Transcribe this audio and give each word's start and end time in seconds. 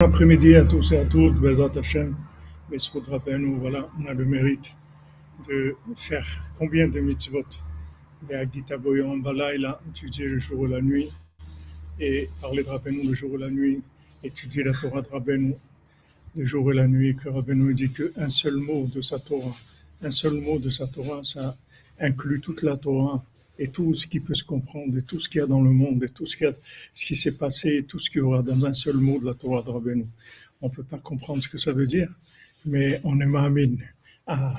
Bon 0.00 0.10
après-midi 0.10 0.54
à 0.54 0.64
tous 0.64 0.92
et 0.92 0.98
à 0.98 1.04
toutes, 1.04 1.34
Bezat 1.40 1.72
Besrut 2.70 3.02
Rabbeinu, 3.08 3.56
voilà, 3.56 3.88
on 3.98 4.06
a 4.06 4.14
le 4.14 4.24
mérite 4.24 4.72
de 5.48 5.74
faire 5.96 6.24
combien 6.56 6.86
de 6.86 7.00
mitzvot 7.00 7.42
Gita 8.52 8.76
Boyon 8.76 9.16
Balaïla, 9.16 9.80
étudier 9.90 10.26
le 10.26 10.38
jour 10.38 10.68
et 10.68 10.70
la 10.70 10.80
nuit, 10.80 11.08
et 11.98 12.28
parler 12.40 12.62
de 12.62 12.68
Rabbeinu 12.68 13.08
le 13.08 13.12
jour 13.12 13.34
et 13.34 13.38
la 13.38 13.50
nuit, 13.50 13.82
étudier 14.22 14.62
la 14.62 14.72
Torah 14.72 15.02
de 15.02 15.08
Rabbeinu 15.08 15.56
le 16.36 16.44
jour 16.44 16.70
et 16.70 16.76
la 16.76 16.86
nuit, 16.86 17.16
que 17.16 17.28
Rabbeinu 17.28 17.74
dit 17.74 17.90
qu'un 17.90 18.28
seul 18.28 18.54
mot 18.54 18.86
de 18.94 19.02
sa 19.02 19.18
Torah, 19.18 19.56
un 20.00 20.12
seul 20.12 20.34
mot 20.34 20.60
de 20.60 20.70
sa 20.70 20.86
Torah, 20.86 21.24
ça 21.24 21.56
inclut 21.98 22.40
toute 22.40 22.62
la 22.62 22.76
Torah, 22.76 23.24
et 23.58 23.68
tout 23.68 23.94
ce 23.94 24.06
qui 24.06 24.20
peut 24.20 24.34
se 24.34 24.44
comprendre, 24.44 24.96
et 24.96 25.02
tout 25.02 25.18
ce 25.18 25.28
qu'il 25.28 25.40
y 25.40 25.42
a 25.42 25.46
dans 25.46 25.60
le 25.60 25.70
monde, 25.70 26.04
et 26.04 26.08
tout 26.08 26.26
ce, 26.26 26.36
qui 26.36 27.16
s'est 27.16 27.36
passé, 27.36 27.78
et 27.78 27.82
tout 27.82 27.98
ce 27.98 28.08
qu'il 28.10 28.18
y 28.18 28.22
aura 28.22 28.42
dans 28.42 28.64
un 28.64 28.72
seul 28.72 28.96
mot 28.96 29.18
de 29.18 29.26
la 29.26 29.34
Torah 29.34 29.62
de 29.62 29.70
Rabbeinu. 29.70 30.06
On 30.60 30.68
ne 30.68 30.72
peut 30.74 30.84
pas 30.84 30.98
comprendre 30.98 31.42
ce 31.42 31.48
que 31.48 31.58
ça 31.58 31.72
veut 31.72 31.86
dire, 31.86 32.08
mais 32.64 33.00
on 33.04 33.20
est 33.20 33.26
Mahamine. 33.26 33.78
Ah, 34.26 34.58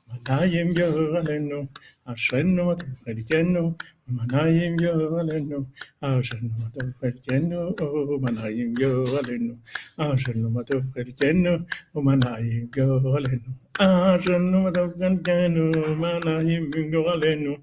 Manayim 0.11 0.73
Yovalenu, 0.75 1.67
Ashenu 2.07 2.65
Matukadienu, 2.67 3.75
Manayim 4.11 4.77
Yovalenu, 4.79 5.65
Ashenu 6.03 6.51
Matukadienu, 6.59 7.75
Manayim 8.19 8.75
Yovalenu, 8.77 9.57
Ashenu 9.97 10.51
Matukadienu, 10.51 11.65
Manayim 11.95 12.69
Yovalenu, 12.75 13.49
Ashenu 13.79 14.57
Matukadienu, 14.65 15.71
Manayim 16.03 16.71
Yovalenu, 16.93 17.57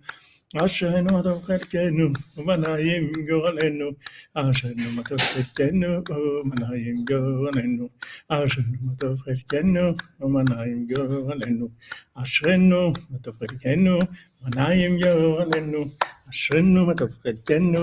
אשרנו 0.55 1.13
מה 1.13 1.23
טוב 1.23 1.43
חלקנו, 1.43 2.09
ומנעים 2.37 3.11
גורלנו, 3.29 3.89
אשרנו 4.33 4.91
מה 4.95 5.03
טוב 5.03 5.19
חלקנו, 5.19 5.87
ומנעים 6.09 7.05
גורלנו, 7.05 7.89
אשרנו 8.29 8.77
מה 8.81 8.95
טוב 8.95 9.19
חלקנו, 9.19 9.93
ומנעים 10.21 10.87
גורלנו, 10.95 11.69
אשרנו 12.15 12.93
מה 13.09 13.17
טוב 13.21 13.35
חלקנו, 13.39 13.99
מנעים 14.45 14.97
גורלנו, 14.99 15.83
אשרנו 16.29 16.85
מה 16.85 16.93
טוב 16.93 17.09
חלקנו, 17.23 17.79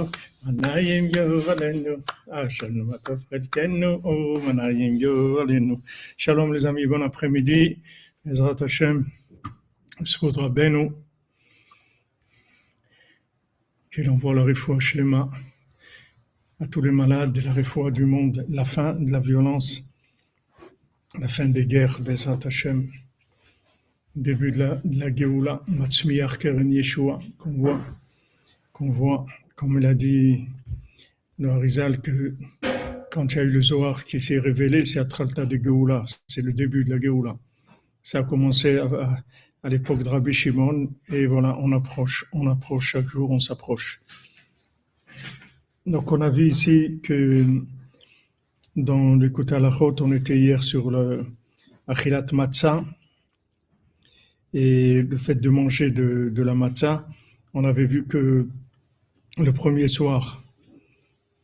מנעים 0.46 1.04
גורלנו, 1.14 1.90
אשרנו 2.30 2.84
מה 2.84 2.98
טוב 2.98 3.18
חלקנו, 3.30 4.02
ומנעים 4.02 4.98
גורלנו. 4.98 5.80
שלום 6.16 6.52
les 6.54 6.64
amis, 6.64 6.86
bon 6.90 7.02
après-midi, 7.10 7.74
בעזרת 8.24 8.62
השם, 8.62 9.00
בזכות 10.00 10.36
רבנו. 10.36 11.03
qu'il 13.95 14.09
envoie 14.09 14.35
la 14.35 14.43
réfoua 14.43 14.77
Shlema 14.77 15.31
à 16.59 16.67
tous 16.67 16.81
les 16.81 16.91
malades, 16.91 17.41
la 17.45 17.53
réfoua 17.53 17.91
du 17.91 18.03
monde, 18.03 18.45
la 18.49 18.65
fin 18.65 18.93
de 18.93 19.09
la 19.09 19.21
violence, 19.21 19.89
la 21.17 21.29
fin 21.29 21.45
des 21.45 21.65
guerres, 21.65 22.01
Bezat 22.01 22.39
Hashem, 22.43 22.89
début 24.13 24.51
de 24.51 24.59
la, 24.59 24.75
de 24.83 24.99
la 24.99 25.15
Géoula, 25.15 25.61
Matzmiyar 25.69 26.37
Keren 26.39 26.73
Yeshua, 26.73 27.19
qu'on 27.37 27.53
voit, 27.53 27.79
qu'on 28.73 28.89
voit, 28.89 29.25
comme 29.55 29.79
il 29.79 29.85
a 29.85 29.93
dit 29.93 30.45
le 31.39 31.51
Harizal, 31.51 32.01
que 32.01 32.35
quand 33.11 33.31
il 33.31 33.37
y 33.37 33.39
a 33.39 33.43
eu 33.43 33.49
le 33.49 33.61
Zohar 33.61 34.03
qui 34.03 34.19
s'est 34.19 34.39
révélé, 34.39 34.83
c'est 34.83 34.99
à 34.99 35.05
Tralta 35.05 35.45
de 35.45 35.55
Géoula, 35.55 36.03
c'est 36.27 36.41
le 36.41 36.51
début 36.51 36.83
de 36.83 36.89
la 36.89 36.99
Géoula. 36.99 37.37
Ça 38.03 38.19
a 38.19 38.23
commencé 38.23 38.77
à 38.77 39.23
l'époque 39.69 40.03
de 40.03 40.09
Rabbi 40.09 40.31
Shimon. 40.31 40.89
Et 41.09 41.25
voilà, 41.25 41.57
on 41.59 41.71
approche, 41.71 42.25
on 42.33 42.47
approche 42.47 42.91
chaque 42.91 43.07
jour, 43.07 43.31
on 43.31 43.39
s'approche. 43.39 44.01
Donc 45.85 46.11
on 46.11 46.21
a 46.21 46.29
vu 46.29 46.49
ici 46.49 46.99
que 47.03 47.45
dans 48.75 49.15
le 49.15 49.29
Kouta 49.29 49.59
on 49.59 50.11
était 50.11 50.37
hier 50.37 50.63
sur 50.63 50.91
le 50.91 51.25
Achilat 51.87 52.25
Matzah 52.33 52.83
et 54.53 55.01
le 55.01 55.17
fait 55.17 55.35
de 55.35 55.49
manger 55.49 55.91
de, 55.91 56.41
la 56.41 56.55
matzah. 56.55 57.07
On 57.53 57.65
avait 57.65 57.85
vu 57.85 58.05
que 58.05 58.47
le 59.37 59.53
premier 59.53 59.87
soir 59.87 60.43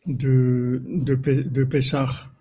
de, 0.08 0.82
de, 0.88 1.64
Pessah, 1.64 2.32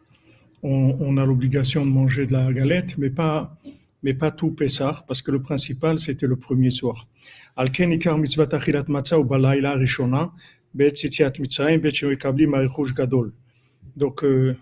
on 0.63 1.17
a 1.17 1.27
l'obligation 1.27 1.85
de 1.85 1.91
manger 1.91 2.27
de 2.27 2.33
la 2.33 2.53
galette, 2.53 2.97
mais 2.99 3.11
pas 3.11 3.59
mais 4.03 4.15
pas 4.15 4.31
tout 4.31 4.51
Pessah, 4.53 5.05
parce 5.07 5.23
que 5.23 5.31
le 5.31 5.43
principal, 5.43 6.01
c'était 6.01 6.27
le 6.27 6.37
premier 6.37 6.71
soir. 6.71 7.09
Alken 7.57 7.93
ikar 7.93 8.19
mitzvah 8.19 8.49
achilat 8.53 8.85
matzah 8.89 9.19
ou 9.19 9.25
balayla 9.25 9.75
rishona, 9.75 10.33
bet 10.75 10.97
sitziat 10.97 11.39
mitzrayim, 11.39 11.81
bet 11.81 11.95
shemekabli 11.95 12.47
marichush 12.47 12.95
gadol. 12.95 13.33
Donc, 13.97 14.25
euh, 14.25 14.57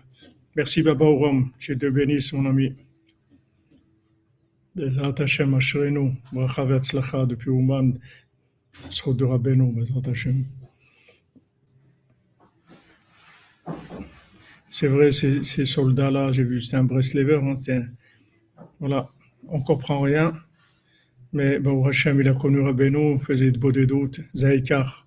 merci 0.55 0.81
Baba 0.81 1.05
Oram, 1.05 1.51
je 1.59 1.73
te 1.73 1.85
bénisse 1.87 2.33
mon 2.33 2.45
ami. 2.45 2.73
Hashem 4.75 5.53
Ashrenu, 5.55 6.13
bracha 6.31 6.65
ve'atzlacha 6.65 7.25
depuis 7.25 7.49
Ouman, 7.49 7.99
zchot 8.89 9.13
de 9.13 9.25
Rabbeinu, 9.25 9.71
Bezat 9.73 10.09
Hashem. 10.09 10.45
C'est 14.71 14.87
vrai, 14.87 15.11
ces, 15.11 15.43
ces 15.43 15.65
soldats-là, 15.65 16.31
j'ai 16.31 16.43
vu, 16.43 16.61
c'est 16.61 16.77
un 16.77 16.83
Breslever, 16.83 17.41
hein, 17.43 17.83
voilà, 18.79 19.09
on 19.51 19.61
comprend 19.61 20.01
rien. 20.01 20.33
Mais 21.31 21.59
bon, 21.59 21.85
Hachem, 21.85 22.19
il 22.19 22.27
a 22.27 22.33
connu 22.33 22.59
Rabbeinu, 22.59 23.19
faisait 23.19 23.51
de 23.51 23.59
beaux 23.59 23.71
doutes. 23.71 24.21
Zaïkar, 24.35 25.05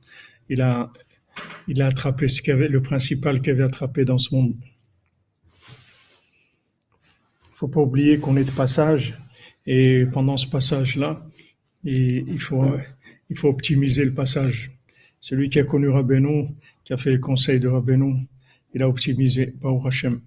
il 0.48 0.60
a, 0.60 0.92
il 1.66 1.82
a 1.82 1.86
attrapé 1.86 2.28
ce 2.28 2.42
qu'il 2.42 2.52
avait, 2.52 2.68
le 2.68 2.80
principal 2.80 3.40
qu'il 3.40 3.52
avait 3.52 3.64
attrapé 3.64 4.04
dans 4.04 4.18
ce 4.18 4.34
monde. 4.34 4.54
Il 7.50 7.56
faut 7.56 7.68
pas 7.68 7.80
oublier 7.80 8.18
qu'on 8.18 8.36
est 8.36 8.44
de 8.44 8.50
passage. 8.50 9.18
Et 9.66 10.06
pendant 10.12 10.36
ce 10.36 10.46
passage-là, 10.48 11.24
il 11.84 12.40
faut, 12.40 12.64
il 13.30 13.36
faut 13.36 13.48
optimiser 13.48 14.04
le 14.04 14.14
passage. 14.14 14.70
Celui 15.20 15.48
qui 15.50 15.60
a 15.60 15.64
connu 15.64 15.88
Rabbeinu, 15.88 16.48
qui 16.84 16.92
a 16.92 16.96
fait 16.96 17.12
le 17.12 17.18
conseil 17.18 17.60
de 17.60 17.68
Rabbeinu, 17.68 18.26
il 18.74 18.82
a 18.82 18.88
optimisé 18.88 19.54
Baruch 19.60 19.86
Hashem. 19.86 20.20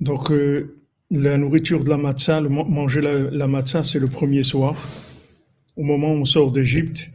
Donc, 0.00 0.30
euh, 0.30 0.78
la 1.10 1.36
nourriture 1.36 1.84
de 1.84 1.88
la 1.88 1.96
matzah, 1.96 2.40
manger 2.40 3.00
la, 3.00 3.30
la 3.30 3.46
matzah, 3.46 3.84
c'est 3.84 3.98
le 3.98 4.08
premier 4.08 4.42
soir, 4.42 4.76
au 5.76 5.82
moment 5.82 6.12
où 6.12 6.16
on 6.16 6.24
sort 6.24 6.50
d'Égypte 6.50 7.10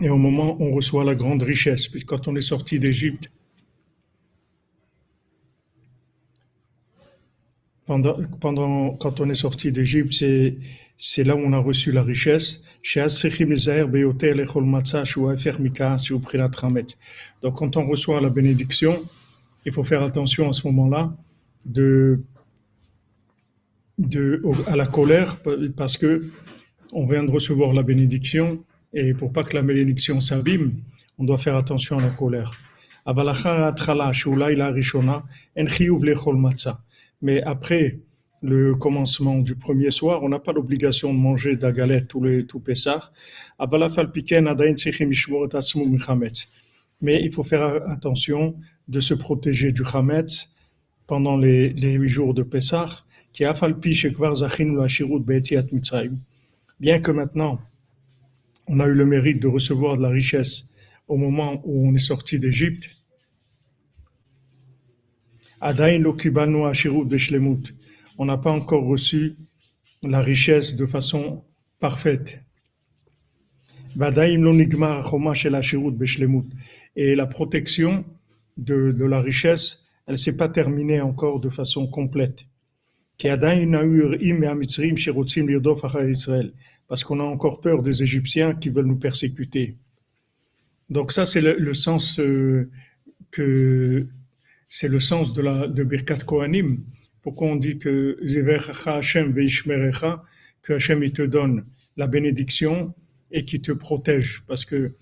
et 0.00 0.08
au 0.08 0.16
moment 0.16 0.56
où 0.60 0.64
on 0.64 0.74
reçoit 0.74 1.04
la 1.04 1.14
grande 1.14 1.42
richesse. 1.42 1.88
Puis 1.88 2.02
quand 2.02 2.26
on 2.26 2.34
est 2.36 2.40
sorti 2.40 2.80
d'Égypte, 2.80 3.30
pendant, 7.86 8.16
pendant, 8.40 8.90
quand 8.90 9.20
on 9.20 9.30
est 9.30 9.34
sorti 9.34 9.70
d'Égypte, 9.70 10.14
c'est, 10.14 10.56
c'est 10.96 11.22
là 11.22 11.36
où 11.36 11.40
on 11.40 11.52
a 11.52 11.58
reçu 11.58 11.92
la 11.92 12.02
richesse. 12.02 12.64
Donc 17.42 17.58
quand 17.58 17.76
on 17.76 17.86
reçoit 17.86 18.20
la 18.20 18.30
bénédiction, 18.30 19.02
il 19.64 19.72
faut 19.72 19.84
faire 19.84 20.02
attention 20.02 20.48
à 20.48 20.52
ce 20.52 20.66
moment-là 20.66 21.16
de 21.64 22.20
de, 23.98 24.42
à 24.66 24.76
la 24.76 24.86
colère 24.86 25.36
parce 25.76 25.96
que 25.96 26.24
on 26.92 27.06
vient 27.06 27.24
de 27.24 27.30
recevoir 27.30 27.72
la 27.72 27.82
bénédiction 27.82 28.64
et 28.92 29.14
pour 29.14 29.32
pas 29.32 29.42
que 29.42 29.54
la 29.54 29.62
bénédiction 29.62 30.20
s'abîme, 30.20 30.72
on 31.18 31.24
doit 31.24 31.38
faire 31.38 31.56
attention 31.56 31.98
à 31.98 32.02
la 32.02 32.10
colère. 32.10 32.52
Mais 37.22 37.42
après 37.42 37.98
le 38.42 38.74
commencement 38.74 39.38
du 39.38 39.56
premier 39.56 39.90
soir, 39.90 40.22
on 40.22 40.28
n'a 40.28 40.38
pas 40.38 40.52
l'obligation 40.52 41.12
de 41.12 41.18
manger 41.18 41.56
de 41.56 41.62
la 41.62 41.72
galette 41.72 42.08
tous 42.08 42.22
les 42.22 42.46
tout 42.46 42.60
Pessah. 42.60 43.10
Mais 47.00 47.22
il 47.22 47.32
faut 47.32 47.42
faire 47.42 47.62
attention 47.90 48.54
de 48.88 49.00
se 49.00 49.14
protéger 49.14 49.72
du 49.72 49.82
Hametz 49.92 50.50
pendant 51.06 51.36
les, 51.36 51.70
les 51.70 51.94
huit 51.94 52.08
jours 52.08 52.32
de 52.34 52.42
Pessah 52.42 53.03
bien 56.80 57.00
que 57.00 57.10
maintenant 57.10 57.60
on 58.66 58.80
a 58.80 58.86
eu 58.86 58.94
le 58.94 59.06
mérite 59.06 59.40
de 59.40 59.48
recevoir 59.48 59.96
de 59.96 60.02
la 60.02 60.08
richesse 60.08 60.68
au 61.08 61.16
moment 61.16 61.60
où 61.64 61.88
on 61.88 61.94
est 61.94 61.98
sorti 61.98 62.38
d'Égypte. 62.38 62.90
On 68.18 68.26
n'a 68.26 68.38
pas 68.38 68.50
encore 68.52 68.84
reçu 68.84 69.36
la 70.02 70.20
richesse 70.20 70.76
de 70.76 70.86
façon 70.86 71.42
parfaite. 71.80 72.40
Et 76.96 77.14
la 77.14 77.26
protection 77.26 78.04
de, 78.56 78.92
de 78.92 79.04
la 79.04 79.20
richesse, 79.20 79.84
elle 80.06 80.18
s'est 80.18 80.36
pas 80.36 80.48
terminée 80.48 81.00
encore 81.00 81.40
de 81.40 81.48
façon 81.48 81.86
complète. 81.86 82.44
Ha'mitzrim 83.22 84.96
sherotzim 84.96 85.46
lirdof 85.46 85.84
achar 85.84 86.08
Israël. 86.08 86.52
Parce 86.88 87.04
qu'on 87.04 87.20
a 87.20 87.24
encore 87.24 87.60
peur 87.60 87.82
des 87.82 88.02
Égyptiens 88.02 88.54
qui 88.54 88.68
veulent 88.68 88.86
nous 88.86 88.98
persécuter. 88.98 89.76
Donc 90.90 91.12
ça, 91.12 91.24
c'est 91.24 91.40
le, 91.40 91.74
sens 91.74 92.20
euh, 92.20 92.70
que 93.30 94.06
c'est 94.68 94.88
le 94.88 95.00
sens 95.00 95.32
de 95.32 95.42
la 95.42 95.66
de 95.66 95.82
Birkat 95.82 96.18
Kohanim. 96.18 96.84
Pourquoi 97.22 97.48
on 97.48 97.56
dit 97.56 97.78
que 97.78 98.18
Hashem 98.86 99.34
que 100.62 100.72
Hashem 100.72 101.02
il 101.02 101.12
te 101.12 101.22
donne 101.22 101.64
la 101.96 102.06
bénédiction 102.06 102.94
et 103.30 103.44
qui 103.44 103.62
te 103.62 103.72
protège? 103.72 104.42
Parce 104.46 104.66
que 104.66 104.94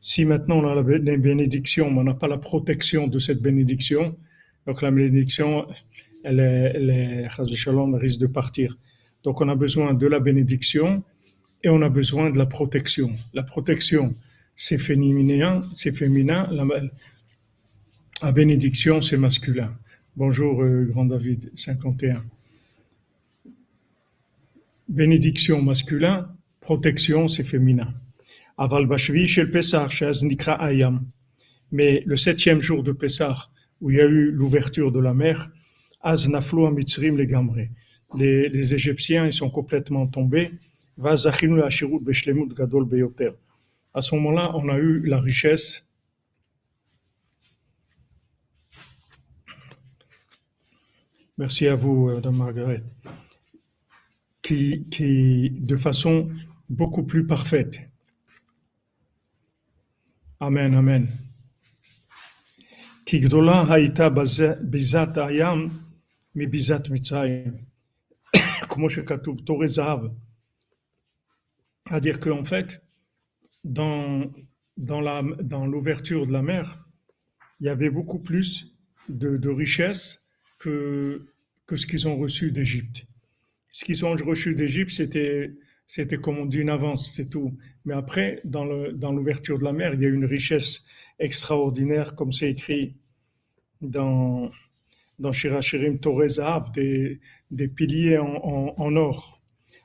si 0.00 0.24
maintenant 0.24 0.60
on 0.60 0.68
a 0.68 0.74
la 0.74 0.82
bénédiction, 0.82 1.90
mais 1.90 2.00
on 2.00 2.04
n'a 2.04 2.14
pas 2.14 2.28
la 2.28 2.38
protection 2.38 3.08
de 3.08 3.18
cette 3.18 3.42
bénédiction, 3.42 4.16
donc 4.66 4.80
la 4.80 4.90
bénédiction, 4.90 5.66
elle 6.26 6.40
est, 6.40 6.72
elle 6.74 6.90
est, 6.90 7.28
chas 7.28 7.44
v'shalom, 7.44 7.94
elle 7.94 8.00
risque 8.00 8.18
de 8.18 8.26
partir. 8.26 8.76
Donc 9.22 9.40
on 9.40 9.48
a 9.48 9.54
besoin 9.54 9.94
de 9.94 10.06
la 10.08 10.18
bénédiction 10.18 11.04
et 11.62 11.68
on 11.68 11.82
a 11.82 11.88
besoin 11.88 12.30
de 12.30 12.38
la 12.38 12.46
protection. 12.46 13.10
La 13.32 13.44
protection, 13.44 14.12
c'est 14.56 14.78
féminin, 14.78 15.62
c'est 15.72 15.92
féminin. 15.92 16.48
La, 18.22 18.32
bénédiction, 18.32 19.00
c'est 19.02 19.16
masculin. 19.16 19.72
Bonjour, 20.16 20.62
euh, 20.62 20.84
grand 20.86 21.04
David, 21.04 21.52
51. 21.54 22.24
Bénédiction 24.88 25.62
masculin, 25.62 26.28
protection, 26.60 27.28
c'est 27.28 27.44
féminin. 27.44 27.94
Aval 28.58 28.86
bashvi 28.86 29.28
shel 29.28 29.50
Pesach, 29.52 29.92
she'az 29.92 30.24
nikra 30.24 30.54
ayam. 30.64 31.04
Mais 31.70 32.02
le 32.04 32.16
septième 32.16 32.60
jour 32.60 32.82
de 32.82 32.92
Pessah, 32.92 33.48
où 33.80 33.90
il 33.90 33.98
y 33.98 34.00
a 34.00 34.06
eu 34.06 34.30
l'ouverture 34.30 34.90
de 34.90 35.00
la 35.00 35.14
mer, 35.14 35.50
Aznaflu 36.06 36.66
Amitzrim 36.66 37.16
Legamre. 37.16 37.68
Les, 38.16 38.48
les 38.48 38.74
Égyptiens, 38.74 39.26
ils 39.26 39.32
sont 39.32 39.50
complètement 39.50 40.06
tombés. 40.06 40.52
Vazachinu 40.96 41.62
Ashirut 41.62 42.00
Beshlemut 42.00 42.54
Gadol 42.56 42.84
Beyoter. 42.86 43.32
À 43.92 44.00
ce 44.00 44.14
moment-là, 44.14 44.52
on 44.54 44.68
a 44.68 44.78
eu 44.78 45.04
la 45.06 45.20
richesse 45.20 45.86
Merci 51.38 51.66
à 51.66 51.76
vous, 51.76 52.08
euh, 52.08 52.14
Madame 52.14 52.36
Margaret. 52.36 52.82
Qui, 54.40 54.86
qui, 54.88 55.50
de 55.50 55.76
façon 55.76 56.30
beaucoup 56.70 57.02
plus 57.02 57.26
parfaite. 57.26 57.80
Amen, 60.40 60.74
amen. 60.74 61.08
Qui 63.04 63.20
gdola 63.20 63.66
haïta 63.70 64.10
bizat 64.10 65.18
ayam 65.18 65.85
מביזת 66.35 66.89
מצרים, 66.89 67.53
כמו 68.69 68.89
שכתוב, 68.89 69.39
תורי 69.39 69.67
זהב. 69.67 69.99
C'est-à-dire 71.89 72.19
qu'en 72.19 72.45
fait, 72.45 72.81
dans, 73.65 74.31
dans, 74.77 75.01
la, 75.01 75.23
dans 75.41 75.65
l'ouverture 75.65 76.25
de 76.25 76.31
la 76.31 76.41
mer, 76.41 76.85
il 77.59 77.65
y 77.65 77.69
avait 77.69 77.89
beaucoup 77.89 78.19
plus 78.19 78.73
de, 79.09 79.35
de 79.37 79.49
richesses 79.49 80.29
que, 80.59 81.27
que 81.67 81.75
ce 81.75 81.85
qu'ils 81.87 82.07
ont 82.07 82.17
reçu 82.17 82.51
d'Égypte. 82.51 83.05
Ce 83.69 83.83
qu'ils 83.83 84.05
ont 84.05 84.15
reçu 84.15 84.55
d'Égypte, 84.55 84.91
c'était, 84.91 85.53
c'était 85.85 86.17
comme 86.17 86.37
on 86.37 86.45
dit 86.45 86.59
une 86.59 86.69
avance, 86.69 87.13
c'est 87.13 87.29
tout. 87.29 87.57
Mais 87.85 87.93
après, 87.93 88.41
dans, 88.45 88.65
le, 88.65 88.93
dans 88.93 89.11
l'ouverture 89.11 89.59
de 89.59 89.63
la 89.63 89.73
mer, 89.73 89.93
il 89.93 90.01
y 90.01 90.05
a 90.05 90.09
une 90.09 90.25
richesse 90.25 90.85
extraordinaire, 91.19 92.15
comme 92.15 92.31
c'est 92.31 92.49
écrit 92.49 92.95
dans, 93.81 94.51
dans 95.18 95.32
Torah 96.00 96.28
Zahav, 96.28 96.72
des, 96.72 97.20
des 97.50 97.68
piliers 97.68 98.18
en, 98.18 98.74
en, 98.76 98.96
or. 98.96 99.40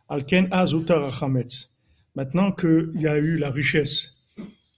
Alken 0.10 0.48
Azutar 0.52 1.24
Hametz. 1.24 1.72
Maintenant 2.16 2.52
qu'il 2.52 2.92
y 2.96 3.08
a 3.08 3.18
eu 3.18 3.38
la 3.38 3.50
richesse 3.50 4.18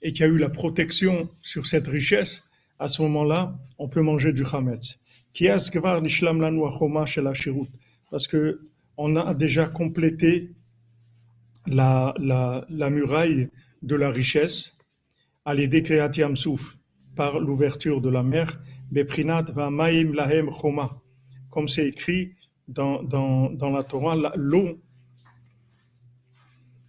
et 0.02 0.12
qu'il 0.12 0.22
y 0.22 0.30
a 0.30 0.32
eu 0.32 0.38
la 0.38 0.50
protection 0.50 1.30
sur 1.42 1.66
cette 1.66 1.88
richesse, 1.88 2.44
à 2.78 2.88
ce 2.88 3.02
moment-là, 3.02 3.58
on 3.80 3.88
peut 3.88 4.02
manger 4.02 4.34
du 4.34 4.44
Hametz. 4.46 5.00
Parce 8.12 8.28
que 8.28 8.62
on 8.98 9.16
a 9.16 9.34
déjà 9.34 9.66
complété 9.68 10.52
la, 11.66 12.14
la, 12.20 12.66
la 12.70 12.90
muraille 12.92 13.50
de 13.82 13.96
la 13.96 14.12
richesse 14.12 14.78
à 15.46 15.56
l'aider 15.56 15.84
Souf 16.36 16.78
par 17.16 17.40
l'ouverture 17.40 18.02
de 18.02 18.10
la 18.10 18.24
mer, 18.24 18.60
Beprinat 18.92 19.46
Lahem 19.56 20.50
Comme 21.50 21.68
c'est 21.68 21.88
écrit 21.88 22.34
dans, 22.68 23.04
dans, 23.04 23.50
dans, 23.50 23.70
la 23.70 23.84
Torah, 23.84 24.16
l'eau, 24.36 24.80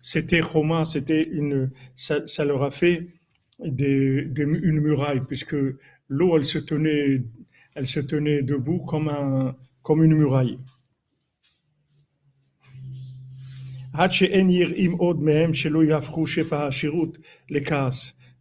c'était 0.00 0.42
Choma, 0.42 0.84
c'était 0.84 1.22
une, 1.22 1.70
ça, 1.94 2.44
leur 2.44 2.62
a 2.62 2.70
fait 2.70 3.08
une 3.58 4.80
muraille, 4.80 5.22
puisque 5.26 5.56
l'eau, 6.08 6.36
elle 6.36 6.44
se 6.44 6.58
tenait, 6.58 7.22
elle 7.74 7.86
se 7.86 8.00
tenait 8.00 8.42
debout 8.42 8.80
comme, 8.80 9.08
un, 9.08 9.56
comme 9.82 10.04
une 10.04 10.14
muraille. 10.14 10.58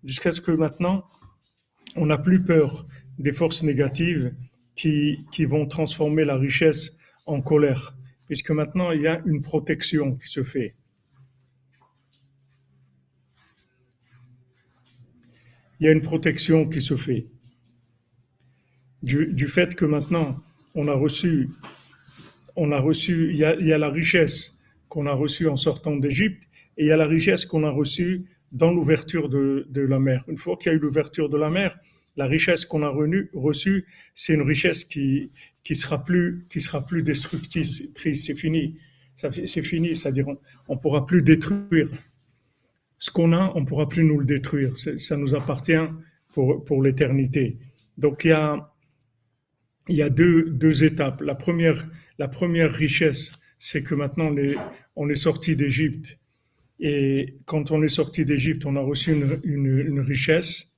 Jusqu'à 0.03 0.31
ce 0.31 0.41
que 0.41 0.51
maintenant, 0.51 1.05
on 1.95 2.07
n'a 2.07 2.17
plus 2.17 2.43
peur 2.43 2.87
des 3.19 3.33
forces 3.33 3.63
négatives 3.63 4.33
qui, 4.75 5.25
qui 5.31 5.45
vont 5.45 5.65
transformer 5.67 6.23
la 6.23 6.37
richesse 6.37 6.97
en 7.25 7.41
colère, 7.41 7.95
puisque 8.25 8.51
maintenant 8.51 8.91
il 8.91 9.01
y 9.01 9.07
a 9.07 9.21
une 9.25 9.41
protection 9.41 10.15
qui 10.15 10.27
se 10.27 10.43
fait. 10.43 10.75
Il 15.79 15.85
y 15.85 15.89
a 15.89 15.91
une 15.91 16.01
protection 16.01 16.67
qui 16.67 16.81
se 16.81 16.95
fait. 16.95 17.27
Du, 19.01 19.47
fait 19.49 19.75
que 19.75 19.83
maintenant 19.83 20.41
on 20.75 20.87
a 20.87 20.93
reçu, 20.93 21.49
on 22.55 22.71
a 22.71 22.79
reçu, 22.79 23.31
il 23.31 23.37
y 23.37 23.43
a, 23.43 23.53
il 23.55 23.67
y 23.67 23.73
a 23.73 23.77
la 23.77 23.89
richesse 23.89 24.61
qu'on 24.87 25.07
a 25.07 25.13
reçue 25.13 25.49
en 25.49 25.57
sortant 25.57 25.97
d'Égypte 25.97 26.43
et 26.77 26.85
il 26.85 26.87
y 26.87 26.91
a 26.91 26.97
la 26.97 27.05
richesse 27.05 27.45
qu'on 27.45 27.65
a 27.65 27.69
reçue 27.69 28.25
dans 28.53 28.71
l'ouverture 28.71 29.27
de, 29.27 29.67
de 29.69 29.81
la 29.81 29.99
mer. 29.99 30.23
Une 30.29 30.37
fois 30.37 30.55
qu'il 30.55 30.71
y 30.71 30.73
a 30.73 30.77
eu 30.77 30.79
l'ouverture 30.79 31.27
de 31.27 31.37
la 31.37 31.49
mer, 31.49 31.77
la 32.15 32.25
richesse 32.25 32.65
qu'on 32.65 32.83
a 32.83 32.93
reçue, 33.33 33.85
c'est 34.15 34.33
une 34.33 34.41
richesse 34.43 34.83
qui 34.85 35.31
sera 35.71 36.03
plus 36.03 36.45
qui 36.49 36.61
sera 36.61 36.85
plus 36.85 37.03
destructrice. 37.03 37.83
C'est 37.95 38.35
fini. 38.35 38.77
C'est 39.15 39.63
fini. 39.63 39.95
C'est-à-dire 39.95 40.27
on, 40.27 40.39
on 40.67 40.77
pourra 40.77 41.05
plus 41.05 41.21
détruire 41.21 41.89
ce 43.03 43.11
qu'on 43.11 43.33
a, 43.33 43.51
on 43.55 43.65
pourra 43.65 43.89
plus 43.89 44.05
nous 44.05 44.17
le 44.17 44.25
détruire. 44.25 44.77
Ça 44.77 45.17
nous 45.17 45.35
appartient 45.35 45.73
pour 46.33 46.81
l'éternité. 46.81 47.57
Donc 47.97 48.23
il 48.23 48.29
y 49.89 50.01
a 50.01 50.09
deux, 50.09 50.83
étapes. 50.85 51.21
La 51.21 51.35
première, 51.35 51.85
la 52.17 52.29
première 52.29 52.71
richesse, 52.71 53.33
c'est 53.59 53.83
que 53.83 53.93
maintenant 53.93 54.33
on 54.95 55.09
est, 55.09 55.15
sorti 55.15 55.57
d'Égypte. 55.57 56.17
Et 56.79 57.37
quand 57.45 57.71
on 57.71 57.83
est 57.83 57.89
sorti 57.89 58.25
d'Égypte, 58.25 58.65
on 58.65 58.77
a 58.77 58.81
reçu 58.81 59.13
une 59.43 59.99
richesse. 59.99 60.72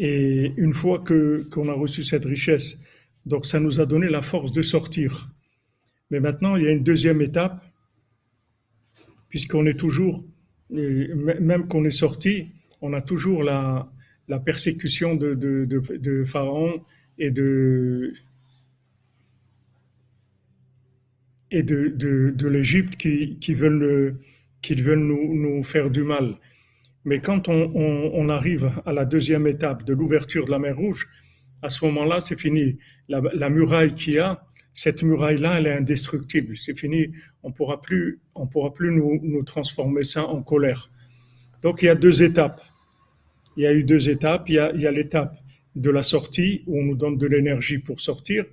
Et 0.00 0.52
une 0.56 0.72
fois 0.72 1.00
que, 1.00 1.42
qu'on 1.50 1.68
a 1.68 1.72
reçu 1.72 2.04
cette 2.04 2.24
richesse, 2.24 2.78
donc 3.26 3.46
ça 3.46 3.58
nous 3.58 3.80
a 3.80 3.86
donné 3.86 4.08
la 4.08 4.22
force 4.22 4.52
de 4.52 4.62
sortir. 4.62 5.28
Mais 6.10 6.20
maintenant, 6.20 6.54
il 6.54 6.62
y 6.62 6.68
a 6.68 6.70
une 6.70 6.84
deuxième 6.84 7.20
étape, 7.20 7.62
puisqu'on 9.28 9.66
est 9.66 9.78
toujours, 9.78 10.24
euh, 10.72 11.34
même 11.40 11.66
qu'on 11.66 11.84
est 11.84 11.90
sorti, 11.90 12.52
on 12.80 12.92
a 12.92 13.02
toujours 13.02 13.42
la, 13.42 13.90
la 14.28 14.38
persécution 14.38 15.16
de, 15.16 15.34
de, 15.34 15.64
de, 15.66 16.24
Pharaon 16.24 16.80
et 17.18 17.32
de, 17.32 18.12
et 21.50 21.64
de, 21.64 22.46
l'Égypte 22.46 22.94
qui, 22.96 23.36
qui 23.40 23.54
veulent, 23.54 24.16
qui 24.62 24.74
veulent 24.76 25.00
nous, 25.00 25.34
nous 25.34 25.64
faire 25.64 25.90
du 25.90 26.04
mal. 26.04 26.36
Mais 27.08 27.20
quand 27.20 27.48
on, 27.48 28.28
arrive 28.28 28.70
à 28.84 28.92
la 28.92 29.06
deuxième 29.06 29.46
étape 29.46 29.82
de 29.82 29.94
l'ouverture 29.94 30.44
de 30.44 30.50
la 30.50 30.58
mer 30.58 30.76
Rouge, 30.76 31.08
à 31.62 31.70
ce 31.70 31.82
moment-là, 31.86 32.20
c'est 32.20 32.38
fini. 32.38 32.76
La, 33.08 33.48
muraille 33.48 33.94
qu'il 33.94 34.12
y 34.12 34.18
a, 34.18 34.44
cette 34.74 35.02
muraille-là, 35.02 35.56
elle 35.56 35.68
est 35.68 35.72
indestructible. 35.72 36.58
C'est 36.58 36.78
fini. 36.78 37.12
On 37.42 37.50
pourra 37.50 37.80
plus, 37.80 38.20
on 38.34 38.46
pourra 38.46 38.74
plus 38.74 38.92
nous, 38.92 39.20
nous 39.22 39.42
transformer 39.42 40.02
ça 40.02 40.26
en 40.26 40.42
colère. 40.42 40.90
Donc 41.62 41.80
il 41.80 41.86
y 41.86 41.88
a 41.88 41.94
deux 41.94 42.22
étapes. 42.22 42.60
Il 43.56 43.62
y 43.62 43.66
a 43.66 43.72
eu 43.72 43.84
deux 43.84 44.10
étapes. 44.10 44.46
Il 44.50 44.56
y 44.56 44.58
a, 44.58 44.70
il 44.74 44.82
y 44.82 44.86
a 44.86 44.92
l'étape 44.92 45.34
de 45.76 45.88
la 45.88 46.02
sortie 46.02 46.62
où 46.66 46.78
on 46.78 46.84
nous 46.84 46.96
donne 46.96 47.16
de 47.16 47.26
l'énergie 47.26 47.78
pour 47.78 48.02
sortir. 48.02 48.44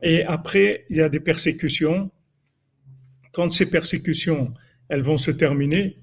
Et 0.00 0.22
après, 0.22 0.84
il 0.90 0.98
y 0.98 1.00
a 1.00 1.08
des 1.08 1.18
persécutions. 1.18 2.12
Quand 3.32 3.52
ces 3.52 3.68
persécutions, 3.68 4.54
elles 4.88 5.02
vont 5.02 5.18
se 5.18 5.32
terminer, 5.32 5.98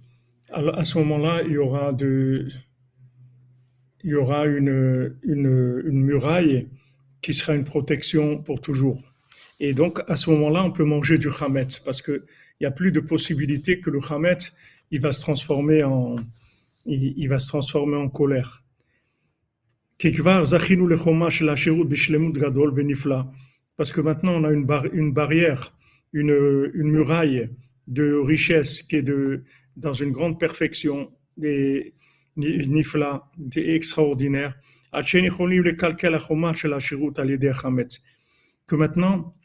à 0.52 0.84
ce 0.84 0.98
moment-là, 1.00 1.42
il 1.46 1.54
y 1.54 1.58
aura 4.16 4.46
une, 4.46 5.16
muraille 5.24 6.68
qui 7.22 7.34
sera 7.34 7.56
une 7.56 7.64
protection 7.64 8.38
pour 8.38 8.62
toujours. 8.62 9.02
Et 9.60 9.74
donc, 9.74 10.02
à 10.08 10.18
ce 10.18 10.30
moment-là, 10.32 10.64
on 10.64 10.72
peut 10.72 10.84
manger 10.84 11.18
du 11.18 11.30
chametz 11.30 11.80
parce 11.80 12.02
qu'il 12.02 12.24
n'y 12.60 12.68
a 12.68 12.72
plus 12.72 12.92
de 12.92 13.00
possibilité 13.00 13.80
que 13.80 13.90
le 13.90 14.00
chametz, 14.00 14.56
il 14.90 15.00
va 15.00 15.14
se 15.14 15.22
transformer 15.22 15.84
en, 15.84 16.16
colère. 18.10 18.64
Parce 23.78 23.92
que 23.92 24.02
maintenant, 24.02 24.34
on 24.34 24.44
a 24.44 24.52
une, 24.52 25.14
barrière, 25.14 25.74
une, 26.12 26.72
muraille 26.74 27.50
de 27.88 28.14
richesse 28.16 28.84
qui 28.84 28.98
est 28.98 29.04
de, 29.04 29.44
dans 29.76 29.94
une 29.94 30.12
grande 30.12 30.40
perfection, 30.40 31.12
des 31.38 31.94
nifla, 32.38 33.24
des 33.38 33.76
extraordinaires. 33.76 34.56
Que 38.68 38.76
maintenant, 38.76 39.36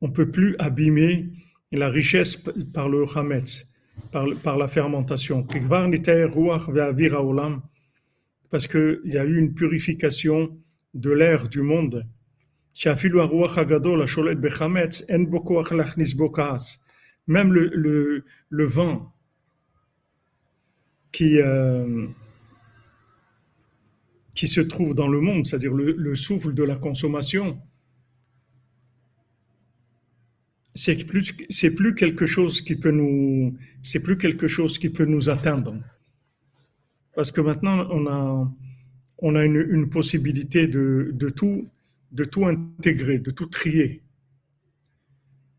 on 0.00 0.08
ne 0.08 0.12
peut 0.12 0.30
plus 0.30 0.56
abîmer 0.58 1.30
la 1.70 1.88
richesse 1.88 2.36
par 2.72 2.88
le 2.88 3.04
chametz, 3.06 3.72
par, 4.10 4.26
par 4.42 4.58
la 4.58 4.68
fermentation. 4.68 5.46
Parce 8.50 8.66
qu'il 8.66 9.00
y 9.04 9.16
a 9.16 9.24
eu 9.24 9.38
une 9.38 9.54
purification 9.54 10.58
de 10.94 11.10
l'air 11.10 11.48
du 11.48 11.62
monde. 11.62 12.06
Même 17.26 17.52
le, 17.52 18.24
le, 18.48 18.64
vent 18.64 19.12
qui, 21.12 21.40
euh, 21.40 22.06
qui 24.34 24.48
se 24.48 24.60
trouve 24.60 24.94
dans 24.94 25.08
le 25.08 25.20
monde, 25.20 25.46
c'est-à-dire 25.46 25.72
le, 25.74 25.92
le 25.92 26.16
souffle 26.16 26.52
de 26.52 26.62
la 26.62 26.76
consommation, 26.76 27.60
c'est 30.74 31.04
plus 31.06 31.34
c'est 31.50 31.74
plus 31.74 31.94
quelque 31.94 32.26
chose 32.26 32.62
qui 32.62 32.76
peut 32.76 32.90
nous 32.90 33.56
c'est 33.82 34.00
plus 34.00 34.16
quelque 34.16 34.48
chose 34.48 34.78
qui 34.78 34.88
peut 34.88 35.04
nous 35.04 35.28
atteindre. 35.28 35.74
Parce 37.14 37.30
que 37.30 37.40
maintenant 37.40 37.86
on 37.90 38.06
a 38.06 38.52
on 39.18 39.34
a 39.36 39.44
une, 39.44 39.66
une 39.70 39.88
possibilité 39.90 40.66
de, 40.66 41.10
de 41.12 41.28
tout 41.28 41.68
de 42.10 42.24
tout 42.24 42.46
intégrer 42.46 43.18
de 43.18 43.30
tout 43.30 43.46
trier 43.46 44.01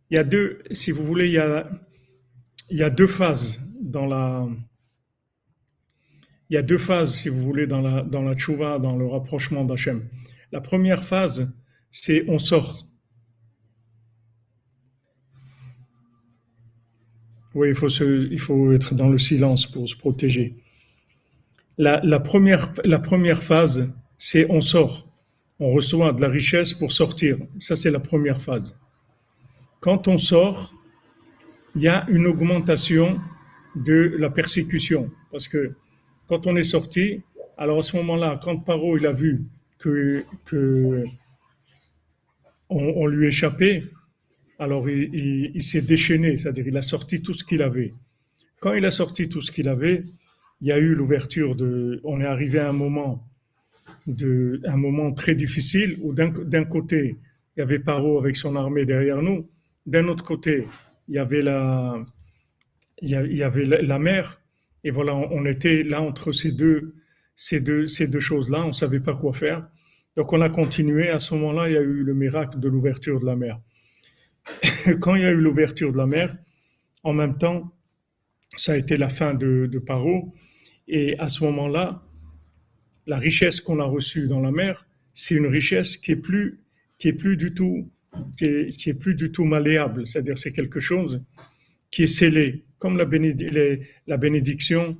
il 0.10 0.16
y 0.16 0.18
a 0.18 0.24
deux 0.24 0.64
si 0.72 0.92
vous 0.92 1.04
voulez 1.04 1.28
il 1.28 2.78
y 2.78 2.84
a 2.84 2.90
deux 2.90 3.08
phases 3.08 3.60
dans 3.82 4.06
la 4.06 4.48
il 6.50 6.54
y 6.54 6.58
a 6.58 6.62
deux 6.62 6.78
phases 6.78 7.16
si 7.16 7.30
vous 7.30 7.42
voulez 7.42 7.68
dans 7.68 7.82
la 7.82 8.02
dans 8.04 8.22
la 8.22 8.36
tchouva 8.36 8.80
dans 8.80 8.96
le 8.96 9.08
rapprochement 9.08 9.66
d'Hachem 9.66 10.08
la 10.52 10.62
première 10.62 11.04
phase 11.04 11.54
c'est 11.92 12.26
on 12.28 12.40
sort 12.40 12.88
Oui, 17.56 17.70
il 17.70 17.76
faut, 17.76 17.90
se, 17.90 18.32
il 18.32 18.40
faut 18.40 18.72
être 18.72 18.96
dans 18.96 19.10
le 19.10 19.20
silence 19.20 19.68
pour 19.68 19.88
se 19.88 19.96
protéger. 19.96 20.56
La, 21.78 22.02
la 22.04 22.20
première, 22.20 22.74
la 22.84 23.00
première 23.00 23.44
phase, 23.44 23.94
c'est 24.18 24.50
on 24.50 24.62
sort. 24.62 25.08
On 25.60 25.72
reçoit 25.72 26.14
de 26.14 26.22
la 26.22 26.30
richesse 26.30 26.74
pour 26.74 26.92
sortir. 26.92 27.38
Ça, 27.60 27.76
c'est 27.76 27.92
la 27.92 28.00
première 28.00 28.42
phase. 28.42 28.76
Quand 29.84 30.08
on 30.08 30.18
sort, 30.18 30.74
il 31.76 31.82
y 31.82 31.90
a 31.90 32.06
une 32.10 32.26
augmentation 32.26 33.20
de 33.76 34.16
la 34.18 34.30
persécution. 34.30 35.12
Parce 35.30 35.50
que 35.50 35.74
quand 36.30 36.48
on 36.48 36.56
est 36.56 36.64
sorti, 36.64 37.22
alors 37.58 37.80
à 37.80 37.84
ce 37.84 37.98
moment-là, 37.98 38.40
quand 38.42 38.60
Paro 38.60 38.96
il 38.96 39.06
a 39.06 39.12
vu 39.12 39.44
que, 39.80 40.24
on 42.70 43.08
lui 43.08 43.28
échappait, 43.28 43.84
alors 44.58 44.90
il, 44.90 45.62
s'est 45.62 45.82
déchaîné, 45.82 46.38
c'est-à-dire 46.38 46.66
il 46.66 46.78
a 46.78 46.82
sorti 46.82 47.22
tout 47.22 47.34
ce 47.34 47.44
qu'il 47.44 47.62
avait. 47.62 47.94
Quand 48.62 48.72
il 48.72 48.86
a 48.86 48.92
sorti 48.92 49.28
tout 49.28 49.42
ce 49.42 49.52
qu'il 49.52 49.68
avait, 49.68 50.06
il 50.62 50.68
y 50.70 50.72
a 50.72 50.80
eu 50.80 50.96
l'ouverture 50.96 51.58
de. 51.58 52.00
On 52.06 52.22
est 52.22 52.26
arrivé 52.26 52.60
à 52.60 52.70
un 52.70 52.74
moment, 52.86 53.28
de, 54.08 54.62
un 54.66 54.78
moment 54.78 55.12
très 55.12 55.36
difficile 55.36 56.00
où 56.02 56.14
d'un 56.14 56.64
côté, 56.64 57.18
il 57.58 57.60
y 57.60 57.62
avait 57.62 57.80
Paro 57.80 58.18
avec 58.18 58.38
son 58.38 58.56
armée 58.56 58.86
derrière 58.86 59.22
nous, 59.22 59.50
d'un 59.86 60.08
autre 60.08 60.24
côté, 60.24 60.68
il 61.08 61.16
y 61.16 61.20
avait 61.20 61.42
la, 61.42 62.00
mer, 64.00 64.42
et 64.84 64.92
voilà, 64.92 65.16
on 65.16 65.46
était 65.46 65.84
là 65.84 66.02
entre 66.02 66.32
ces 66.32 66.52
deux 66.52 66.96
choses-là, 68.20 68.64
on 68.64 68.68
ne 68.68 68.74
savait 68.74 69.00
pas 69.00 69.16
quoi 69.16 69.34
faire. 69.34 69.68
Donc 70.16 70.32
on 70.32 70.42
a 70.42 70.50
continué. 70.50 71.10
À 71.10 71.20
ce 71.20 71.34
moment-là, 71.36 71.70
il 71.70 71.74
y 71.74 71.78
a 71.78 71.82
eu 71.82 72.04
le 72.04 72.14
miracle 72.14 72.60
de 72.60 72.68
l'ouverture 72.68 73.20
de 73.20 73.26
la 73.26 73.36
mer. 73.36 73.60
quand 75.02 75.16
il 75.16 75.24
y 75.24 75.26
a 75.26 75.32
eu 75.32 75.42
l'ouverture 75.42 75.92
de 75.92 75.98
la 75.98 76.06
mer, 76.06 76.36
en 77.04 77.14
même 77.14 77.38
temps, 77.38 77.74
ça 78.56 78.74
a 78.74 78.78
été 78.78 78.98
la 78.98 79.10
fin 79.10 79.34
de, 79.34 79.68
de 79.72 79.80
Paro. 79.80 80.34
Et 80.88 81.18
à 81.20 81.30
ce 81.30 81.44
moment-là, 81.46 82.04
la 83.08 83.18
richesse 83.18 83.62
qu'on 83.62 83.80
a 83.80 83.86
reçue 83.86 84.28
dans 84.28 84.40
la 84.40 84.52
mer, 84.52 84.88
c'est 85.14 85.36
une 85.36 85.48
richesse 85.48 85.98
qui 85.98 86.12
est 86.12 86.22
plus, 86.22 86.64
qui 87.00 87.08
est 87.08 87.14
plus 87.14 87.38
du 87.38 87.54
tout, 87.54 87.92
qui 88.38 88.46
est, 88.46 88.94
plus 88.94 89.16
du 89.16 89.32
tout 89.32 89.46
malléable. 89.46 90.08
C'est-à-dire, 90.08 90.38
c'est 90.38 90.52
quelque 90.52 90.80
chose 90.80 91.22
qui 91.92 92.04
est 92.04 92.08
scellé, 92.08 92.64
comme 92.80 92.98
la, 92.98 93.06
bénédiction. 94.18 94.98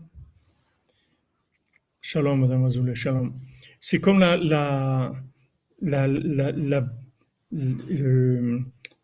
Shalom, 2.02 2.42
Madame 2.42 2.66
Azoulay, 2.66 2.96
shalom. 2.96 3.34
C'est 3.82 4.00
comme 4.00 4.20
la, 4.20 5.14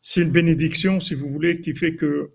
c'est 0.01 0.21
une 0.21 0.31
bénédiction, 0.31 0.99
si 0.99 1.15
vous 1.15 1.29
voulez, 1.29 1.59
qui 1.61 1.75
fait 1.75 1.95
que 1.95 2.31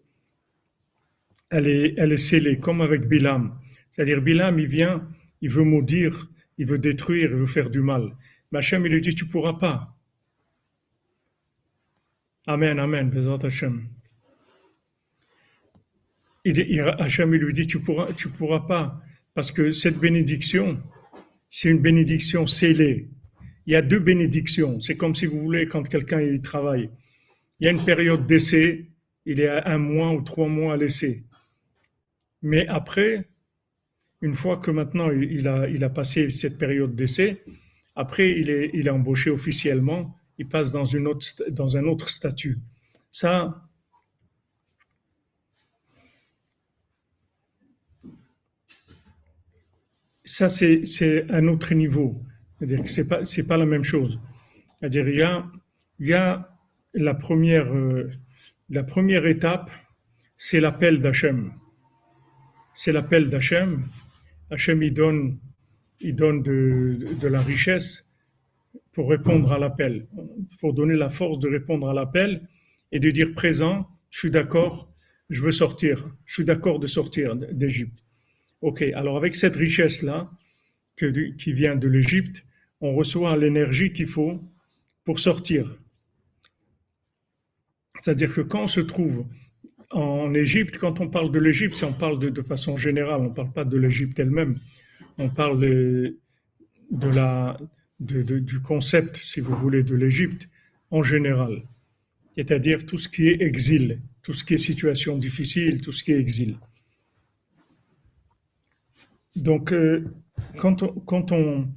elle 1.50 1.68
est, 1.68 1.94
elle 1.96 2.12
est 2.12 2.16
scellée, 2.16 2.58
comme 2.58 2.80
avec 2.80 3.06
Bilam. 3.06 3.56
C'est-à-dire, 3.90 4.20
Bilam, 4.20 4.58
il 4.58 4.66
vient, 4.66 5.08
il 5.40 5.50
veut 5.50 5.62
maudire, 5.62 6.28
il 6.58 6.66
veut 6.66 6.78
détruire, 6.78 7.30
il 7.30 7.36
veut 7.36 7.46
faire 7.46 7.70
du 7.70 7.80
mal. 7.80 8.16
Mais 8.50 8.58
Hachem, 8.58 8.84
il 8.86 8.92
lui 8.92 9.00
dit, 9.00 9.14
tu 9.14 9.26
pourras 9.26 9.54
pas. 9.54 9.93
Amen, 12.46 12.78
Amen, 12.78 13.10
Bézat 13.10 13.38
Hachem. 13.42 13.88
Hachem, 16.98 17.34
lui 17.34 17.52
dit, 17.52 17.66
tu 17.66 17.80
pourras, 17.80 18.12
tu 18.12 18.28
pourras 18.28 18.60
pas. 18.60 19.00
Parce 19.34 19.50
que 19.50 19.72
cette 19.72 19.98
bénédiction, 19.98 20.82
c'est 21.48 21.70
une 21.70 21.80
bénédiction 21.80 22.46
scellée. 22.46 23.08
Il 23.66 23.72
y 23.72 23.76
a 23.76 23.82
deux 23.82 23.98
bénédictions. 23.98 24.78
C'est 24.80 24.96
comme 24.96 25.14
si 25.14 25.26
vous 25.26 25.40
voulez, 25.40 25.66
quand 25.66 25.88
quelqu'un 25.88 26.20
travaille 26.42 26.90
il 27.60 27.64
y 27.64 27.68
a 27.68 27.70
une 27.70 27.84
période 27.84 28.26
d'essai, 28.26 28.90
il 29.24 29.42
a 29.46 29.66
un 29.68 29.78
mois 29.78 30.12
ou 30.12 30.22
trois 30.22 30.48
mois 30.48 30.74
à 30.74 30.76
laisser. 30.76 31.24
Mais 32.42 32.66
après, 32.66 33.28
une 34.20 34.34
fois 34.34 34.58
que 34.58 34.70
maintenant 34.70 35.10
il 35.10 35.48
a, 35.48 35.68
il 35.68 35.82
a 35.84 35.88
passé 35.88 36.30
cette 36.30 36.58
période 36.58 36.94
d'essai, 36.94 37.42
après 37.94 38.32
il 38.32 38.50
est, 38.50 38.70
il 38.74 38.86
est 38.86 38.90
embauché 38.90 39.30
officiellement, 39.30 40.14
il 40.38 40.48
passe 40.48 40.72
dans, 40.72 40.84
une 40.84 41.06
autre, 41.06 41.26
dans 41.50 41.76
un 41.76 41.84
autre 41.84 42.08
statut. 42.08 42.58
Ça, 43.10 43.68
ça 50.24 50.48
c'est 50.48 51.30
un 51.30 51.46
autre 51.48 51.74
niveau. 51.74 52.20
C'est-à-dire 52.58 52.82
que 52.82 52.90
ce 52.90 53.00
n'est 53.02 53.08
pas, 53.08 53.22
pas 53.48 53.56
la 53.56 53.66
même 53.66 53.84
chose. 53.84 54.18
C'est-à-dire 54.78 55.08
il 55.08 55.18
y 55.18 55.22
a, 55.22 55.46
il 55.98 56.08
y 56.08 56.14
a 56.14 56.54
la 56.94 57.14
première, 57.14 57.72
euh, 57.72 58.10
la 58.70 58.84
première 58.84 59.26
étape, 59.26 59.70
c'est 60.36 60.60
l'appel 60.60 60.98
d'Hachem. 60.98 61.52
C'est 62.72 62.92
l'appel 62.92 63.28
d'Hachem. 63.28 63.88
Hachem, 64.50 64.82
il 64.82 64.92
donne, 64.92 65.38
il 66.00 66.14
donne 66.14 66.42
de, 66.42 66.98
de, 67.20 67.28
la 67.28 67.40
richesse 67.40 68.03
pour 68.94 69.10
répondre 69.10 69.52
à 69.52 69.58
l'appel, 69.58 70.06
pour 70.60 70.72
donner 70.72 70.94
la 70.94 71.08
force 71.08 71.38
de 71.38 71.48
répondre 71.48 71.88
à 71.88 71.94
l'appel 71.94 72.48
et 72.92 73.00
de 73.00 73.10
dire 73.10 73.34
présent, 73.34 73.88
je 74.08 74.20
suis 74.20 74.30
d'accord, 74.30 74.88
je 75.28 75.42
veux 75.42 75.50
sortir, 75.50 76.08
je 76.24 76.34
suis 76.34 76.44
d'accord 76.44 76.78
de 76.78 76.86
sortir 76.86 77.36
d'Égypte. 77.36 77.98
Ok, 78.60 78.82
alors 78.94 79.16
avec 79.16 79.34
cette 79.34 79.56
richesse-là, 79.56 80.30
qui 80.96 81.52
vient 81.52 81.74
de 81.74 81.88
l'Égypte, 81.88 82.44
on 82.80 82.94
reçoit 82.94 83.36
l'énergie 83.36 83.92
qu'il 83.92 84.06
faut 84.06 84.40
pour 85.04 85.18
sortir. 85.18 85.76
C'est-à-dire 88.00 88.32
que 88.32 88.42
quand 88.42 88.64
on 88.64 88.68
se 88.68 88.80
trouve 88.80 89.26
en 89.90 90.34
Égypte, 90.34 90.78
quand 90.78 91.00
on 91.00 91.08
parle 91.08 91.32
de 91.32 91.38
l'Égypte, 91.38 91.82
on 91.82 91.92
parle 91.92 92.18
de, 92.18 92.42
façon 92.42 92.76
générale, 92.76 93.20
on 93.20 93.30
ne 93.30 93.34
parle 93.34 93.52
pas 93.52 93.64
de 93.64 93.76
l'Égypte 93.76 94.18
elle-même, 94.18 94.56
on 95.18 95.30
parle 95.30 95.60
de, 95.60 96.18
la, 97.14 97.58
du 98.00 98.60
concept, 98.60 99.16
si 99.16 99.40
vous 99.40 99.54
voulez, 99.56 99.82
de 99.82 99.94
l'Égypte 99.94 100.48
en 100.90 101.02
général, 101.02 101.62
c'est-à-dire 102.34 102.86
tout 102.86 102.98
ce 102.98 103.08
qui 103.08 103.28
est 103.28 103.40
exil, 103.40 104.00
tout 104.22 104.32
ce 104.32 104.44
qui 104.44 104.54
est 104.54 104.58
situation 104.58 105.16
difficile, 105.16 105.80
tout 105.80 105.92
ce 105.92 106.02
qui 106.02 106.12
est 106.12 106.18
exil. 106.18 106.56
Donc, 109.36 109.72
euh, 109.72 110.04
quand, 110.56 110.82
on, 110.82 110.88
quand, 111.00 111.32
on, 111.32 111.68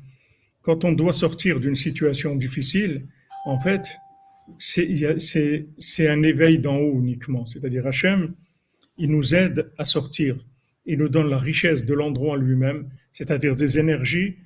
quand 0.61 0.85
on 0.85 0.91
doit 0.91 1.13
sortir 1.13 1.59
d'une 1.59 1.75
situation 1.75 2.35
difficile, 2.35 3.07
en 3.45 3.59
fait, 3.59 3.97
c'est 4.59 6.07
un 6.07 6.23
éveil 6.23 6.59
d'en 6.59 6.77
haut 6.77 6.99
uniquement. 6.99 7.45
C'est-à-dire 7.45 7.85
Hachem, 7.85 8.33
il 8.97 9.09
nous 9.09 9.35
aide 9.35 9.71
à 9.77 9.85
sortir. 9.85 10.37
Il 10.85 10.99
nous 10.99 11.09
donne 11.09 11.29
la 11.29 11.37
richesse 11.37 11.85
de 11.85 11.93
l'endroit 11.93 12.37
lui-même, 12.37 12.89
c'est-à-dire 13.11 13.55
des 13.55 13.77
énergies 13.77 14.37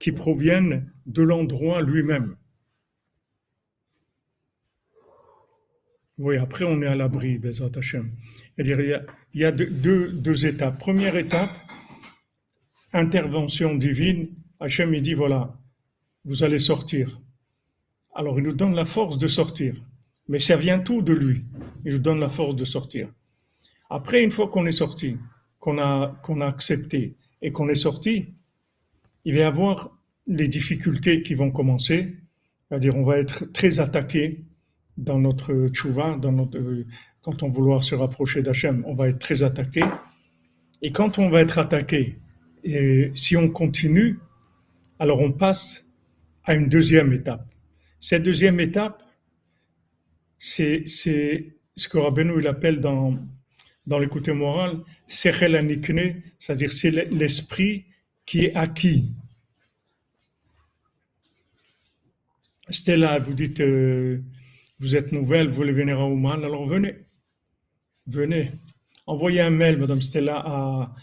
qui 0.00 0.12
proviennent 0.12 0.90
de 1.06 1.22
l'endroit 1.22 1.82
lui-même. 1.82 2.36
Oui, 6.18 6.36
après 6.36 6.64
on 6.64 6.82
est 6.82 6.86
à 6.86 6.96
l'abri, 6.96 7.38
Bezat 7.38 7.70
Hachem. 7.76 8.10
C'est-à-dire 8.56 9.04
il 9.32 9.40
y 9.40 9.44
a, 9.44 9.52
deux, 9.52 10.46
étapes. 10.46 10.78
Première 10.78 11.16
étape, 11.16 11.50
intervention 12.92 13.74
divine. 13.74 14.28
Hachem, 14.58 14.92
il 14.92 15.02
dit 15.02 15.14
voilà, 15.14 15.56
vous 16.24 16.42
allez 16.42 16.58
sortir. 16.58 17.20
Alors 18.14 18.38
il 18.38 18.44
nous 18.44 18.52
donne 18.52 18.74
la 18.74 18.84
force 18.84 19.16
de 19.16 19.28
sortir. 19.28 19.74
Mais 20.28 20.40
ça 20.40 20.56
vient 20.56 20.78
tout 20.78 21.02
de 21.02 21.12
lui. 21.12 21.44
Il 21.84 21.92
nous 21.92 21.98
donne 21.98 22.20
la 22.20 22.28
force 22.28 22.54
de 22.54 22.64
sortir. 22.64 23.08
Après, 23.88 24.22
une 24.22 24.30
fois 24.30 24.48
qu'on 24.48 24.66
est 24.66 24.72
sorti, 24.72 25.16
qu'on 25.58 25.78
a, 25.78 26.20
qu'on 26.22 26.40
a 26.40 26.46
accepté 26.46 27.16
et 27.42 27.50
qu'on 27.50 27.68
est 27.68 27.74
sorti, 27.74 28.34
il 29.24 29.34
va 29.34 29.40
y 29.40 29.42
avoir 29.44 29.98
les 30.26 30.48
difficultés 30.48 31.22
qui 31.22 31.34
vont 31.34 31.50
commencer. 31.50 32.16
C'est-à-dire, 32.68 32.96
on 32.96 33.04
va 33.04 33.18
être 33.18 33.52
très 33.52 33.80
attaqué 33.80 34.44
dans 34.96 35.18
notre 35.18 35.68
tchouva, 35.68 36.16
dans 36.16 36.32
notre, 36.32 36.60
quand 37.22 37.42
on 37.42 37.48
vouloir 37.48 37.82
se 37.82 37.94
rapprocher 37.94 38.42
d'Hachem, 38.42 38.84
on 38.86 38.94
va 38.94 39.08
être 39.08 39.18
très 39.18 39.42
attaqué. 39.42 39.82
Et 40.82 40.92
quand 40.92 41.18
on 41.18 41.28
va 41.28 41.40
être 41.40 41.58
attaqué, 41.58 42.18
si 43.14 43.36
on 43.36 43.50
continue, 43.50 44.18
alors 44.98 45.20
on 45.20 45.32
passe 45.32 45.90
à 46.44 46.54
une 46.54 46.68
deuxième 46.68 47.12
étape. 47.12 47.46
Cette 48.00 48.22
deuxième 48.22 48.60
étape, 48.60 49.02
c'est 50.38 50.86
ce 50.86 51.88
que 51.88 51.98
Rabbeinu 51.98 52.38
il 52.38 52.46
appelle 52.46 52.80
dans, 52.80 53.18
dans 53.86 53.98
l'écoute 53.98 54.28
morale, 54.28 54.80
c'est-à-dire 55.06 56.72
c'est 56.72 56.90
l'esprit 57.10 57.84
qui 58.30 58.44
est 58.44 58.54
acquis. 58.54 59.10
Stella, 62.68 63.18
vous 63.18 63.34
dites, 63.34 63.58
euh, 63.58 64.22
vous 64.78 64.94
êtes 64.94 65.10
nouvelle, 65.10 65.48
vous 65.48 65.56
voulez 65.56 65.72
venir 65.72 65.98
à 65.98 66.06
Ouman, 66.06 66.44
alors 66.44 66.64
venez. 66.64 66.94
Venez. 68.06 68.52
Envoyez 69.08 69.40
un 69.40 69.50
mail, 69.50 69.78
Madame 69.78 70.00
Stella, 70.00 70.44
à 70.46 70.94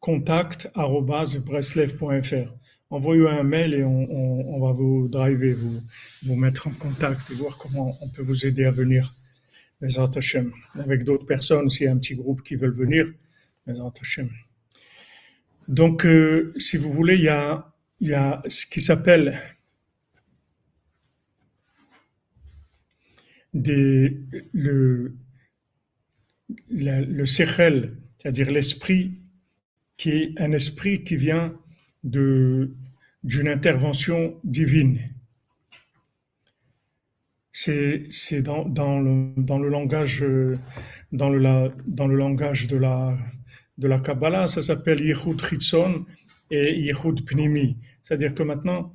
contact.breslev.fr 0.00 2.52
envoyez 2.90 3.28
un 3.28 3.42
mail 3.44 3.74
et 3.74 3.84
on, 3.84 4.58
va 4.58 4.72
vous 4.72 5.08
driver, 5.08 5.52
vous, 5.52 5.80
vous 6.24 6.36
mettre 6.36 6.66
en 6.66 6.72
contact 6.72 7.30
et 7.30 7.34
voir 7.34 7.56
comment 7.58 7.96
on 8.00 8.08
peut 8.08 8.22
vous 8.22 8.46
aider 8.46 8.64
à 8.64 8.72
venir. 8.72 9.14
Avec 10.74 11.04
d'autres 11.04 11.26
personnes, 11.26 11.70
s'il 11.70 11.84
y 11.84 11.88
a 11.88 11.92
un 11.92 11.98
petit 11.98 12.16
groupe 12.16 12.42
qui 12.42 12.56
veulent 12.56 12.74
venir. 12.74 13.12
Donc, 15.68 16.06
euh, 16.06 16.54
si 16.56 16.78
vous 16.78 16.90
voulez, 16.92 17.16
il 17.16 17.24
y 17.24 18.14
a, 18.14 18.42
ce 18.48 18.66
qui 18.66 18.80
s'appelle 18.80 19.38
le, 23.52 25.14
le 26.70 27.26
c'est-à-dire 27.26 28.50
l'esprit, 28.50 29.12
qui 29.96 30.10
est 30.10 30.40
un 30.40 30.52
esprit 30.52 31.04
qui 31.04 31.16
vient 31.16 31.54
d'une 32.02 32.74
intervention 33.24 34.40
divine. 34.44 35.00
C'est, 37.52 38.08
dans, 38.42 39.00
le, 39.00 39.68
langage, 39.68 40.22
le, 40.22 40.58
dans 41.12 41.28
le 41.28 42.16
langage 42.16 42.68
de 42.68 42.76
la, 42.76 43.18
de 43.78 43.88
la 43.88 44.00
Kabbalah, 44.00 44.48
ça 44.48 44.62
s'appelle 44.62 45.00
Yehud 45.00 45.40
Chitzon 45.40 46.04
et 46.50 46.78
Yehud 46.80 47.24
Pnimi. 47.24 47.76
C'est-à-dire 48.02 48.34
que 48.34 48.42
maintenant, 48.42 48.92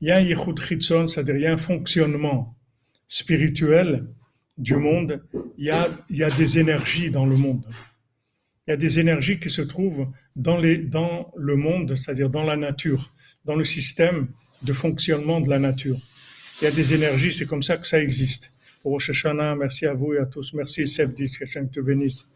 il 0.00 0.08
y 0.08 0.10
a 0.10 0.16
un 0.16 0.20
Yehud 0.20 0.60
Chitzon, 0.60 1.08
c'est-à-dire 1.08 1.36
il 1.36 1.42
y 1.42 1.46
a 1.46 1.52
un 1.52 1.56
fonctionnement 1.56 2.54
spirituel 3.08 4.06
du 4.58 4.76
monde, 4.76 5.22
il 5.58 5.66
y 5.66 5.70
a, 5.70 5.88
il 6.10 6.16
y 6.18 6.24
a 6.24 6.30
des 6.30 6.58
énergies 6.58 7.10
dans 7.10 7.26
le 7.26 7.36
monde. 7.36 7.66
Il 8.66 8.70
y 8.70 8.74
a 8.74 8.76
des 8.76 8.98
énergies 8.98 9.38
qui 9.38 9.50
se 9.50 9.62
trouvent 9.62 10.08
dans, 10.34 10.58
les, 10.58 10.76
dans 10.76 11.32
le 11.36 11.56
monde, 11.56 11.96
c'est-à-dire 11.96 12.30
dans 12.30 12.42
la 12.42 12.56
nature, 12.56 13.12
dans 13.44 13.54
le 13.54 13.64
système 13.64 14.28
de 14.62 14.72
fonctionnement 14.72 15.40
de 15.40 15.48
la 15.48 15.58
nature. 15.58 15.96
Il 16.60 16.64
y 16.64 16.68
a 16.68 16.70
des 16.70 16.94
énergies, 16.94 17.32
c'est 17.32 17.46
comme 17.46 17.62
ça 17.62 17.76
que 17.76 17.86
ça 17.86 18.02
existe. 18.02 18.52
Rosh 18.84 19.10
Hashanah, 19.10 19.54
merci 19.56 19.86
à 19.86 19.94
vous 19.94 20.14
et 20.14 20.18
à 20.18 20.26
tous. 20.26 20.52
Merci 20.54 20.86
Sebdis, 20.86 21.32
que 21.38 21.44
te 21.44 21.80
bénisse. 21.80 22.28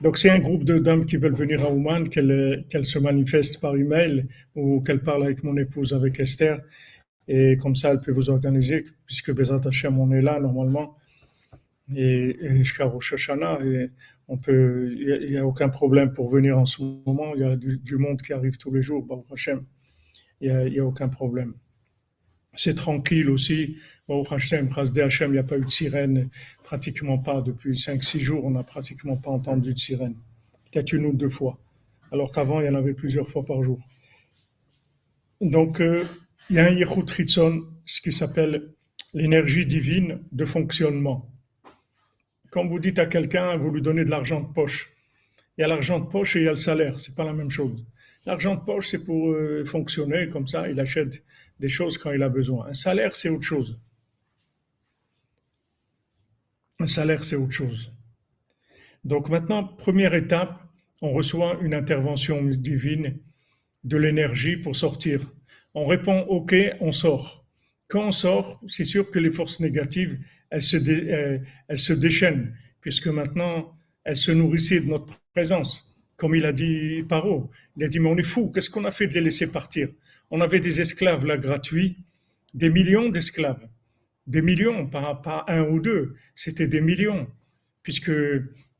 Donc 0.00 0.16
c'est 0.16 0.30
un 0.30 0.38
groupe 0.38 0.64
de 0.64 0.78
dames 0.78 1.04
qui 1.04 1.18
veulent 1.18 1.34
venir 1.34 1.62
à 1.62 1.70
Ouman, 1.70 2.08
qu'elles 2.08 2.64
se 2.84 2.98
manifestent 2.98 3.60
par 3.60 3.76
email 3.76 4.26
ou 4.54 4.80
qu'elles 4.80 5.02
parlent 5.02 5.24
avec 5.24 5.44
mon 5.44 5.56
épouse, 5.58 5.92
avec 5.92 6.18
Esther. 6.20 6.60
Et 7.28 7.56
comme 7.58 7.74
ça, 7.74 7.90
elle 7.90 8.00
peut 8.00 8.10
vous 8.10 8.30
organiser, 8.30 8.86
puisque 9.06 9.32
Bezat 9.32 9.60
Hashem, 9.68 9.98
on 9.98 10.10
est 10.10 10.22
là 10.22 10.40
normalement 10.40 10.96
et, 11.94 12.36
jusqu'à 12.56 12.86
Rosh 12.86 13.12
Hashanah. 13.14 13.58
Il 13.62 13.90
n'y 15.28 15.36
a, 15.36 15.46
aucun 15.46 15.68
problème 15.68 16.12
pour 16.12 16.30
venir 16.30 16.58
en 16.58 16.66
ce 16.66 16.82
moment. 16.82 17.34
Il 17.34 17.40
y 17.40 17.44
a 17.44 17.56
du, 17.56 17.96
monde 17.96 18.22
qui 18.22 18.32
arrive 18.32 18.56
tous 18.56 18.72
les 18.72 18.82
jours, 18.82 19.04
Baruch. 19.04 19.50
Il 20.40 20.52
n'y 20.70 20.78
a, 20.78 20.86
aucun 20.86 21.08
problème. 21.08 21.54
C'est 22.54 22.74
tranquille 22.74 23.30
aussi. 23.30 23.76
Baruch 24.10 24.32
Hashem, 24.32 24.68
Hashem, 24.76 25.30
il 25.30 25.34
n'y 25.34 25.38
a 25.38 25.44
pas 25.44 25.56
eu 25.56 25.64
de 25.64 25.70
sirène, 25.70 26.30
pratiquement 26.64 27.18
pas. 27.18 27.42
Depuis 27.42 27.74
5-6 27.74 28.18
jours, 28.18 28.44
on 28.44 28.50
n'a 28.50 28.64
pratiquement 28.64 29.16
pas 29.16 29.30
entendu 29.30 29.72
de 29.72 29.78
sirène. 29.78 30.16
Peut-être 30.64 30.92
une 30.92 31.06
ou 31.06 31.12
deux 31.12 31.28
fois. 31.28 31.60
Alors 32.10 32.32
qu'avant, 32.32 32.60
il 32.60 32.66
y 32.66 32.68
en 32.68 32.74
avait 32.74 32.92
plusieurs 32.92 33.28
fois 33.28 33.44
par 33.44 33.62
jour. 33.62 33.78
Donc, 35.40 35.80
euh, 35.80 36.02
il 36.50 36.56
y 36.56 36.58
a 36.58 36.66
un 36.66 36.72
Yehut 36.72 37.06
ce 37.06 38.00
qui 38.00 38.10
s'appelle 38.10 38.72
l'énergie 39.14 39.64
divine 39.64 40.18
de 40.32 40.44
fonctionnement. 40.44 41.30
Quand 42.50 42.66
vous 42.66 42.80
dites 42.80 42.98
à 42.98 43.06
quelqu'un, 43.06 43.56
vous 43.58 43.70
lui 43.70 43.80
donnez 43.80 44.04
de 44.04 44.10
l'argent 44.10 44.40
de 44.40 44.52
poche. 44.52 44.92
Il 45.56 45.60
y 45.60 45.64
a 45.64 45.68
l'argent 45.68 46.00
de 46.00 46.06
poche 46.06 46.34
et 46.34 46.40
il 46.40 46.46
y 46.46 46.48
a 46.48 46.50
le 46.50 46.56
salaire, 46.56 46.98
c'est 46.98 47.14
pas 47.14 47.24
la 47.24 47.32
même 47.32 47.50
chose. 47.50 47.86
L'argent 48.26 48.56
de 48.56 48.64
poche, 48.64 48.88
c'est 48.88 49.04
pour 49.04 49.30
euh, 49.30 49.64
fonctionner 49.64 50.28
comme 50.30 50.48
ça, 50.48 50.68
il 50.68 50.80
achète 50.80 51.22
des 51.60 51.68
choses 51.68 51.96
quand 51.96 52.10
il 52.10 52.24
a 52.24 52.28
besoin. 52.28 52.66
Un 52.66 52.74
salaire, 52.74 53.14
c'est 53.14 53.28
autre 53.28 53.44
chose. 53.44 53.78
Un 56.80 56.86
salaire, 56.86 57.24
c'est 57.24 57.36
autre 57.36 57.52
chose. 57.52 57.92
Donc 59.04 59.28
maintenant, 59.28 59.64
première 59.64 60.14
étape, 60.14 60.58
on 61.02 61.12
reçoit 61.12 61.58
une 61.60 61.74
intervention 61.74 62.42
divine 62.42 63.18
de 63.84 63.98
l'énergie 63.98 64.56
pour 64.56 64.74
sortir. 64.74 65.30
On 65.74 65.86
répond 65.86 66.20
OK, 66.22 66.54
on 66.80 66.90
sort. 66.90 67.44
Quand 67.86 68.08
on 68.08 68.12
sort, 68.12 68.62
c'est 68.66 68.84
sûr 68.84 69.10
que 69.10 69.18
les 69.18 69.30
forces 69.30 69.60
négatives, 69.60 70.18
elle 70.48 70.62
se, 70.62 70.78
euh, 70.78 71.38
elle 71.68 71.78
se 71.78 71.92
déchaîne, 71.92 72.56
puisque 72.80 73.08
maintenant, 73.08 73.76
elle 74.04 74.16
se 74.16 74.32
nourrissait 74.32 74.80
de 74.80 74.86
notre 74.86 75.20
présence. 75.34 75.94
Comme 76.16 76.34
il 76.34 76.46
a 76.46 76.52
dit 76.52 77.04
Paro, 77.06 77.50
il 77.76 77.84
a 77.84 77.88
dit, 77.88 78.00
mais 78.00 78.08
on 78.08 78.16
est 78.16 78.22
fou, 78.22 78.50
qu'est-ce 78.50 78.70
qu'on 78.70 78.86
a 78.86 78.90
fait 78.90 79.06
de 79.06 79.14
les 79.14 79.20
laisser 79.20 79.52
partir? 79.52 79.90
On 80.30 80.40
avait 80.40 80.60
des 80.60 80.80
esclaves 80.80 81.26
là 81.26 81.36
gratuits, 81.36 81.98
des 82.54 82.70
millions 82.70 83.10
d'esclaves, 83.10 83.68
des 84.30 84.42
millions, 84.42 84.86
pas, 84.86 85.44
un 85.48 85.62
ou 85.62 85.80
deux, 85.80 86.14
c'était 86.34 86.68
des 86.68 86.80
millions, 86.80 87.28
puisque 87.82 88.12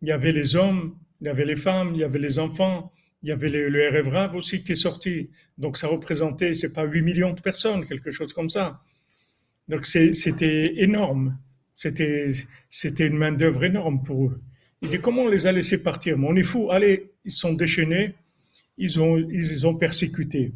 il 0.02 0.08
y 0.08 0.12
avait 0.12 0.32
les 0.32 0.54
hommes, 0.54 0.96
il 1.20 1.26
y 1.26 1.30
avait 1.30 1.44
les 1.44 1.56
femmes, 1.56 1.90
il 1.94 2.00
y 2.00 2.04
avait 2.04 2.20
les 2.20 2.38
enfants, 2.38 2.92
il 3.22 3.28
y 3.28 3.32
avait 3.32 3.48
le, 3.48 3.68
le 3.68 4.36
aussi 4.36 4.62
qui 4.62 4.72
est 4.72 4.76
sorti. 4.76 5.30
Donc 5.58 5.76
ça 5.76 5.88
représentait, 5.88 6.54
c'est 6.54 6.72
pas 6.72 6.84
8 6.84 7.02
millions 7.02 7.32
de 7.32 7.40
personnes, 7.40 7.84
quelque 7.86 8.12
chose 8.12 8.32
comme 8.32 8.48
ça. 8.48 8.80
Donc 9.68 9.86
c'était 9.86 10.82
énorme. 10.82 11.38
C'était, 11.74 13.06
une 13.06 13.16
main-d'œuvre 13.16 13.64
énorme 13.64 14.02
pour 14.02 14.26
eux. 14.26 14.40
Il 14.82 14.88
dit 14.88 15.00
comment 15.00 15.22
on 15.22 15.28
les 15.28 15.46
a 15.46 15.52
laissés 15.52 15.82
partir? 15.82 16.16
Mais 16.18 16.26
on 16.28 16.36
est 16.36 16.42
fou. 16.42 16.70
Allez, 16.70 17.10
ils 17.24 17.30
sont 17.30 17.54
déchaînés, 17.54 18.14
ils 18.78 19.00
ont, 19.00 19.18
ils 19.18 19.66
ont 19.66 19.74
persécuté. 19.74 20.52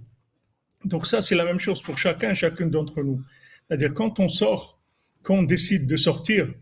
Donc 0.85 1.07
ça, 1.07 1.20
c'est 1.22 1.35
la 1.35 1.44
même 1.44 1.59
chose 1.59 1.83
pour 1.83 1.98
chacun, 1.98 2.35
chacune 2.35 2.70
d'entre 2.70 3.02
nous. 3.02 3.22
C'est-à-dire 3.66 3.94
quand 3.94 4.20
on 4.20 4.28
sort, 4.28 4.78
quand 5.25 5.37
on 5.37 5.43
décide 5.43 5.89
de 5.89 5.97
sortir, 5.97 6.53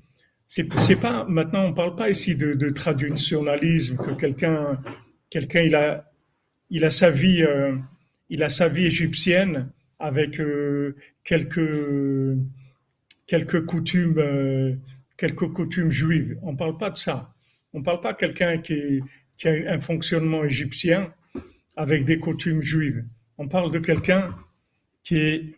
c'est, 0.47 0.65
pas 1.01 1.25
maintenant 1.29 1.65
on 1.65 1.73
parle 1.73 1.97
pas 1.97 2.11
ici 2.11 2.37
de, 2.37 2.55
de 2.55 2.71
traditionnalisme 2.71 3.97
que 3.97 4.11
quelqu'un 4.13 4.83
quelqu'un 5.31 5.63
il 5.63 5.75
a 5.75 6.13
il 6.69 6.85
a 6.85 6.91
sa 6.91 7.11
vie 7.11 7.43
euh, 7.43 7.75
il 8.29 8.43
a 8.43 8.51
sa 8.51 8.69
vie 8.69 8.87
égyptienne 8.87 9.71
avec 9.99 10.41
euh, 10.41 10.97
quelques 11.25 12.39
quelques 13.27 13.65
coutumes 13.67 14.19
euh, 14.19 14.75
quelques 15.17 15.53
coutumes 15.53 15.91
juives. 15.91 16.39
On 16.43 16.57
parle 16.57 16.77
pas 16.79 16.91
de 16.91 16.99
ça. 16.99 17.33
On 17.73 17.83
parle 17.83 18.01
pas 18.01 18.13
de 18.13 18.19
quelqu'un 18.19 18.59
qui, 18.59 19.01
qui 19.39 19.49
a 19.49 19.53
un 19.73 19.81
fonctionnement 19.81 20.45
égyptien 20.45 21.15
avec 21.77 22.05
des 22.05 22.19
coutumes 22.19 22.63
juives. 22.63 23.05
On 23.39 23.49
parle 23.49 23.71
de 23.71 23.79
quelqu'un 23.79 24.35
qui 25.05 25.17
est 25.17 25.55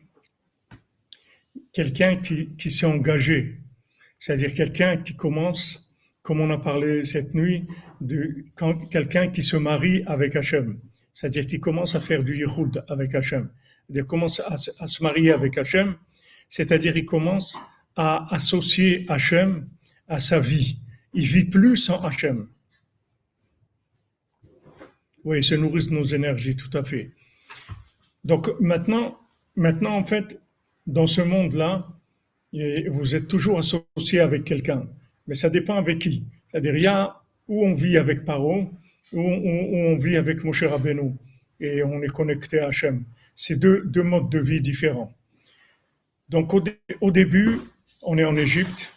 quelqu'un 1.75 2.17
qui, 2.17 2.55
qui 2.57 2.71
s'est 2.71 2.87
engagé, 2.87 3.61
c'est-à-dire 4.19 4.55
quelqu'un 4.55 4.97
qui 4.97 5.15
commence, 5.15 5.95
comme 6.23 6.41
on 6.41 6.51
a 6.51 6.57
parlé 6.57 7.05
cette 7.05 7.35
nuit, 7.35 7.67
de 8.01 8.47
quelqu'un 8.91 9.29
qui 9.29 9.43
se 9.43 9.57
marie 9.57 10.03
avec 10.07 10.37
Hachem, 10.37 10.79
c'est-à-dire 11.13 11.47
qui 11.47 11.61
commence 11.61 11.95
à 11.95 12.01
faire 12.01 12.25
du 12.25 12.35
yichud 12.37 12.83
avec 12.89 13.15
Hachem, 13.15 13.51
il 13.91 14.05
commence 14.05 14.41
à, 14.41 14.57
se 14.57 15.03
marier 15.03 15.33
avec 15.33 15.59
Hachem, 15.59 15.97
c'est-à-dire 16.49 16.97
il 16.97 17.05
commence 17.05 17.59
à 17.97 18.35
associer 18.35 19.05
Hachem 19.09 19.69
à 20.09 20.21
sa 20.21 20.41
vie. 20.41 20.79
Il 21.13 21.27
vit 21.27 21.45
plus 21.45 21.77
sans 21.77 22.03
Hachem. 22.03 22.49
Oui, 25.25 25.43
se 25.43 25.55
nourrit 25.55 25.87
de 25.89 25.91
nos 25.91 26.05
énergies, 26.05 26.57
tout 26.57 26.77
à 26.77 26.83
fait. 26.83 27.13
Donc 28.25 28.49
maintenant, 28.61 29.19
maintenant 29.57 29.97
en 29.97 30.05
fait, 30.05 30.41
dans 30.87 31.07
ce 31.07 31.21
monde-là, 31.21 31.89
vous 32.53 33.15
êtes 33.15 33.27
toujours 33.27 33.59
associé 33.59 34.21
avec 34.21 34.45
quelqu'un, 34.45 34.87
mais 35.27 35.35
ça 35.35 35.51
dépend 35.51 35.77
avec 35.77 35.99
qui. 35.99 36.25
C'est-à-dire, 36.49 36.77
il 36.77 36.83
y 36.83 36.87
a 36.87 37.21
où 37.49 37.67
on 37.67 37.75
vit 37.75 37.99
avec 37.99 38.25
Paro, 38.25 38.71
où 39.13 39.21
on, 39.21 39.97
vit 39.97 40.17
avec 40.17 40.45
Moshe 40.45 40.63
Rabbeinu, 40.65 41.13
et 41.61 41.83
on 41.83 42.03
est 42.03 42.09
connecté 42.09 42.61
à 42.61 42.69
Hachem. 42.69 43.05
C'est 43.35 43.57
deux, 43.57 43.83
modes 44.03 44.31
de 44.31 44.39
vie 44.39 44.61
différents. 44.61 45.13
Donc 46.29 46.53
au, 46.55 47.11
début, 47.11 47.59
on 48.03 48.19
est 48.19 48.25
en 48.25 48.37
Égypte, 48.37 48.93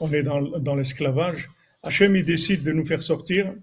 on 0.00 0.12
est 0.12 0.22
dans, 0.22 0.74
l'esclavage. 0.74 1.48
Hachem, 1.82 2.16
il 2.16 2.24
décide 2.24 2.62
de 2.62 2.72
nous 2.72 2.84
faire 2.84 3.02
sortir. 3.02 3.54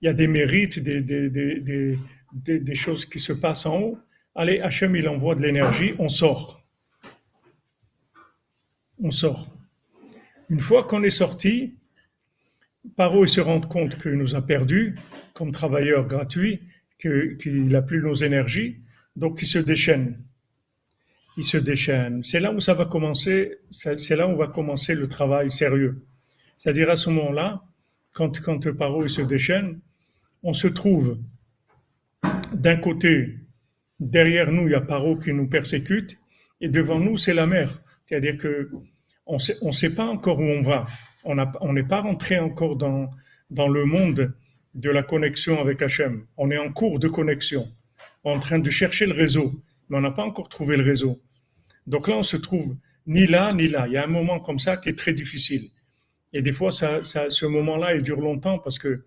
Il 0.00 0.06
y 0.06 0.08
a 0.08 0.14
des 0.14 0.26
mérites, 0.26 0.78
des 0.78 2.74
choses 2.74 3.04
qui 3.04 3.18
se 3.18 3.32
passent 3.32 3.66
en 3.66 3.80
haut. 3.80 3.98
Allez, 4.34 4.60
Hachem, 4.60 4.96
il 4.96 5.08
envoie 5.08 5.34
de 5.34 5.42
l'énergie, 5.42 5.94
on 5.98 6.08
sort 6.08 6.62
on 9.02 9.10
sort. 9.10 9.48
Une 10.48 10.60
fois 10.60 10.84
qu'on 10.84 11.02
est 11.02 11.10
sorti, 11.10 11.74
Paro 12.96 13.26
se 13.26 13.40
rend 13.40 13.60
compte 13.60 14.00
qu'il 14.00 14.12
nous 14.12 14.34
a 14.34 14.42
perdus 14.42 14.98
comme 15.34 15.52
travailleurs 15.52 16.06
gratuits, 16.06 16.60
qu'il 16.98 17.64
n'a 17.64 17.82
plus 17.82 18.02
nos 18.02 18.14
énergies, 18.14 18.80
donc 19.16 19.40
il 19.42 19.46
se 19.46 19.58
déchaîne. 19.58 20.22
Il 21.36 21.44
se 21.44 21.56
déchaîne. 21.56 22.22
C'est 22.22 22.40
là 22.40 22.52
où 22.52 22.60
ça 22.60 22.74
va 22.74 22.84
commencer, 22.84 23.58
c'est 23.70 24.16
là 24.16 24.28
où 24.28 24.36
va 24.36 24.48
commencer 24.48 24.94
le 24.94 25.08
travail 25.08 25.50
sérieux. 25.50 26.04
C'est-à-dire 26.58 26.90
à 26.90 26.96
ce 26.96 27.10
moment-là, 27.10 27.64
quand, 28.12 28.40
quand 28.40 28.70
Paro 28.72 29.08
se 29.08 29.22
déchaîne, 29.22 29.80
on 30.42 30.52
se 30.52 30.68
trouve 30.68 31.18
d'un 32.52 32.76
côté, 32.76 33.38
derrière 34.02 34.50
nous, 34.50 34.66
il 34.68 34.72
y 34.72 34.74
a 34.74 34.80
Paro 34.80 35.16
qui 35.16 35.32
nous 35.32 35.48
persécute, 35.48 36.18
et 36.60 36.68
devant 36.68 36.98
nous, 36.98 37.16
c'est 37.16 37.34
la 37.34 37.46
mer. 37.46 37.82
C'est-à-dire 38.06 38.36
que 38.36 38.70
on 39.26 39.36
ne 39.36 39.72
sait 39.72 39.94
pas 39.94 40.06
encore 40.06 40.40
où 40.40 40.44
on 40.44 40.62
va. 40.62 40.86
On 41.24 41.72
n'est 41.72 41.84
pas 41.84 42.00
rentré 42.00 42.38
encore 42.38 42.76
dans, 42.76 43.08
le 43.50 43.84
monde 43.84 44.34
de 44.74 44.90
la 44.90 45.02
connexion 45.02 45.60
avec 45.60 45.80
Hachem. 45.80 46.26
On 46.36 46.50
est 46.50 46.58
en 46.58 46.72
cours 46.72 46.98
de 46.98 47.08
connexion, 47.08 47.68
en 48.24 48.40
train 48.40 48.58
de 48.58 48.70
chercher 48.70 49.06
le 49.06 49.12
réseau, 49.12 49.52
mais 49.88 49.98
on 49.98 50.00
n'a 50.00 50.10
pas 50.10 50.24
encore 50.24 50.48
trouvé 50.48 50.76
le 50.76 50.82
réseau. 50.82 51.20
Donc 51.86 52.08
là, 52.08 52.16
on 52.16 52.22
se 52.22 52.36
trouve 52.36 52.76
ni 53.06 53.26
là, 53.26 53.52
ni 53.52 53.68
là. 53.68 53.86
Il 53.86 53.92
y 53.92 53.96
a 53.96 54.04
un 54.04 54.08
moment 54.08 54.40
comme 54.40 54.58
ça 54.58 54.76
qui 54.76 54.88
est 54.88 54.98
très 54.98 55.12
difficile. 55.12 55.70
Et 56.32 56.42
des 56.42 56.52
fois, 56.52 56.72
ce 56.72 57.46
moment-là, 57.46 57.94
il 57.94 58.02
dure 58.02 58.20
longtemps 58.20 58.58
parce 58.58 58.78
que, 58.78 59.04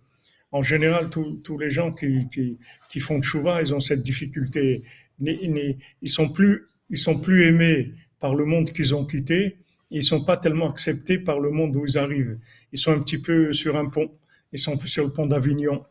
en 0.56 0.62
général, 0.62 1.10
tous 1.10 1.58
les 1.58 1.70
gens 1.70 1.92
qui, 1.92 3.00
font 3.00 3.22
chouva, 3.22 3.62
ils 3.62 3.74
ont 3.74 3.80
cette 3.80 4.04
difficulté. 4.04 4.84
Ils 5.22 5.78
sont 6.06 6.30
plus, 6.30 6.68
ils 6.90 6.98
sont 6.98 7.20
plus 7.20 7.46
aimés 7.46 7.94
par 8.20 8.36
le 8.36 8.46
monde 8.46 8.72
qu'ils 8.72 8.96
ont 8.96 9.06
quitté 9.06 9.58
ils 9.92 10.04
sont 10.04 10.24
pas 10.24 10.38
tellement 10.38 10.70
acceptés 10.70 11.20
par 11.20 11.40
le 11.40 11.52
monde 11.52 11.76
où 11.76 11.86
ils 11.86 11.98
arrivent. 11.98 12.38
Ils 12.72 12.80
sont 12.80 12.92
un 12.92 13.00
petit 13.00 13.22
peu 13.22 13.54
sur 13.54 13.78
un 13.78 13.86
pont. 13.86 14.12
Ils 14.52 14.60
sont 14.60 14.80
sur 14.86 15.06
le 15.06 15.12
pont 15.12 15.26
d'Avignon. 15.26 15.84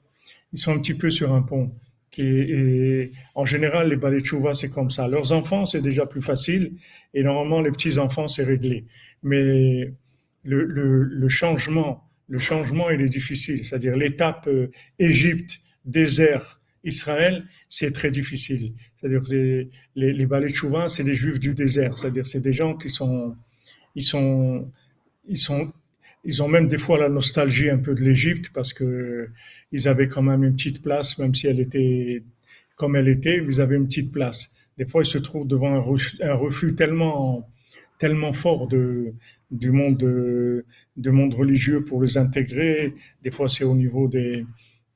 Ils 0.52 0.58
sont 0.58 0.72
un 0.72 0.78
petit 0.78 0.94
peu 0.94 1.10
sur 1.10 1.32
un 1.32 1.42
pont. 1.42 1.72
Et, 2.18 3.10
en 3.34 3.44
général, 3.44 3.88
les 3.88 3.96
balais 3.96 4.22
chouva, 4.22 4.54
c'est 4.54 4.68
comme 4.68 4.90
ça. 4.90 5.08
Leurs 5.08 5.32
enfants, 5.32 5.66
c'est 5.66 5.80
déjà 5.80 6.06
plus 6.06 6.22
facile. 6.22 6.74
Et 7.12 7.22
normalement, 7.22 7.60
les 7.60 7.70
petits-enfants, 7.70 8.28
c'est 8.28 8.44
réglé. 8.44 8.84
Mais 9.22 9.92
le, 10.44 11.28
changement, 11.28 12.08
le 12.28 12.38
changement, 12.38 12.90
il 12.90 13.02
est 13.02 13.08
difficile. 13.08 13.64
C'est-à-dire 13.64 13.96
l'étape 13.96 14.46
euh, 14.46 14.70
Égypte, 14.98 15.60
désert, 15.84 16.60
Israël, 16.84 17.44
c'est 17.68 17.92
très 17.92 18.10
difficile. 18.10 18.74
C'est-à-dire 18.96 19.22
les, 19.30 19.70
les, 19.96 20.12
les 20.12 20.28
c'est 20.88 21.02
les 21.02 21.14
juifs 21.14 21.40
du 21.40 21.54
désert. 21.54 21.96
C'est-à-dire 21.96 22.26
c'est 22.26 22.40
des 22.40 22.52
gens 22.52 22.76
qui 22.76 22.90
sont 22.90 23.36
ils 23.94 24.02
sont, 24.02 24.70
ils 25.28 25.36
sont, 25.36 25.72
ils 26.24 26.42
ont 26.42 26.48
même 26.48 26.68
des 26.68 26.78
fois 26.78 26.98
la 26.98 27.08
nostalgie 27.08 27.70
un 27.70 27.78
peu 27.78 27.94
de 27.94 28.00
l'Égypte 28.00 28.50
parce 28.52 28.72
que 28.72 29.28
ils 29.72 29.88
avaient 29.88 30.08
quand 30.08 30.22
même 30.22 30.44
une 30.44 30.54
petite 30.54 30.82
place, 30.82 31.18
même 31.18 31.34
si 31.34 31.46
elle 31.46 31.60
était 31.60 32.22
comme 32.76 32.96
elle 32.96 33.08
était, 33.08 33.36
ils 33.36 33.60
avaient 33.60 33.76
une 33.76 33.86
petite 33.86 34.12
place. 34.12 34.52
Des 34.78 34.86
fois, 34.86 35.02
ils 35.02 35.06
se 35.06 35.18
trouvent 35.18 35.46
devant 35.46 35.74
un 35.74 36.34
refus, 36.34 36.74
tellement, 36.74 37.48
tellement 37.98 38.32
fort 38.32 38.66
du 38.68 39.70
monde, 39.70 39.96
de, 39.98 41.10
monde 41.10 41.34
religieux 41.34 41.84
pour 41.84 42.02
les 42.02 42.16
intégrer. 42.18 42.94
Des 43.22 43.30
fois, 43.30 43.48
c'est 43.48 43.64
au 43.64 43.74
niveau 43.74 44.10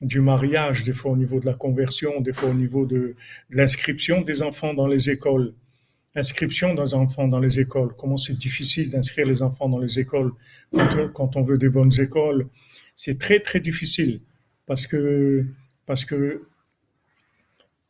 du 0.00 0.20
mariage, 0.20 0.84
des 0.84 0.92
fois 0.92 1.12
au 1.12 1.16
niveau 1.16 1.40
de 1.40 1.46
la 1.46 1.54
conversion, 1.54 2.20
des 2.20 2.32
fois 2.32 2.50
au 2.50 2.54
niveau 2.54 2.86
de 2.86 3.14
l'inscription 3.50 4.22
des 4.22 4.42
enfants 4.42 4.74
dans 4.74 4.86
les 4.86 5.10
écoles 5.10 5.54
inscription 6.18 6.74
des 6.74 6.94
enfants 6.94 7.28
dans 7.28 7.38
les 7.38 7.60
écoles, 7.60 7.94
comment 7.96 8.16
c'est 8.16 8.36
difficile 8.36 8.90
d'inscrire 8.90 9.26
les 9.26 9.42
enfants 9.42 9.68
dans 9.68 9.78
les 9.78 9.98
écoles 9.98 10.32
quand, 11.14 11.36
on 11.36 11.42
veut 11.42 11.58
des 11.58 11.68
bonnes 11.68 11.92
écoles. 12.00 12.48
C'est 12.96 13.18
très, 13.18 13.40
très 13.40 13.60
difficile 13.60 14.20
parce 14.66 14.86
que, 14.86 15.46
parce 15.86 16.04
que 16.04 16.42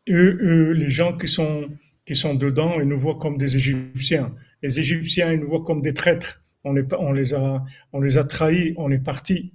les 0.07 0.89
gens 0.89 1.17
qui 1.17 1.29
sont, 1.29 1.69
qui 2.07 2.15
sont 2.15 2.35
dedans, 2.35 2.81
ils 2.81 2.89
nous 2.89 3.01
voient 3.01 3.19
comme 3.19 3.39
des 3.39 3.57
Égyptiens. 3.57 4.35
Les 4.63 4.79
Égyptiens, 4.79 5.33
ils 5.33 5.41
nous 5.41 5.49
voient 5.49 5.65
comme 5.65 5.83
des 5.83 5.95
traîtres. 5.95 6.43
On, 6.65 6.73
les, 6.73 7.35
a, 7.35 7.65
on 7.93 8.01
les 8.01 8.19
a 8.19 8.25
trahis, 8.25 8.75
on 8.77 8.91
est 8.91 8.99
partis. 8.99 9.55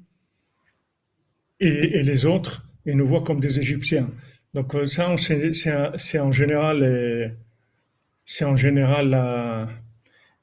Et, 1.60 2.02
les 2.02 2.26
autres, 2.26 2.68
ils 2.86 2.96
nous 2.96 3.08
voient 3.08 3.24
comme 3.24 3.39
des 3.39 3.60
Égyptiens. 3.60 4.10
Donc 4.54 4.76
ça, 4.88 5.16
c'est 5.18 6.20
en 6.20 6.32
général 6.32 7.38
c'est 8.26 8.46
en 8.46 8.56
général 8.56 9.10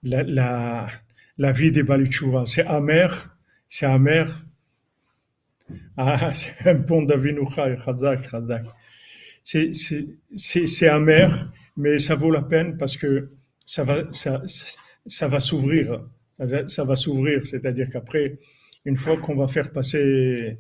la, 0.02 0.92
la, 1.36 1.52
vie 1.52 1.72
des 1.72 1.82
Balitchouva. 1.82 2.44
C'est 2.46 2.66
amer, 2.66 3.36
c'est 3.68 3.86
amer. 3.86 4.44
Ah, 5.96 6.34
c'est 6.34 6.68
un 6.68 6.76
pont 6.76 7.02
d'Avinoucha, 7.02 7.76
Chazak, 7.84 8.30
Chazak. 8.30 8.64
C'est 9.42 10.88
amer, 10.88 11.52
mais 11.76 11.98
ça 11.98 12.14
vaut 12.14 12.30
la 12.30 12.42
peine 12.42 12.76
parce 12.76 12.96
que 12.96 13.30
ça 13.70 13.84
va, 13.84 14.02
ça, 14.10 14.42
ça 15.06 15.28
va 15.28 15.38
s'ouvrir. 15.38 16.04
Ça, 16.66 16.84
va 16.84 16.96
s'ouvrir, 16.96 17.46
c'est-à-dire 17.46 17.88
qu'après, 17.88 18.40
une 18.84 18.96
fois 18.96 19.16
qu'on 19.18 19.36
va 19.36 19.46
faire 19.46 19.70
passer, 19.70 20.58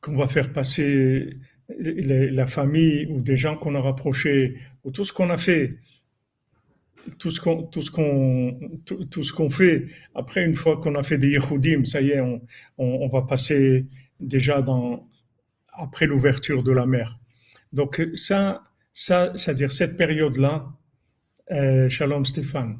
qu'on 0.00 0.16
va 0.16 0.28
faire 0.28 0.52
passer 0.54 1.36
la 1.68 2.46
famille 2.46 3.06
ou 3.10 3.20
des 3.20 3.36
gens 3.36 3.56
qu'on 3.56 3.74
a 3.74 3.80
rapprochés, 3.80 4.56
ou 4.84 4.90
tout 4.90 5.04
ce 5.04 5.12
qu'on 5.12 5.28
a 5.28 5.36
fait, 5.36 5.80
tout 7.18 7.30
ce 7.30 7.40
qu'on 7.40 7.64
tout 7.64 7.82
ce 7.82 7.90
qu'on 7.90 8.58
tout, 8.86 9.22
ce 9.22 9.32
qu'on 9.32 9.50
fait 9.50 9.86
après 10.14 10.44
une 10.44 10.54
fois 10.56 10.80
qu'on 10.80 10.96
a 10.96 11.04
fait 11.04 11.18
des 11.18 11.28
yichudim 11.28 11.84
ça 11.84 12.00
y 12.00 12.10
est 12.10 12.20
on, 12.20 12.42
on, 12.78 13.06
va 13.06 13.22
passer 13.22 13.86
déjà 14.18 14.60
dans 14.60 15.08
après 15.72 16.06
l'ouverture 16.06 16.64
de 16.64 16.72
la 16.72 16.84
mer 16.84 17.20
donc 17.72 18.02
ça 18.14 18.65
ça 18.98 19.32
c'est 19.34 19.50
à 19.50 19.54
dire 19.54 19.72
cette 19.72 19.98
période 19.98 20.38
là 20.38 20.66
euh, 21.52 21.86
shalom 21.90 22.24
Stéphane 22.24 22.78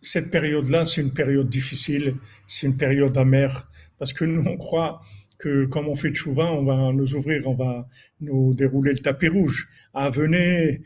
cette 0.00 0.30
période 0.30 0.70
là 0.70 0.86
c'est 0.86 1.02
une 1.02 1.12
période 1.12 1.50
difficile 1.50 2.14
c'est 2.46 2.66
une 2.68 2.78
période 2.78 3.18
amère 3.18 3.70
parce 3.98 4.14
que 4.14 4.24
nous 4.24 4.42
on 4.46 4.56
croit 4.56 5.02
que 5.36 5.66
comme 5.66 5.86
on 5.88 5.94
fait 5.94 6.12
chouva, 6.12 6.46
on 6.46 6.64
va 6.64 6.92
nous 6.92 7.14
ouvrir, 7.14 7.46
on 7.46 7.54
va 7.54 7.86
nous 8.20 8.54
dérouler 8.54 8.90
le 8.90 8.98
tapis 8.98 9.28
rouge. 9.28 9.68
Ah, 9.94 10.10
venez, 10.10 10.82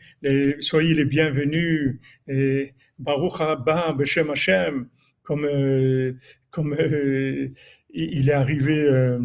soyez 0.59 0.93
les 0.93 1.05
bienvenus. 1.05 1.99
Et 2.27 2.75
Baruch 2.99 3.41
haba 3.41 3.93
Beshem 3.93 4.29
Hashem, 4.29 4.89
comme, 5.23 5.45
euh, 5.45 6.13
comme 6.51 6.75
euh, 6.79 7.49
il 7.89 8.29
est 8.29 8.33
arrivé, 8.33 9.17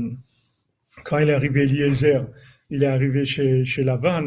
quand 1.05 1.19
il 1.19 1.29
est 1.29 1.35
arrivé 1.35 1.65
Eliezer, 1.65 2.27
il 2.71 2.83
est 2.83 2.87
arrivé 2.87 3.25
chez, 3.25 3.65
chez 3.65 3.89
haba, 3.89 4.23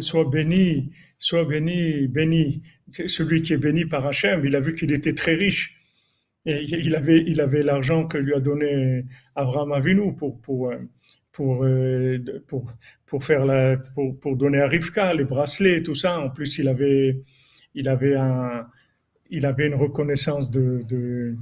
sois 0.00 0.24
béni, 0.24 0.92
sois 1.18 1.44
béni, 1.44 2.08
béni. 2.08 2.62
Celui 2.90 3.42
qui 3.42 3.52
est 3.54 3.58
béni 3.58 3.84
par 3.86 4.06
Hachem, 4.06 4.44
il 4.44 4.54
a 4.56 4.60
vu 4.60 4.74
qu'il 4.74 4.92
était 4.92 5.14
très 5.14 5.34
riche. 5.34 5.78
Et 6.44 6.64
il 6.64 6.94
avait, 6.96 7.22
il 7.26 7.40
avait 7.40 7.62
l'argent 7.62 8.06
que 8.06 8.18
lui 8.18 8.34
a 8.34 8.40
donné 8.40 9.04
Abraham 9.36 9.72
Avinu 9.72 10.14
pour, 10.16 10.40
pour, 10.40 10.72
pour, 11.30 11.64
pour, 12.48 12.72
pour, 13.06 13.24
faire 13.24 13.46
la, 13.46 13.76
pour, 13.76 14.18
pour 14.18 14.36
donner 14.36 14.60
à 14.60 14.66
Rivka 14.66 15.14
les 15.14 15.24
bracelets, 15.24 15.82
tout 15.82 15.94
ça. 15.94 16.18
En 16.18 16.30
plus, 16.30 16.58
il 16.58 16.66
avait, 16.66 17.22
il 17.74 17.88
avait, 17.88 18.16
un, 18.16 18.66
il 19.30 19.46
avait 19.46 19.68
une 19.68 19.76
reconnaissance 19.76 20.50
de 20.50 21.36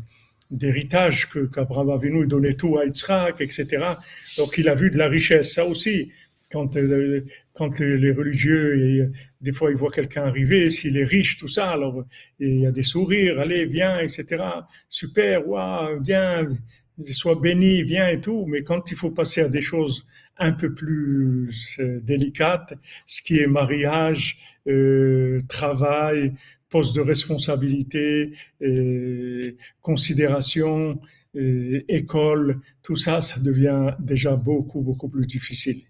d'héritage 0.51 1.29
que 1.29 1.41
qu'Abraham 1.41 1.91
Avinu 1.91 2.27
donnait 2.27 2.55
tout 2.55 2.79
à 2.79 2.85
Yitzhak, 2.85 3.41
etc. 3.41 3.67
Donc 4.37 4.59
il 4.59 4.69
a 4.69 4.75
vu 4.75 4.91
de 4.91 4.99
la 4.99 5.09
richesse. 5.09 5.55
Ça 5.55 5.65
aussi, 5.65 6.11
quand, 6.51 6.77
euh, 6.77 7.25
quand 7.53 7.79
les 7.81 8.13
religieux, 8.13 8.79
et, 8.79 9.11
des 9.41 9.53
fois 9.53 9.71
ils 9.71 9.77
voient 9.77 9.91
quelqu'un 9.91 10.25
arriver, 10.25 10.71
s'il 10.71 10.97
est 10.97 11.05
riche, 11.05 11.39
tout 11.39 11.49
ça, 11.49 11.71
alors 11.71 12.05
il 12.39 12.61
y 12.61 12.67
a 12.67 12.73
des 12.73 12.83
sourires, 12.83 13.39
allez, 13.39 13.65
viens, 13.67 14.01
etc. 14.01 14.43
Super, 14.89 15.49
waouh, 15.49 16.03
viens, 16.03 16.49
sois 17.13 17.41
béni, 17.41 17.83
viens 17.83 18.09
et 18.09 18.21
tout. 18.21 18.47
Mais 18.47 18.63
quand 18.63 18.91
il 18.91 18.97
faut 18.97 19.11
passer 19.11 19.43
à 19.43 19.49
des 19.49 19.63
choses 19.63 20.07
un 20.39 20.53
peu 20.53 20.73
plus 20.73 21.77
euh, 21.79 22.01
délicates, 22.01 22.75
ce 23.07 23.23
qui 23.23 23.39
est 23.39 23.47
mariage, 23.47 24.39
euh, 24.67 25.41
travail, 25.49 26.35
poste 26.71 26.95
de 26.95 27.01
responsabilité, 27.01 28.33
euh, 28.63 29.57
considération, 29.83 31.01
euh, 31.37 31.83
école, 31.89 32.61
tout 32.83 32.97
ça, 32.97 33.21
ça 33.21 33.41
devient 33.41 33.95
déjà 34.01 34.37
beaucoup, 34.37 34.81
beaucoup 34.81 35.09
plus 35.09 35.27
difficile. 35.27 35.83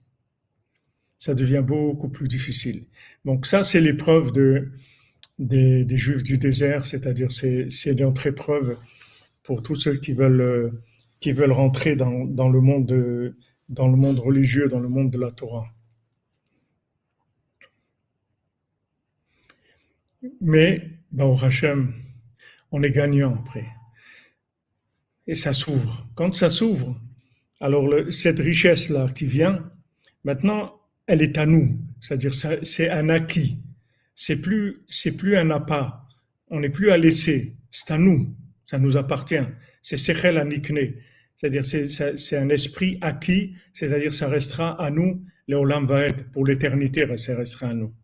Ça 1.19 1.35
devient 1.35 1.63
beaucoup 1.65 2.09
plus 2.09 2.29
difficile. 2.29 2.87
Donc 3.25 3.47
ça, 3.47 3.63
c'est 3.63 3.81
l'épreuve 3.81 4.33
de, 4.33 4.73
des, 5.39 5.97
Juifs 5.97 6.23
du 6.23 6.39
désert, 6.39 6.87
c'est-à-dire 6.87 7.31
c'est, 7.31 7.69
notre 7.99 8.27
épreuve 8.27 8.79
pour 9.43 9.63
tous 9.63 9.77
ceux 9.77 9.97
qui 9.97 10.13
veulent, 10.13 10.73
qui 11.21 11.33
veulent 11.33 11.53
rentrer 11.53 11.95
dans, 11.97 12.09
le 12.49 12.61
monde, 12.61 13.35
dans 13.69 13.89
le 13.89 13.97
monde 13.97 14.19
religieux, 14.19 14.69
dans 14.69 14.81
le 14.81 14.89
monde 14.89 15.11
de 15.11 15.19
la 15.19 15.31
Torah. 15.31 15.67
Mais, 20.41 20.91
au 21.19 21.37
Hachem, 21.43 21.93
on 22.71 22.83
est 22.83 22.91
gagnant 22.91 23.35
après. 23.35 23.67
Et 25.27 25.35
ça 25.35 25.53
s'ouvre. 25.53 26.07
Quand 26.15 26.35
ça 26.35 26.51
s'ouvre, 26.51 27.01
alors 27.61 27.89
cette 28.11 28.39
richesse-là 28.39 29.09
qui 29.15 29.27
vient, 29.27 29.71
maintenant, 30.25 30.81
elle 31.07 31.23
est 31.23 31.39
à 31.39 31.47
nous. 31.47 31.79
C'est-à-dire, 32.01 32.35
c'est 32.35 32.91
un 32.91 33.09
acquis. 33.09 33.59
C'est 34.15 34.41
plus, 34.41 34.83
c'est 34.89 35.17
plus 35.17 35.37
un 35.37 35.51
appât. 35.51 36.07
On 36.49 36.61
n'est 36.61 36.71
plus 36.71 36.91
à 36.91 36.97
laisser. 36.97 37.55
C'est 37.71 37.93
à 37.93 37.99
nous. 37.99 38.35
Ça 38.67 38.79
nous 38.79 38.97
appartient. 38.97 39.47
C'est 39.83 39.97
Sechel 39.97 40.39
Anikne. 40.39 40.95
C'est-à-dire, 41.37 41.65
c'est 41.65 42.37
un 42.37 42.49
esprit 42.51 42.99
acquis. 43.01 43.55
C'est-à-dire, 43.73 44.13
ça 44.13 44.29
restera 44.29 44.81
à 44.83 44.91
nous. 44.91 45.25
Léolam 45.49 45.87
va 45.87 46.03
être 46.03 46.31
pour 46.31 46.47
l'éternité, 46.47 47.05
ça 47.17 47.37
restera 47.37 47.69
à 47.69 47.75
nous. 47.75 47.95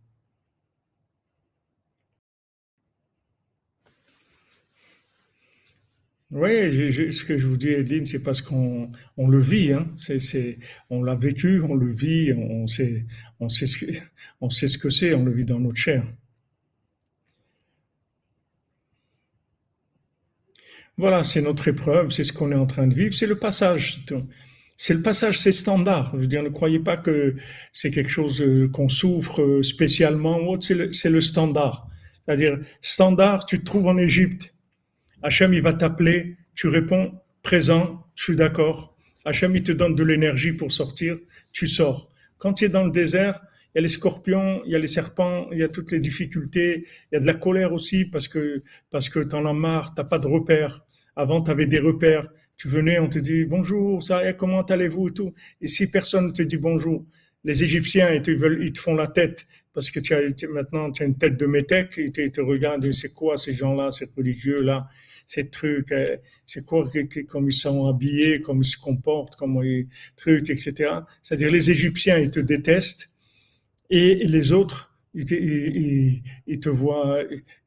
Oui, 6.31 6.51
ce 7.11 7.23
que 7.23 7.37
je 7.37 7.47
vous 7.47 7.55
dis, 7.55 7.69
Edline, 7.69 8.05
c'est 8.05 8.21
parce 8.21 8.41
qu'on 8.41 8.91
on 9.15 9.27
le 9.29 9.39
vit. 9.39 9.71
Hein. 9.71 9.87
On 10.89 11.01
l'a 11.01 11.15
vécu, 11.15 11.61
on 11.61 11.73
le 11.73 11.89
vit, 11.89 12.33
on 12.33 12.67
sait, 12.67 13.05
ce 13.39 14.77
que, 14.77 14.89
c'est, 14.89 15.13
on 15.15 15.23
le 15.23 15.31
vit 15.31 15.45
dans 15.45 15.59
notre 15.59 15.77
chair. 15.77 16.03
Voilà, 20.97 21.23
c'est 21.23 21.41
notre 21.41 21.67
épreuve, 21.67 22.09
c'est 22.09 22.23
ce 22.23 22.33
qu'on 22.33 22.51
est 22.51 22.55
en 22.55 22.65
train 22.65 22.87
de 22.87 22.93
vivre, 22.95 23.13
c'est 23.13 23.27
le 23.27 23.37
passage. 23.37 23.99
C'est 24.77 24.93
le 24.93 25.01
passage, 25.01 25.39
c'est 25.39 25.51
standard. 25.51 26.11
Je 26.13 26.19
veux 26.19 26.27
dire, 26.27 26.43
ne 26.43 26.49
croyez 26.49 26.79
pas 26.79 26.97
que 26.97 27.35
c'est 27.71 27.91
quelque 27.91 28.09
chose 28.09 28.41
euh, 28.41 28.67
qu'on 28.67 28.89
souffre 28.89 29.41
euh, 29.41 29.63
spécialement 29.63 30.59
c'est 30.61 30.75
le, 30.75 30.93
c'est 30.93 31.09
le 31.09 31.21
standard. 31.21 31.87
C'est-à-dire, 32.25 32.59
standard, 32.81 33.45
tu 33.45 33.59
te 33.59 33.65
trouves 33.65 33.87
en 33.87 33.97
Égypte, 33.97 34.53
Hachem, 35.27 35.53
il 35.53 35.61
va 35.61 35.73
t'appeler, 35.73 36.37
tu 36.55 36.69
réponds 36.69 37.11
présent, 37.43 38.07
je 38.15 38.23
suis 38.23 38.37
d'accord. 38.37 38.95
Hachem, 39.25 39.53
il 39.57 39.61
te 39.61 39.73
donne 39.73 39.93
de 39.93 40.01
l'énergie 40.01 40.53
pour 40.53 40.71
sortir, 40.71 41.17
tu 41.51 41.67
sors. 41.67 42.09
Quand 42.37 42.53
tu 42.53 42.63
es 42.63 42.69
dans 42.69 42.85
le 42.85 42.91
désert, 42.91 43.41
il 43.43 43.71
y 43.75 43.79
a 43.79 43.81
les 43.81 43.89
scorpions, 43.89 44.61
il 44.65 44.71
y 44.71 44.75
a 44.75 44.79
les 44.79 44.87
serpents, 44.87 45.49
il 45.51 45.57
y 45.57 45.63
a 45.63 45.67
toutes 45.67 45.91
les 45.91 45.99
difficultés, 45.99 46.85
il 47.11 47.15
y 47.15 47.17
a 47.17 47.19
de 47.19 47.25
la 47.25 47.33
colère 47.33 47.73
aussi 47.73 48.05
parce 48.05 48.29
que 48.29 48.63
parce 48.89 49.09
que 49.09 49.19
t'en 49.19 49.45
as 49.45 49.51
marre, 49.51 49.93
t'as 49.95 50.05
pas 50.05 50.17
de 50.17 50.27
repères. 50.27 50.85
Avant, 51.17 51.41
tu 51.41 51.51
avais 51.51 51.65
des 51.65 51.79
repères. 51.79 52.29
Tu 52.55 52.69
venais, 52.69 52.97
on 52.97 53.09
te 53.09 53.19
dit 53.19 53.43
bonjour, 53.43 54.01
ça, 54.01 54.31
comment 54.31 54.61
allez-vous 54.61 55.09
et 55.09 55.13
tout. 55.13 55.33
Et 55.59 55.67
si 55.67 55.91
personne 55.91 56.27
ne 56.27 56.31
te 56.31 56.41
dit 56.41 56.55
bonjour, 56.55 57.05
les 57.43 57.65
Égyptiens, 57.65 58.13
ils 58.13 58.21
te, 58.21 58.79
font 58.79 58.95
la 58.95 59.07
tête 59.07 59.45
parce 59.73 59.91
que 59.91 59.99
tu 59.99 60.13
as 60.13 60.21
maintenant 60.53 60.89
tu 60.89 61.03
as 61.03 61.05
une 61.05 61.17
tête 61.17 61.35
de 61.35 61.45
métèque, 61.47 61.89
te, 62.13 62.21
ils 62.21 62.31
te 62.31 62.39
regardent, 62.39 62.89
c'est 62.93 63.13
quoi 63.13 63.37
ces 63.37 63.51
gens-là, 63.51 63.91
ces 63.91 64.07
religieux-là 64.15 64.87
ces 65.27 65.49
trucs, 65.49 65.91
euh, 65.91 66.17
c'est 66.45 66.65
quoi, 66.65 66.89
comme 67.27 67.49
ils 67.49 67.53
sont 67.53 67.85
habillés, 67.85 68.41
comme 68.41 68.61
ils 68.61 68.65
se 68.65 68.77
comportent, 68.77 69.35
comment 69.35 69.61
ils 69.61 69.87
trucs, 70.15 70.49
etc. 70.49 71.01
C'est-à-dire 71.21 71.51
les 71.51 71.69
Égyptiens, 71.69 72.17
ils 72.17 72.31
te 72.31 72.39
détestent 72.39 73.09
et 73.89 74.15
les 74.15 74.51
autres, 74.53 74.97
ils 75.13 75.25
te, 75.25 76.69
voient, 76.69 77.19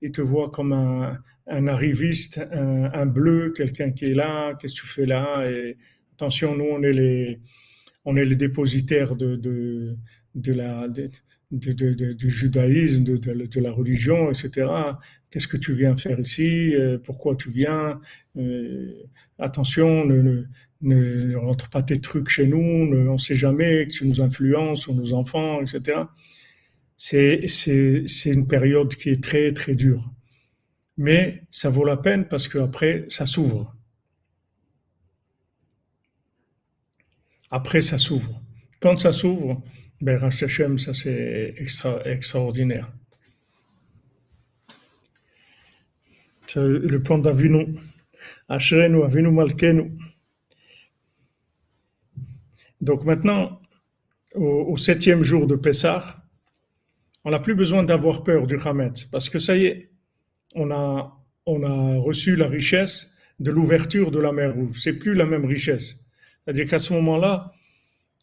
ils 0.03 0.13
te 0.13 0.21
voient 0.21 0.51
comme 0.51 0.73
un, 0.73 1.67
arriviste, 1.67 2.41
un, 2.53 3.07
bleu, 3.07 3.53
quelqu'un 3.57 3.91
qui 3.91 4.07
est 4.07 4.15
là, 4.15 4.55
qu'est-ce 4.55 4.75
que 4.75 4.87
tu 4.87 4.87
fais 4.87 5.07
là 5.07 5.49
et 5.51 5.77
Attention, 6.13 6.55
nous, 6.55 6.67
on 6.71 6.83
est 6.83 6.93
les, 6.93 7.41
on 8.05 8.15
est 8.17 8.27
les 8.27 8.37
dépositaires 8.37 9.17
de, 9.17 9.37
de, 9.37 9.97
de 10.35 10.53
la, 10.53 10.87
de, 10.87 11.09
du 12.13 12.31
judaïsme, 12.31 13.05
de, 13.05 13.61
la 13.61 13.71
religion, 13.71 14.31
etc. 14.31 14.69
Qu'est-ce 15.31 15.49
que 15.49 15.57
tu 15.57 15.73
viens 15.75 15.97
faire 15.97 16.19
ici? 16.19 16.75
Euh, 16.75 16.99
Pourquoi 16.99 17.37
tu 17.37 17.51
viens? 17.51 18.01
Euh, 18.37 19.09
Attention, 19.39 20.05
ne, 20.05 21.35
rentre 21.37 21.71
pas 21.71 21.83
tes 21.83 22.01
trucs 22.01 22.29
chez 22.29 22.47
nous, 22.47 22.59
on 22.59 23.13
ne 23.13 23.19
sait 23.19 23.37
jamais 23.37 23.87
que 23.87 23.93
tu 23.93 24.07
nous 24.07 24.21
influences 24.23 24.83
sur 24.83 24.95
nos 24.95 25.15
enfants, 25.15 25.63
etc. 25.63 26.03
C'est 26.97 27.47
une 28.27 28.49
période 28.49 28.95
qui 28.95 29.11
est 29.11 29.23
très, 29.23 29.53
très 29.53 29.75
dure. 29.75 30.13
Mais 30.97 31.43
ça 31.51 31.71
vaut 31.71 31.85
la 31.85 31.97
peine 31.97 32.27
parce 32.29 32.49
qu'après, 32.49 33.07
ça 33.09 33.25
s'ouvre. 33.27 33.75
Après, 37.51 37.81
ça 37.81 37.99
s'ouvre. 37.99 38.43
Quand 38.81 38.99
ça 38.99 39.13
s'ouvre, 39.13 39.63
ben, 40.01 40.23
Hashem, 40.23 40.79
ça 40.79 40.95
c'est 40.95 41.55
extra, 41.59 42.03
extraordinaire. 42.05 42.93
Le 46.57 46.99
plan 46.99 47.19
d'Avinu. 47.19 47.77
Ashrenu, 48.49 49.05
Avinu 49.05 49.31
Malkenu. 49.31 49.93
Donc 52.81 53.05
maintenant, 53.05 53.61
au, 54.35 54.77
septième 54.77 55.23
jour 55.23 55.47
de 55.47 55.55
Pessah, 55.55 56.25
on 57.25 57.31
n'a 57.31 57.39
plus 57.39 57.55
besoin 57.55 57.83
d'avoir 57.83 58.25
peur 58.25 58.47
du 58.47 58.59
Hametz, 58.59 59.05
parce 59.05 59.29
que 59.29 59.39
ça 59.39 59.57
y 59.57 59.67
est, 59.67 59.91
on 60.55 60.71
a, 60.71 61.17
on 61.47 61.63
a 61.63 61.99
reçu 61.99 62.37
la 62.37 62.47
richesse 62.49 63.19
de 63.39 63.51
l'ouverture 63.51 64.11
de 64.11 64.19
la 64.19 64.33
mer 64.33 64.55
Rouge. 64.55 64.81
C'est 64.83 64.95
plus 64.95 65.15
la 65.15 65.27
même 65.27 65.45
richesse. 65.45 66.07
C'est-à-dire 66.45 66.69
qu'à 66.69 66.79
ce 66.79 66.93
moment-là, 66.95 67.53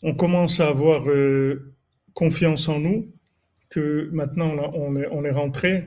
on 0.03 0.13
commence 0.13 0.59
à 0.59 0.67
avoir 0.67 1.07
euh, 1.09 1.73
confiance 2.13 2.67
en 2.67 2.79
nous, 2.79 3.13
que 3.69 4.09
maintenant 4.11 4.71
on 4.73 5.23
est 5.23 5.31
rentré. 5.31 5.85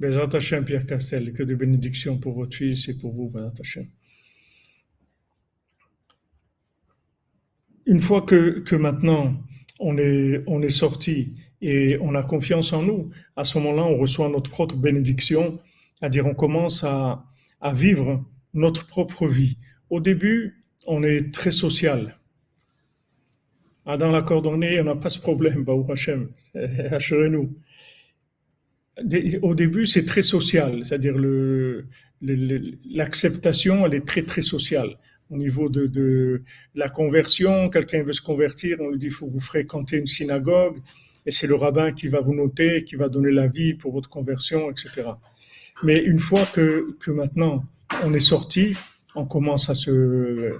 Bézat 0.00 0.28
Hashem, 0.32 0.64
Pierre 0.64 0.86
Castel, 0.86 1.32
que 1.32 1.42
de 1.42 1.54
bénédictions 1.54 2.18
pour 2.18 2.34
votre 2.34 2.56
fils 2.56 2.88
et 2.88 2.98
pour 2.98 3.12
vous, 3.12 3.28
Bézat 3.28 3.52
Hashem. 3.60 3.86
Une 7.86 8.00
fois 8.00 8.22
que, 8.22 8.60
que 8.60 8.76
maintenant 8.76 9.42
on 9.80 9.96
est, 9.96 10.42
on 10.46 10.60
est 10.62 10.68
sorti 10.68 11.34
et 11.60 11.96
on 12.00 12.14
a 12.14 12.22
confiance 12.22 12.72
en 12.72 12.82
nous, 12.82 13.10
à 13.34 13.44
ce 13.44 13.58
moment-là, 13.58 13.84
on 13.84 13.96
reçoit 13.96 14.28
notre 14.28 14.50
propre 14.50 14.76
bénédiction 14.76 15.58
C'est-à-dire, 15.98 16.26
on 16.26 16.34
commence 16.34 16.84
à, 16.84 17.24
à 17.60 17.72
vivre 17.74 18.24
notre 18.54 18.86
propre 18.86 19.26
vie. 19.26 19.56
Au 19.90 20.00
début, 20.00 20.64
on 20.86 21.02
est 21.02 21.32
très 21.32 21.50
social. 21.50 22.18
Dans 23.86 24.10
la 24.10 24.22
cordonnée, 24.22 24.80
on 24.80 24.84
n'a 24.84 24.96
pas 24.96 25.08
ce 25.08 25.18
problème, 25.18 25.64
Baou 25.64 25.90
Hachem, 25.90 26.28
assurez-nous. 26.54 27.56
Au 29.42 29.54
début, 29.54 29.86
c'est 29.86 30.04
très 30.04 30.22
social, 30.22 30.84
c'est-à-dire 30.84 31.16
l'acceptation, 32.20 33.86
elle 33.86 33.94
est 33.94 34.06
très 34.06 34.22
très 34.22 34.42
sociale. 34.42 34.98
Au 35.30 35.36
niveau 35.36 35.68
de, 35.68 36.42
la 36.74 36.88
conversion, 36.88 37.68
quelqu'un 37.70 38.02
veut 38.02 38.12
se 38.12 38.22
convertir, 38.22 38.78
on 38.80 38.90
lui 38.90 38.98
dit 38.98 39.06
il 39.06 39.12
faut 39.12 39.28
vous 39.28 39.40
fréquenter 39.40 39.98
une 39.98 40.06
synagogue, 40.06 40.78
et 41.26 41.30
c'est 41.30 41.46
le 41.46 41.54
rabbin 41.54 41.92
qui 41.92 42.08
va 42.08 42.20
vous 42.20 42.34
noter, 42.34 42.84
qui 42.84 42.96
va 42.96 43.08
donner 43.08 43.30
l'avis 43.30 43.74
pour 43.74 43.92
votre 43.92 44.08
conversion, 44.08 44.70
etc. 44.70 45.10
Mais 45.84 45.98
une 45.98 46.18
fois 46.18 46.46
que 46.52 47.10
maintenant 47.10 47.64
on 48.04 48.12
est 48.14 48.20
sorti, 48.20 48.74
on 49.14 49.26
commence 49.26 49.68
à 49.70 49.74
se... 49.74 50.56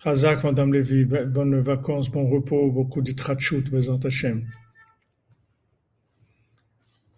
Razak, 0.00 0.44
Madame 0.44 0.72
Lévy, 0.72 1.04
bonnes 1.04 1.58
vacances, 1.60 2.08
bon 2.08 2.28
repos, 2.28 2.70
beaucoup 2.70 3.02
de 3.02 3.10
trachut, 3.10 3.68
Bézant 3.68 3.98
Hachem. 3.98 4.46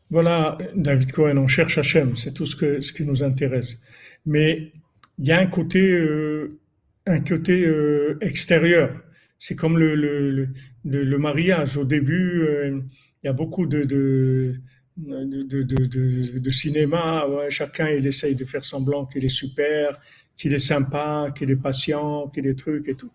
Voilà, 0.08 0.56
David 0.74 1.12
Cohen, 1.12 1.36
on 1.36 1.46
cherche 1.46 1.76
Hachem, 1.76 2.16
c'est 2.16 2.32
tout 2.32 2.46
ce, 2.46 2.56
que, 2.56 2.80
ce 2.80 2.92
qui 2.92 3.04
nous 3.04 3.22
intéresse. 3.22 3.82
Mais 4.24 4.72
il 5.18 5.26
y 5.26 5.32
a 5.32 5.38
un 5.38 5.46
côté, 5.46 5.90
euh, 5.92 6.58
un 7.06 7.20
côté 7.20 7.66
euh, 7.66 8.16
extérieur. 8.22 8.98
C'est 9.38 9.56
comme 9.56 9.78
le, 9.78 9.94
le, 9.94 10.48
le, 10.84 11.18
mariage. 11.18 11.76
Au 11.76 11.84
début, 11.84 12.40
euh, 12.42 12.80
il 13.22 13.26
y 13.26 13.28
a 13.28 13.32
beaucoup 13.34 13.66
de, 13.66 13.84
de, 13.84 14.54
de, 14.96 16.38
de 16.38 16.50
cinéma. 16.50 17.26
Chacun, 17.50 17.88
il 17.90 18.06
essaye 18.06 18.34
de 18.34 18.44
faire 18.44 18.64
semblant 18.64 19.04
qu'il 19.06 19.24
est 19.24 19.28
super, 19.28 20.00
qu'il 20.40 20.54
est 20.54 20.58
sympa, 20.58 21.32
qu'il 21.36 21.50
est 21.50 21.56
patient, 21.56 22.28
qu'il 22.28 22.46
est 22.46 22.58
truc 22.58 22.88
et 22.88 22.94
tout. 22.94 23.10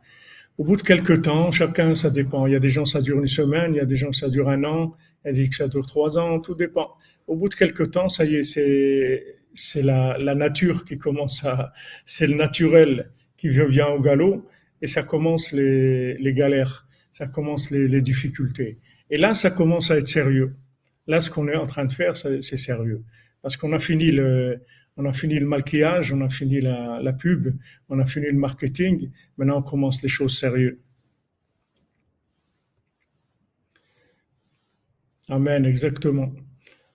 Au 0.59 0.63
bout 0.63 0.75
de 0.75 0.83
quelques 0.83 1.23
temps, 1.23 1.49
chacun, 1.49 1.95
ça 1.95 2.11
dépend. 2.11 2.45
Il 2.45 2.53
y 2.53 2.55
a 2.55 2.59
des 2.59 2.69
gens, 2.69 2.85
ça 2.85 3.01
dure 3.01 3.19
une 3.19 3.27
semaine, 3.27 3.73
il 3.73 3.77
y 3.77 3.79
a 3.79 3.85
des 3.85 3.95
gens, 3.95 4.11
ça 4.11 4.29
dure 4.29 4.47
un 4.47 4.63
an, 4.63 4.95
elle 5.23 5.33
dit 5.33 5.49
que 5.49 5.55
ça 5.55 5.67
dure 5.67 5.87
trois 5.87 6.19
ans, 6.19 6.39
tout 6.39 6.53
dépend. 6.53 6.91
Au 7.25 7.35
bout 7.35 7.49
de 7.49 7.55
quelques 7.55 7.89
temps, 7.89 8.09
ça 8.09 8.25
y 8.25 8.35
est, 8.35 8.43
c'est, 8.43 9.37
c'est 9.55 9.81
la, 9.81 10.35
nature 10.35 10.85
qui 10.85 10.99
commence 10.99 11.43
à, 11.43 11.73
c'est 12.05 12.27
le 12.27 12.35
naturel 12.35 13.09
qui 13.37 13.49
vient 13.49 13.87
au 13.87 13.99
galop 13.99 14.47
et 14.83 14.87
ça 14.87 15.01
commence 15.01 15.51
les, 15.51 16.33
galères, 16.35 16.87
ça 17.11 17.25
commence 17.25 17.71
les 17.71 18.01
difficultés. 18.03 18.77
Et 19.09 19.17
là, 19.17 19.33
ça 19.33 19.49
commence 19.49 19.89
à 19.89 19.97
être 19.97 20.07
sérieux. 20.07 20.55
Là, 21.07 21.19
ce 21.21 21.31
qu'on 21.31 21.47
est 21.47 21.55
en 21.55 21.65
train 21.65 21.85
de 21.85 21.91
faire, 21.91 22.15
c'est 22.15 22.41
sérieux. 22.41 23.03
Parce 23.41 23.57
qu'on 23.57 23.73
a 23.73 23.79
fini 23.79 24.11
le, 24.11 24.61
on 24.97 25.05
a 25.05 25.13
fini 25.13 25.35
le 25.35 25.45
maquillage, 25.45 26.11
on 26.11 26.21
a 26.21 26.29
fini 26.29 26.61
la, 26.61 27.13
pub, 27.13 27.53
on 27.89 27.99
a 27.99 28.05
fini 28.05 28.27
le 28.27 28.33
marketing. 28.37 29.11
Maintenant, 29.37 29.57
on 29.57 29.61
commence 29.61 30.01
les 30.01 30.09
choses 30.09 30.37
sérieuses. 30.37 30.77
Amen, 35.27 35.65
exactement. 35.65 36.31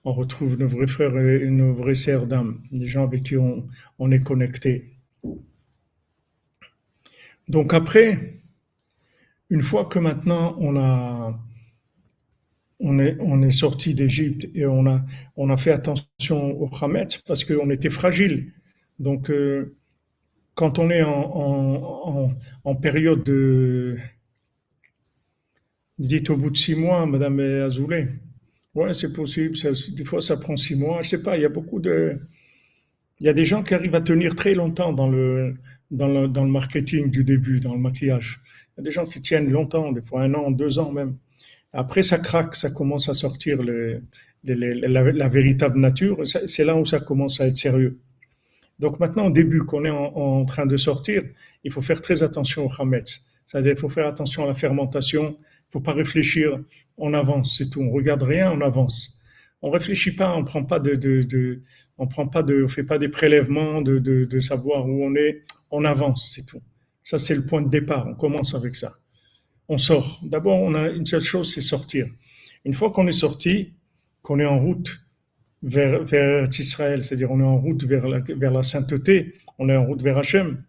On 0.03 0.13
retrouve 0.13 0.57
nos 0.57 0.67
vrais 0.67 0.87
frères 0.87 1.15
et 1.17 1.49
nos 1.49 1.73
vraies 1.73 1.95
sœurs 1.95 2.25
d'âme, 2.25 2.63
les 2.71 2.87
gens 2.87 3.03
avec 3.03 3.23
qui 3.23 3.37
on, 3.37 3.67
on 3.99 4.11
est 4.11 4.23
connecté. 4.23 4.97
Donc 7.49 7.73
après, 7.73 8.41
une 9.49 9.61
fois 9.61 9.85
que 9.85 9.99
maintenant 9.99 10.55
on 10.59 10.77
a 10.77 11.37
on 12.81 13.41
est, 13.41 13.51
sorti 13.51 13.93
d'Égypte 13.93 14.47
et 14.55 14.65
on 14.65 14.85
a, 14.87 15.57
fait 15.57 15.71
attention 15.71 16.59
au 16.59 16.69
Hametz 16.81 17.19
parce 17.19 17.45
qu'on 17.45 17.69
était 17.69 17.89
fragile. 17.89 18.53
Donc, 18.99 19.29
euh, 19.29 19.75
quand 20.55 20.79
on 20.79 20.89
est 20.89 21.03
en, 21.03 22.75
période 22.81 23.23
de. 23.23 23.97
Dites 25.97 26.29
au 26.31 26.37
bout 26.37 26.49
de 26.49 26.57
six 26.57 26.75
mois, 26.75 27.05
Madame 27.05 27.39
Azoulay. 27.39 28.07
Ouais, 28.73 28.93
c'est 28.93 29.13
possible. 29.13 29.55
des 29.95 30.05
fois, 30.05 30.21
ça 30.21 30.37
prend 30.37 30.57
six 30.57 30.75
mois. 30.75 31.01
Je 31.01 31.09
sais 31.09 31.21
pas, 31.21 31.37
il 31.37 31.41
y 31.41 31.45
a 31.45 31.49
beaucoup 31.49 31.79
de. 31.79 32.19
Il 33.19 33.27
y 33.27 33.29
a 33.29 33.33
des 33.33 33.43
gens 33.43 33.61
qui 33.61 33.75
arrivent 33.75 33.95
à 33.95 34.01
tenir 34.01 34.33
très 34.35 34.55
longtemps 34.55 34.93
dans 34.93 35.07
le, 35.07 35.55
dans 35.91 36.07
le 36.07 36.51
marketing 36.51 37.11
du 37.11 37.23
début, 37.23 37.59
dans 37.59 37.73
le 37.73 37.79
maquillage. 37.79 38.41
Il 38.71 38.79
y 38.79 38.81
a 38.81 38.83
des 38.83 38.91
gens 38.91 39.05
qui 39.05 39.21
tiennent 39.21 39.51
longtemps, 39.51 39.91
des 39.91 40.01
fois 40.01 40.23
un 40.23 40.33
an, 40.33 40.49
deux 40.49 40.79
ans 40.79 40.91
même. 40.91 41.17
Après, 41.73 42.03
ça 42.03 42.17
craque, 42.17 42.55
ça 42.55 42.69
commence 42.69 43.07
à 43.07 43.13
sortir 43.13 43.61
le, 43.63 44.03
la, 44.43 45.27
véritable 45.29 45.79
nature. 45.79 46.21
C'est 46.25 46.63
là 46.63 46.75
où 46.75 46.85
ça 46.85 46.99
commence 46.99 47.39
à 47.39 47.47
être 47.47 47.57
sérieux. 47.57 47.99
Donc 48.79 48.99
maintenant, 48.99 49.27
au 49.27 49.31
début, 49.31 49.59
qu'on 49.59 49.85
est 49.85 49.89
en, 49.89 50.43
train 50.45 50.65
de 50.65 50.75
sortir, 50.75 51.23
il 51.63 51.71
faut 51.71 51.81
faire 51.81 52.01
très 52.01 52.23
attention 52.23 52.65
au 52.65 52.81
Hametz. 52.81 53.21
C'est-à-dire, 53.45 53.73
il 53.73 53.77
faut 53.77 53.89
faire 53.89 54.07
attention 54.07 54.43
à 54.43 54.47
la 54.47 54.53
fermentation. 54.53 55.37
Il 55.39 55.71
faut 55.71 55.79
pas 55.79 55.93
réfléchir. 55.93 56.59
On 56.97 57.13
avance, 57.13 57.57
c'est 57.57 57.69
tout. 57.69 57.81
On 57.81 57.91
regarde 57.91 58.23
rien, 58.23 58.51
on 58.51 58.61
avance. 58.61 59.21
On 59.61 59.69
réfléchit 59.69 60.15
pas, 60.15 60.35
on 60.35 60.43
prend 60.43 60.63
pas 60.63 60.79
de, 60.79 60.95
de, 60.95 61.21
de 61.21 61.61
on 61.97 62.07
prend 62.07 62.27
pas 62.27 62.41
de, 62.41 62.63
on 62.63 62.67
fait 62.67 62.83
pas 62.83 62.97
des 62.97 63.09
prélèvements 63.09 63.81
de, 63.81 63.99
de, 63.99 64.25
de 64.25 64.39
savoir 64.39 64.87
où 64.87 65.05
on 65.05 65.15
est. 65.15 65.43
On 65.69 65.85
avance, 65.85 66.31
c'est 66.33 66.45
tout. 66.45 66.61
Ça, 67.03 67.19
c'est 67.19 67.35
le 67.35 67.45
point 67.45 67.61
de 67.61 67.69
départ. 67.69 68.07
On 68.07 68.15
commence 68.15 68.55
avec 68.55 68.75
ça 68.75 69.00
on 69.71 69.77
sort. 69.77 70.19
D'abord, 70.21 70.59
on 70.59 70.75
a 70.75 70.89
une 70.89 71.05
seule 71.05 71.21
chose, 71.21 71.53
c'est 71.53 71.61
sortir. 71.61 72.05
Une 72.65 72.73
fois 72.73 72.91
qu'on 72.91 73.07
est 73.07 73.13
sorti, 73.13 73.73
qu'on 74.21 74.37
est 74.39 74.45
en 74.45 74.59
route 74.59 74.99
vers, 75.63 76.01
Israël, 76.59 77.01
c'est-à-dire 77.01 77.31
on 77.31 77.39
est 77.39 77.43
en 77.43 77.57
route 77.57 77.81
vers 77.85 78.05
la, 78.07 78.63
sainteté, 78.63 79.33
on 79.57 79.69
est 79.69 79.75
en 79.77 79.85
route 79.85 80.01
vers 80.01 80.17
Hachem, 80.17 80.61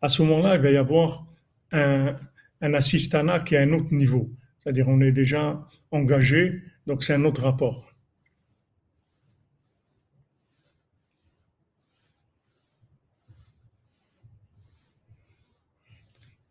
à 0.00 0.08
ce 0.08 0.22
moment-là, 0.22 0.54
il 0.56 0.62
va 0.62 0.70
y 0.70 0.76
avoir 0.78 1.26
un, 1.70 2.16
un 2.62 2.72
assistana 2.72 3.40
qui 3.40 3.56
est 3.56 3.58
à 3.58 3.62
un 3.62 3.72
autre 3.74 3.92
niveau. 3.92 4.30
C'est-à-dire 4.58 4.88
on 4.88 5.02
est 5.02 5.12
déjà 5.12 5.62
engagé, 5.90 6.62
donc 6.86 7.04
c'est 7.04 7.12
un 7.12 7.24
autre 7.26 7.42
rapport. 7.42 7.85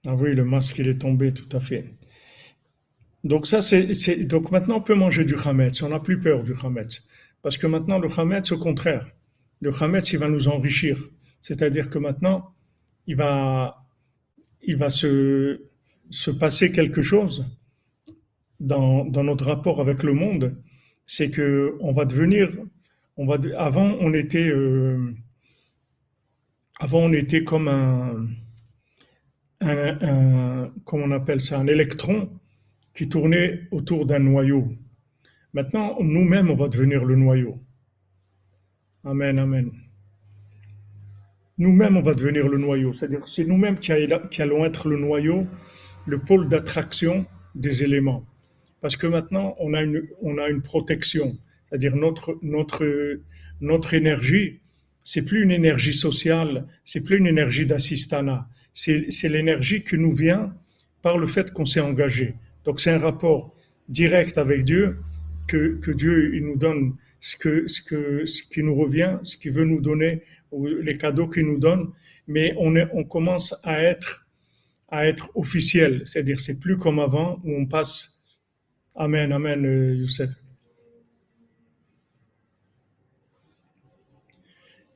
Ah 0.05 0.13
oui, 0.15 0.35
le 0.35 0.45
masque, 0.45 0.77
il 0.79 0.87
est 0.87 0.99
tombé, 0.99 1.31
tout 1.31 1.49
à 1.55 1.59
fait. 1.59 1.95
Donc 3.23 3.47
ça, 3.47 3.61
c'est, 3.61 4.25
donc 4.25 4.51
maintenant, 4.51 4.77
on 4.77 4.81
peut 4.81 4.93
manger 4.93 5.25
du 5.25 5.35
chametz. 5.35 5.81
On 5.81 5.89
n'a 5.89 5.99
plus 5.99 6.19
peur 6.19 6.43
du 6.43 6.53
chametz. 6.53 7.03
Parce 7.41 7.57
que 7.57 7.65
maintenant, 7.65 7.97
le 7.97 8.07
chametz, 8.07 8.51
au 8.51 8.59
contraire, 8.59 9.07
le 9.61 9.71
chametz, 9.71 10.13
il 10.13 10.19
va 10.19 10.27
nous 10.27 10.47
enrichir. 10.47 10.97
C'est-à-dire 11.41 11.89
que 11.89 11.97
maintenant, 11.97 12.53
il 13.07 13.15
va, 13.15 13.83
il 14.61 14.77
va 14.77 14.89
se, 14.89 15.61
se 16.09 16.31
passer 16.31 16.71
quelque 16.71 17.01
chose 17.01 17.45
dans, 18.59 19.05
dans 19.05 19.23
notre 19.23 19.45
rapport 19.45 19.81
avec 19.81 20.03
le 20.03 20.13
monde. 20.13 20.55
C'est 21.07 21.31
que 21.31 21.75
on 21.81 21.93
va 21.93 22.05
devenir, 22.05 22.49
on 23.17 23.25
va, 23.25 23.37
avant, 23.57 23.95
on 24.01 24.13
était, 24.13 24.49
euh, 24.49 25.13
avant, 26.79 26.99
on 26.99 27.13
était 27.13 27.43
comme 27.43 27.67
un, 27.67 28.27
un, 29.65 30.71
on 30.91 31.11
appelle 31.11 31.41
ça, 31.41 31.59
un 31.59 31.67
électron 31.67 32.29
qui 32.93 33.09
tournait 33.09 33.61
autour 33.71 34.05
d'un 34.05 34.19
noyau. 34.19 34.73
Maintenant, 35.53 35.97
nous-mêmes, 36.01 36.49
on 36.49 36.55
va 36.55 36.69
devenir 36.69 37.05
le 37.05 37.15
noyau. 37.15 37.59
Amen, 39.03 39.37
amen. 39.39 39.71
Nous-mêmes, 41.57 41.95
on 41.97 42.01
va 42.01 42.13
devenir 42.13 42.47
le 42.47 42.57
noyau. 42.57 42.93
C'est-à-dire, 42.93 43.27
c'est 43.27 43.45
nous-mêmes 43.45 43.79
qui, 43.79 43.91
allons 44.41 44.65
être 44.65 44.89
le 44.89 44.97
noyau, 44.97 45.47
le 46.05 46.19
pôle 46.19 46.49
d'attraction 46.49 47.25
des 47.53 47.83
éléments. 47.83 48.25
Parce 48.81 48.97
que 48.97 49.07
maintenant, 49.07 49.55
on 49.59 49.73
a 49.73 49.81
une, 49.81 50.03
on 50.21 50.37
a 50.37 50.49
une 50.49 50.61
protection. 50.61 51.37
C'est-à-dire, 51.69 51.95
notre, 51.95 52.37
notre, 52.41 52.85
notre 53.61 53.93
énergie, 53.93 54.59
c'est 55.03 55.23
plus 55.23 55.43
une 55.43 55.51
énergie 55.51 55.93
sociale, 55.93 56.67
c'est 56.83 57.03
plus 57.03 57.17
une 57.17 57.27
énergie 57.27 57.65
d'assistanat 57.65 58.47
c'est 58.75 59.29
l'énergie 59.29 59.83
qui 59.83 59.97
nous 59.97 60.11
vient 60.11 60.53
par 61.01 61.17
le 61.17 61.27
fait 61.27 61.51
qu'on 61.51 61.65
s'est 61.65 61.79
engagé. 61.79 62.35
Donc 62.65 62.79
c'est 62.81 62.91
un 62.91 62.99
rapport 62.99 63.55
direct 63.87 64.37
avec 64.37 64.65
Dieu 64.65 64.99
que, 65.47 65.91
Dieu 65.91 66.39
nous 66.41 66.57
donne 66.57 66.95
ce, 67.19 67.37
que, 67.37 67.67
ce, 67.67 67.81
que, 67.81 68.25
ce 68.25 68.43
qui 68.43 68.61
nous 68.61 68.75
revient, 68.75 69.17
ce 69.23 69.37
qu'il 69.37 69.53
veut 69.53 69.63
nous 69.63 69.81
donner, 69.81 70.23
les 70.51 70.97
cadeaux 70.97 71.27
qu'il 71.27 71.45
nous 71.45 71.59
donne, 71.59 71.91
mais 72.27 72.53
on, 72.57 72.75
on 72.93 73.03
commence 73.03 73.55
à 73.63 73.81
être, 73.81 74.27
à 74.89 75.07
être 75.07 75.29
officiel, 75.35 76.01
c'est-à-dire 76.05 76.39
c'est 76.39 76.59
plus 76.59 76.77
comme 76.77 76.99
avant 76.99 77.39
où 77.43 77.53
on 77.55 77.65
passe. 77.65 78.23
Amen, 78.95 79.31
amen, 79.31 79.65
euh, 79.65 79.95
Youssef. 79.95 80.29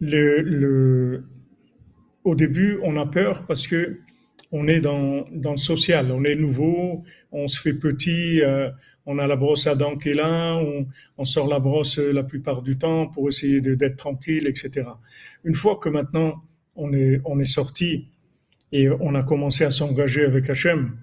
Le, 0.01 0.41
le, 0.41 1.25
au 2.29 2.35
début, 2.35 2.79
on 2.83 2.95
a 2.97 3.05
peur 3.05 3.45
parce 3.47 3.67
que 3.67 3.99
on 4.51 4.67
est 4.67 4.79
dans, 4.79 5.25
le 5.31 5.57
social, 5.57 6.11
on 6.11 6.23
est 6.23 6.35
nouveau, 6.35 7.03
on 7.31 7.47
se 7.47 7.59
fait 7.59 7.73
petit, 7.73 8.41
euh, 8.41 8.69
on 9.05 9.19
a 9.19 9.27
la 9.27 9.35
brosse 9.35 9.67
à 9.67 9.75
dents 9.75 9.95
qui 9.95 10.09
est 10.09 10.13
là, 10.13 10.59
on, 11.17 11.25
sort 11.25 11.47
la 11.47 11.59
brosse 11.59 11.97
la 11.97 12.23
plupart 12.23 12.61
du 12.61 12.77
temps 12.77 13.07
pour 13.07 13.29
essayer 13.29 13.61
d'être 13.61 13.97
tranquille, 13.97 14.47
etc. 14.47 14.87
Une 15.43 15.55
fois 15.55 15.77
que 15.77 15.89
maintenant 15.89 16.43
on 16.75 16.93
est, 16.93 17.45
sorti 17.45 18.07
et 18.71 18.89
on 18.89 19.13
a 19.15 19.23
commencé 19.23 19.63
à 19.65 19.71
s'engager 19.71 20.25
avec 20.25 20.49
Hachem, 20.49 20.97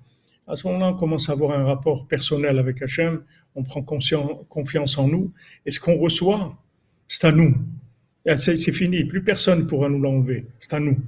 à 0.48 0.54
ce 0.54 0.66
moment-là, 0.68 0.88
on 0.90 0.96
commence 0.96 1.28
à 1.28 1.32
avoir 1.32 1.58
un 1.58 1.64
rapport 1.64 2.06
personnel 2.06 2.58
avec 2.58 2.80
Hachem, 2.82 3.22
on 3.56 3.64
prend 3.64 3.82
confiance 3.82 4.98
en 4.98 5.08
nous, 5.08 5.32
et 5.66 5.70
ce 5.70 5.80
qu'on 5.80 5.96
reçoit, 5.96 6.56
c'est 7.08 7.26
à 7.26 7.32
nous. 7.32 7.54
C'est 8.34 8.72
fini, 8.72 9.04
plus 9.04 9.22
personne 9.22 9.60
ne 9.60 9.64
pourra 9.64 9.88
nous 9.88 10.00
l'enlever, 10.00 10.46
c'est 10.58 10.74
à 10.74 10.80
nous. 10.80 10.98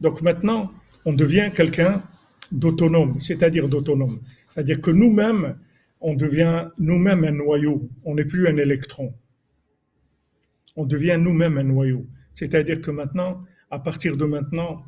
Donc 0.00 0.22
maintenant, 0.22 0.72
on 1.04 1.12
devient 1.12 1.50
quelqu'un 1.54 2.02
d'autonome, 2.50 3.20
c'est-à-dire 3.20 3.68
d'autonome. 3.68 4.18
C'est-à-dire 4.48 4.80
que 4.80 4.90
nous-mêmes, 4.90 5.56
on 6.00 6.14
devient 6.14 6.68
nous-mêmes 6.78 7.24
un 7.24 7.32
noyau, 7.32 7.88
on 8.04 8.14
n'est 8.16 8.24
plus 8.24 8.48
un 8.48 8.56
électron. 8.56 9.14
On 10.74 10.84
devient 10.84 11.16
nous-mêmes 11.20 11.58
un 11.58 11.64
noyau. 11.64 12.06
C'est-à-dire 12.34 12.80
que 12.80 12.90
maintenant, 12.90 13.44
à 13.70 13.78
partir 13.78 14.16
de 14.16 14.24
maintenant, 14.24 14.82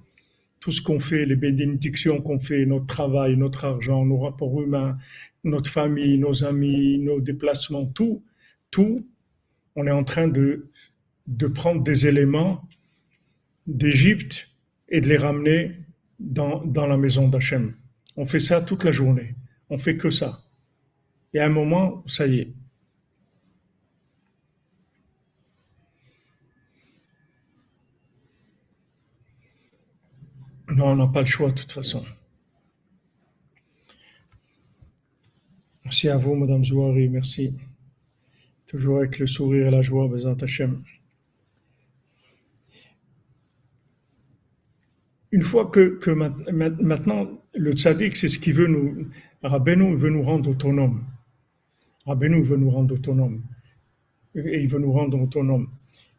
tout 0.58 0.72
ce 0.72 0.82
qu'on 0.82 1.00
fait, 1.00 1.24
les 1.26 1.36
bénédictions 1.36 2.20
qu'on 2.20 2.38
fait, 2.38 2.66
notre 2.66 2.86
travail, 2.86 3.36
notre 3.36 3.64
argent, 3.64 4.04
nos 4.04 4.18
rapports 4.18 4.60
humains, 4.62 4.96
notre 5.44 5.70
famille, 5.70 6.18
nos 6.18 6.44
amis, 6.44 6.98
nos 6.98 7.20
déplacements, 7.20 7.86
tout, 7.86 8.22
tout, 8.70 9.06
on 9.76 9.86
est 9.86 9.92
en 9.92 10.04
train 10.04 10.28
de, 10.28 10.68
de 11.26 11.46
prendre 11.46 11.82
des 11.82 12.06
éléments 12.06 12.68
d'Égypte 13.66 14.50
et 14.88 15.00
de 15.00 15.08
les 15.08 15.16
ramener 15.16 15.76
dans, 16.18 16.64
dans 16.64 16.86
la 16.86 16.96
maison 16.96 17.28
d'Hachem. 17.28 17.74
On 18.16 18.26
fait 18.26 18.40
ça 18.40 18.60
toute 18.60 18.84
la 18.84 18.92
journée. 18.92 19.34
On 19.70 19.78
fait 19.78 19.96
que 19.96 20.10
ça. 20.10 20.42
Et 21.34 21.40
à 21.40 21.46
un 21.46 21.48
moment, 21.48 22.02
ça 22.06 22.26
y 22.26 22.40
est. 22.40 22.52
Non, 30.68 30.86
on 30.86 30.96
n'a 30.96 31.06
pas 31.06 31.20
le 31.20 31.26
choix 31.26 31.50
de 31.50 31.54
toute 31.54 31.72
façon. 31.72 32.04
Merci 35.84 36.08
à 36.08 36.16
vous, 36.16 36.34
Madame 36.34 36.64
Zouari, 36.64 37.08
merci. 37.08 37.58
Toujours 38.66 38.98
avec 38.98 39.18
le 39.18 39.26
sourire 39.26 39.66
et 39.66 39.70
la 39.70 39.82
joie, 39.82 40.08
Bézant 40.08 40.34
Hachem. 40.34 40.82
Une 45.32 45.42
fois 45.42 45.66
que, 45.66 45.98
que 45.98 46.10
ma- 46.10 46.34
ma- 46.52 46.70
maintenant, 46.70 47.28
le 47.54 47.72
tzaddik, 47.72 48.16
c'est 48.16 48.28
ce 48.28 48.38
qu'il 48.38 48.54
veut 48.54 48.66
nous. 48.66 49.06
Rabbeinu 49.42 49.96
veut 49.96 50.10
nous 50.10 50.22
rendre 50.22 50.50
autonomes. 50.50 51.02
Rabbeinu 52.06 52.42
veut 52.42 52.56
nous 52.56 52.70
rendre 52.70 52.94
autonomes. 52.94 53.42
Et 54.34 54.60
il 54.62 54.68
veut 54.68 54.78
nous 54.78 54.92
rendre 54.92 55.20
autonomes. 55.20 55.68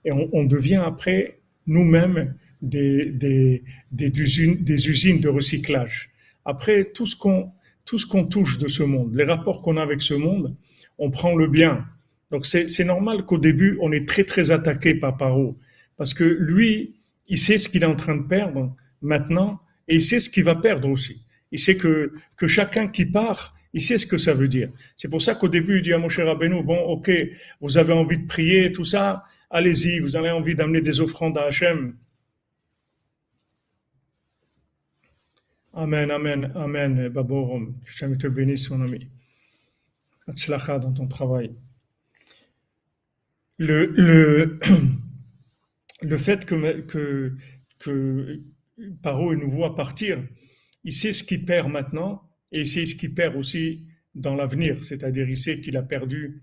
Et 0.05 0.11
on, 0.13 0.29
on 0.33 0.43
devient 0.45 0.81
après 0.85 1.39
nous-mêmes 1.67 2.33
des, 2.61 3.05
des, 3.11 3.63
des, 3.91 4.19
usines, 4.19 4.63
des 4.63 4.89
usines 4.89 5.19
de 5.19 5.29
recyclage. 5.29 6.11
Après, 6.45 6.85
tout 6.85 7.05
ce 7.05 7.15
qu'on 7.15 7.51
tout 7.85 7.97
ce 7.99 8.05
qu'on 8.05 8.23
touche 8.25 8.59
de 8.59 8.69
ce 8.69 8.81
monde, 8.81 9.13
les 9.13 9.25
rapports 9.25 9.61
qu'on 9.61 9.75
a 9.75 9.81
avec 9.83 10.01
ce 10.01 10.13
monde, 10.13 10.55
on 10.97 11.09
prend 11.11 11.35
le 11.35 11.47
bien. 11.47 11.85
Donc 12.31 12.45
c'est 12.45 12.85
normal 12.85 13.25
qu'au 13.25 13.37
début, 13.37 13.77
on 13.81 13.91
est 13.91 14.07
très 14.07 14.23
très 14.23 14.51
attaqué 14.51 14.95
par 14.95 15.17
Paro. 15.17 15.57
Parce 15.97 16.13
que 16.13 16.23
lui, 16.23 16.95
il 17.27 17.37
sait 17.37 17.57
ce 17.57 17.67
qu'il 17.67 17.83
est 17.83 17.85
en 17.85 17.97
train 17.97 18.15
de 18.15 18.23
perdre 18.23 18.73
maintenant 19.03 19.59
et 19.87 19.95
il 19.95 20.01
sait 20.01 20.19
ce 20.19 20.29
qu'il 20.29 20.43
va 20.43 20.55
perdre 20.55 20.89
aussi. 20.89 21.23
Il 21.51 21.59
sait 21.59 21.77
que, 21.77 22.13
que 22.35 22.47
chacun 22.47 22.87
qui 22.87 23.05
part, 23.05 23.55
il 23.73 23.81
sait 23.81 23.97
ce 23.97 24.05
que 24.05 24.17
ça 24.17 24.33
veut 24.33 24.47
dire. 24.47 24.71
C'est 24.95 25.09
pour 25.09 25.21
ça 25.21 25.35
qu'au 25.35 25.49
début, 25.49 25.77
il 25.77 25.81
dit 25.83 25.93
à 25.93 25.97
mon 25.97 26.09
cher 26.09 26.25
Rabbeinu, 26.25 26.63
bon, 26.63 26.79
ok, 26.79 27.11
vous 27.61 27.77
avez 27.77 27.93
envie 27.93 28.17
de 28.17 28.27
prier, 28.27 28.71
tout 28.71 28.85
ça, 28.85 29.23
allez-y, 29.49 29.99
vous 29.99 30.15
avez 30.15 30.31
envie 30.31 30.55
d'amener 30.55 30.81
des 30.81 30.99
offrandes 30.99 31.37
à 31.37 31.45
Hachem. 31.45 31.95
Amen, 35.73 36.11
amen, 36.11 36.51
amen, 36.55 37.09
Baborum. 37.09 37.75
Que 37.83 37.89
Hachem 37.89 38.17
te 38.17 38.27
bénisse, 38.27 38.69
mon 38.69 38.81
ami. 38.81 39.07
Hatzlacha 40.27 40.79
dans 40.79 40.93
ton 40.93 41.07
travail. 41.07 41.51
Le, 43.57 43.85
le, 43.87 44.59
le 46.01 46.17
fait 46.17 46.45
que, 46.45 47.35
que 47.79 48.43
Paro 49.01 49.35
nous 49.35 49.49
voit 49.49 49.75
partir, 49.75 50.23
il 50.83 50.93
sait 50.93 51.13
ce 51.13 51.23
qu'il 51.23 51.45
perd 51.45 51.69
maintenant 51.69 52.23
et 52.51 52.61
il 52.61 52.67
sait 52.67 52.85
ce 52.85 52.95
qu'il 52.95 53.13
perd 53.13 53.35
aussi 53.35 53.85
dans 54.15 54.35
l'avenir. 54.35 54.83
C'est-à-dire, 54.83 55.29
il 55.29 55.37
sait 55.37 55.61
qu'il 55.61 55.77
a 55.77 55.83
perdu 55.83 56.41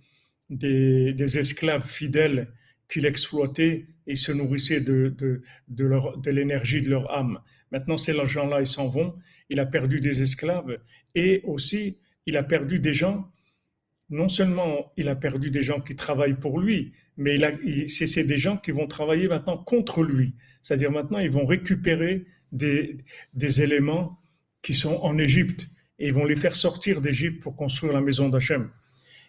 des, 0.48 1.38
esclaves 1.38 1.86
fidèles 1.86 2.48
qu'il 2.88 3.06
exploitait 3.06 3.86
et 4.06 4.14
se 4.14 4.32
nourrissait 4.32 4.80
de, 4.80 5.14
de, 5.16 5.42
de, 5.68 6.30
l'énergie 6.30 6.80
de 6.80 6.90
leur 6.90 7.10
âme. 7.12 7.40
Maintenant, 7.70 7.98
ces 7.98 8.14
gens-là, 8.26 8.60
ils 8.60 8.66
s'en 8.66 8.88
vont. 8.88 9.14
Il 9.48 9.60
a 9.60 9.66
perdu 9.66 10.00
des 10.00 10.22
esclaves 10.22 10.78
et 11.14 11.42
aussi, 11.44 11.98
il 12.26 12.36
a 12.36 12.42
perdu 12.42 12.80
des 12.80 12.92
gens. 12.92 13.30
Non 14.08 14.28
seulement 14.28 14.92
il 14.96 15.08
a 15.08 15.14
perdu 15.14 15.50
des 15.50 15.62
gens 15.62 15.80
qui 15.80 15.94
travaillent 15.94 16.38
pour 16.38 16.58
lui, 16.58 16.92
mais 17.20 17.38
c'est, 17.86 18.24
des 18.24 18.38
gens 18.38 18.56
qui 18.56 18.70
vont 18.70 18.86
travailler 18.86 19.28
maintenant 19.28 19.58
contre 19.58 20.02
lui. 20.02 20.34
C'est-à-dire 20.62 20.90
maintenant, 20.90 21.18
ils 21.18 21.30
vont 21.30 21.44
récupérer 21.44 22.24
des, 22.50 23.04
éléments 23.62 24.18
qui 24.62 24.72
sont 24.72 24.94
en 25.02 25.18
Égypte 25.18 25.66
et 25.98 26.08
ils 26.08 26.14
vont 26.14 26.24
les 26.24 26.34
faire 26.34 26.56
sortir 26.56 27.02
d'Égypte 27.02 27.42
pour 27.42 27.56
construire 27.56 27.92
la 27.92 28.00
maison 28.00 28.30
d'Hachem. 28.30 28.70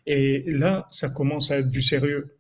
Et 0.06 0.46
là, 0.48 0.88
ça 0.90 1.10
commence 1.10 1.52
à 1.52 1.60
être 1.60 1.70
du 1.70 1.82
sérieux. 1.82 2.38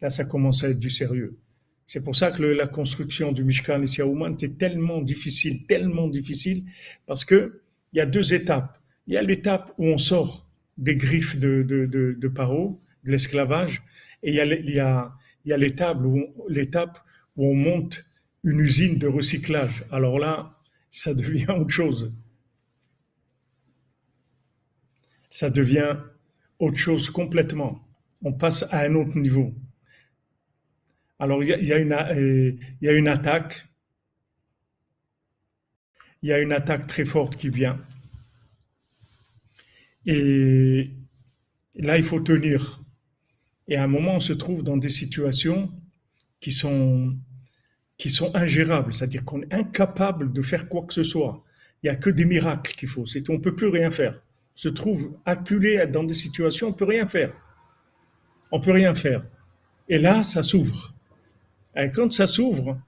Là, 0.00 0.08
ça 0.08 0.24
commence 0.24 0.64
à 0.64 0.70
être 0.70 0.80
du 0.80 0.90
sérieux. 0.90 1.38
C'est 1.86 2.02
pour 2.02 2.16
ça 2.16 2.30
que 2.30 2.42
la 2.42 2.66
construction 2.66 3.32
du 3.32 3.44
Mishkan 3.44 3.82
ici 3.82 4.00
à 4.00 4.06
c'est 4.38 4.56
tellement 4.56 5.02
difficile, 5.02 5.66
tellement 5.66 6.08
difficile, 6.08 6.64
parce 7.06 7.26
que 7.26 7.60
il 7.92 7.98
y 7.98 8.00
a 8.00 8.06
deux 8.06 8.32
étapes. 8.32 8.78
Il 9.06 9.14
y 9.14 9.16
a 9.18 9.22
l'étape 9.22 9.74
où 9.76 9.86
on 9.86 9.98
sort 9.98 10.48
des 10.78 10.96
griffes 10.96 11.38
de 11.38 12.28
Paro, 12.28 12.80
de 13.04 13.10
l'esclavage, 13.10 13.82
et 14.22 14.30
il 14.30 14.70
y 14.70 14.80
a, 14.80 15.16
l'étape 15.44 15.98
où, 16.04 16.26
on 17.36 17.54
monte 17.54 18.04
une 18.42 18.60
usine 18.60 18.98
de 18.98 19.06
recyclage. 19.06 19.84
Alors 19.90 20.18
là, 20.18 20.58
ça 20.90 21.14
devient 21.14 21.50
autre 21.50 21.70
chose. 21.70 22.12
Ça 25.30 25.50
devient 25.50 25.96
autre 26.58 26.76
chose 26.76 27.10
complètement. 27.10 27.86
On 28.22 28.32
passe 28.32 28.64
à 28.72 28.80
un 28.80 28.94
autre 28.96 29.16
niveau. 29.16 29.54
Alors, 31.20 31.42
il 31.42 31.48
y 31.48 31.72
a, 31.72 32.10
euh, 32.12 32.52
il 32.80 32.84
y 32.84 32.88
a 32.88 32.92
une 32.92 33.08
attaque. 33.08 33.66
Il 36.22 36.28
y 36.28 36.32
a 36.32 36.40
une 36.40 36.52
attaque 36.52 36.86
très 36.86 37.04
forte 37.04 37.36
qui 37.36 37.48
vient. 37.48 37.80
Et 40.06 40.90
là, 41.74 41.98
il 41.98 42.04
faut 42.04 42.20
tenir. 42.20 42.82
Et 43.68 43.76
à 43.76 43.84
un 43.84 43.86
moment, 43.86 44.16
on 44.16 44.20
se 44.20 44.32
trouve 44.32 44.62
dans 44.62 44.76
des 44.76 44.88
situations 44.88 45.70
qui 46.40 46.50
sont, 46.52 47.14
ingérables, 48.34 48.94
c'est-à-dire 48.94 49.24
qu'on 49.24 49.42
est 49.42 49.52
incapable 49.52 50.32
de 50.32 50.42
faire 50.42 50.68
quoi 50.68 50.84
que 50.86 50.94
ce 50.94 51.02
soit. 51.02 51.44
Il 51.82 51.86
n'y 51.86 51.90
a 51.90 51.96
que 51.96 52.10
des 52.10 52.24
miracles 52.24 52.74
qu'il 52.74 52.88
faut. 52.88 53.04
On 53.28 53.32
ne 53.34 53.38
peut 53.38 53.54
plus 53.54 53.68
rien 53.68 53.90
faire. 53.90 54.14
On 54.14 54.58
se 54.58 54.68
trouve 54.68 55.12
acculé 55.26 55.86
dans 55.86 56.04
des 56.04 56.14
situations, 56.14 56.68
on 56.68 56.70
ne 56.70 56.76
peut 56.76 56.86
rien 56.86 57.06
faire. 57.06 57.32
On 58.50 58.58
ne 58.58 58.64
peut 58.64 58.72
rien 58.72 58.94
faire. 58.94 59.24
Et 59.88 59.98
là, 59.98 60.24
ça 60.24 60.42
s'ouvre. 60.42 60.94
Et 61.76 61.90
quand 61.92 62.12
ça 62.12 62.26
s'ouvre, 62.26 62.80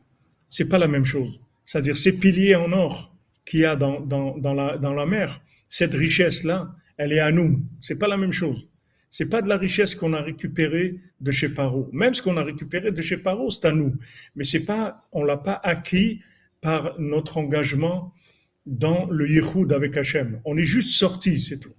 c'est 0.48 0.68
pas 0.68 0.78
la 0.78 0.88
même 0.88 1.04
chose. 1.04 1.38
C'est-à-dire 1.64 1.96
ces 1.96 2.18
piliers 2.18 2.56
en 2.56 2.72
or 2.72 3.14
qu'il 3.44 3.60
y 3.60 3.64
a 3.64 3.76
dans, 3.76 4.04
la, 4.42 4.78
dans 4.78 4.94
la 4.94 5.06
mer, 5.06 5.40
cette 5.68 5.94
richesse-là, 5.94 6.74
elle 6.96 7.12
est 7.12 7.20
à 7.20 7.30
nous. 7.30 7.62
C'est 7.80 7.98
pas 7.98 8.08
la 8.08 8.16
même 8.16 8.32
chose. 8.32 8.66
C'est 9.10 9.28
pas 9.28 9.42
de 9.42 9.48
la 9.48 9.58
richesse 9.58 9.96
qu'on 9.96 10.12
a 10.12 10.22
récupérée 10.22 11.00
de 11.20 11.30
chez 11.32 11.48
Paro. 11.48 11.90
Même 11.92 12.14
ce 12.14 12.22
qu'on 12.22 12.36
a 12.36 12.44
récupéré 12.44 12.92
de 12.92 13.02
chez 13.02 13.16
Paro, 13.16 13.50
c'est 13.50 13.66
à 13.66 13.72
nous. 13.72 13.96
Mais 14.36 14.44
c'est 14.44 14.64
pas, 14.64 15.08
on 15.10 15.24
l'a 15.24 15.36
pas 15.36 15.60
acquis 15.64 16.22
par 16.60 16.98
notre 17.00 17.36
engagement 17.36 18.14
dans 18.66 19.10
le 19.10 19.28
Yichud 19.28 19.72
avec 19.72 19.96
Hachem. 19.96 20.40
On 20.44 20.56
est 20.56 20.64
juste 20.64 20.92
sorti, 20.92 21.40
c'est 21.40 21.58
tout. 21.58 21.74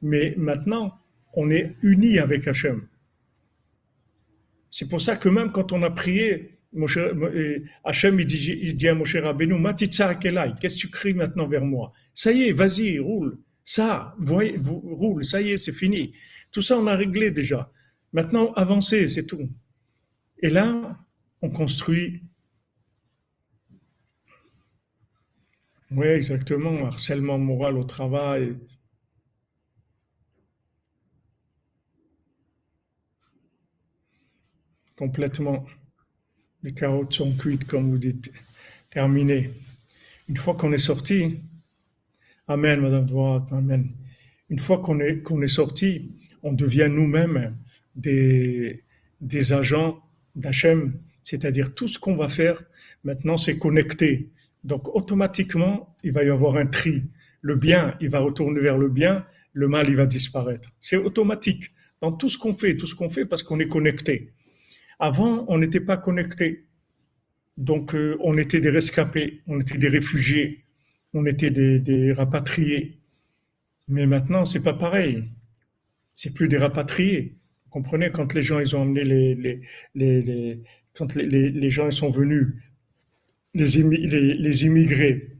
Mais 0.00 0.34
maintenant, 0.38 0.98
on 1.34 1.50
est 1.50 1.76
unis 1.82 2.18
avec 2.18 2.48
Hachem. 2.48 2.86
C'est 4.70 4.88
pour 4.88 5.02
ça 5.02 5.16
que 5.16 5.28
même 5.28 5.52
quand 5.52 5.72
on 5.72 5.82
a 5.82 5.90
prié, 5.90 6.58
Hachem 7.84 8.20
il 8.20 8.26
dit, 8.26 8.58
il 8.62 8.76
dit 8.76 8.88
à 8.88 8.94
Moshe 8.94 9.16
Rabbeinu, 9.16 9.56
qu'est-ce 9.76 10.76
que 10.76 10.80
tu 10.80 10.88
cries 10.88 11.14
maintenant 11.14 11.46
vers 11.46 11.64
moi? 11.64 11.92
Ça 12.14 12.32
y 12.32 12.44
est, 12.44 12.52
vas-y, 12.52 12.98
roule. 12.98 13.38
Ça, 13.64 14.16
roule, 14.18 15.24
ça 15.24 15.42
y 15.42 15.50
est, 15.50 15.56
c'est 15.56 15.72
fini. 15.72 16.14
Tout 16.50 16.60
ça, 16.60 16.78
on 16.78 16.86
a 16.86 16.96
réglé 16.96 17.30
déjà. 17.30 17.72
Maintenant, 18.12 18.52
avancer, 18.54 19.06
c'est 19.06 19.26
tout. 19.26 19.48
Et 20.42 20.50
là, 20.50 20.98
on 21.42 21.50
construit. 21.50 22.22
Oui, 25.92 26.06
exactement, 26.06 26.86
harcèlement 26.86 27.38
moral 27.38 27.76
au 27.76 27.84
travail. 27.84 28.56
Complètement. 34.96 35.66
Les 36.62 36.74
carottes 36.74 37.14
sont 37.14 37.32
cuites, 37.36 37.64
comme 37.64 37.90
vous 37.90 37.98
dites. 37.98 38.30
Terminé. 38.90 39.50
Une 40.28 40.36
fois 40.36 40.54
qu'on 40.54 40.72
est 40.72 40.78
sorti, 40.78 41.40
Amen, 42.46 42.80
Madame 42.80 43.06
Dvorak, 43.06 43.50
Amen. 43.52 43.90
Une 44.48 44.58
fois 44.58 44.78
qu'on 44.78 45.00
est 45.00 45.46
sorti, 45.48 46.19
on 46.42 46.52
devient 46.52 46.88
nous-mêmes 46.90 47.56
des, 47.96 48.84
des 49.20 49.52
agents 49.52 50.00
d'Hachem, 50.34 50.94
c'est-à-dire 51.24 51.74
tout 51.74 51.88
ce 51.88 51.98
qu'on 51.98 52.16
va 52.16 52.28
faire 52.28 52.62
maintenant, 53.04 53.38
c'est 53.38 53.58
connecté. 53.58 54.30
Donc 54.64 54.94
automatiquement, 54.94 55.96
il 56.02 56.12
va 56.12 56.24
y 56.24 56.28
avoir 56.28 56.56
un 56.56 56.66
tri. 56.66 57.04
Le 57.40 57.56
bien, 57.56 57.96
il 58.00 58.10
va 58.10 58.20
retourner 58.20 58.60
vers 58.60 58.76
le 58.76 58.88
bien, 58.88 59.24
le 59.52 59.68
mal, 59.68 59.88
il 59.88 59.96
va 59.96 60.06
disparaître. 60.06 60.70
C'est 60.80 60.96
automatique 60.96 61.72
dans 62.00 62.12
tout 62.12 62.28
ce 62.28 62.38
qu'on 62.38 62.54
fait, 62.54 62.76
tout 62.76 62.86
ce 62.86 62.94
qu'on 62.94 63.08
fait 63.08 63.24
parce 63.24 63.42
qu'on 63.42 63.58
est 63.60 63.68
connecté. 63.68 64.32
Avant, 64.98 65.44
on 65.48 65.58
n'était 65.58 65.80
pas 65.80 65.96
connecté. 65.96 66.66
Donc, 67.56 67.94
euh, 67.94 68.16
on 68.20 68.38
était 68.38 68.60
des 68.60 68.70
rescapés, 68.70 69.40
on 69.46 69.60
était 69.60 69.78
des 69.78 69.88
réfugiés, 69.88 70.64
on 71.12 71.26
était 71.26 71.50
des, 71.50 72.12
rapatriés. 72.12 72.98
Mais 73.88 74.06
maintenant, 74.06 74.44
c'est 74.44 74.62
pas 74.62 74.74
pareil. 74.74 75.24
C'est 76.22 76.34
plus 76.34 76.48
des 76.48 76.58
rapatriés. 76.58 77.38
Vous 77.64 77.70
comprenez, 77.70 78.10
quand 78.10 78.34
les 78.34 78.42
gens, 78.42 78.60
ils 78.60 78.76
ont 78.76 78.82
emmené 78.82 79.04
les, 79.04 79.62
les, 79.94 80.62
quand 80.92 81.14
les, 81.14 81.70
gens 81.70 81.86
ils 81.86 81.94
sont 81.94 82.10
venus, 82.10 82.56
les, 83.54 83.66
les 83.66 84.64
immigrés, 84.66 85.30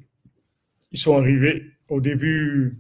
ils 0.90 0.98
sont 0.98 1.18
arrivés 1.18 1.66
au 1.90 2.00
début, 2.00 2.78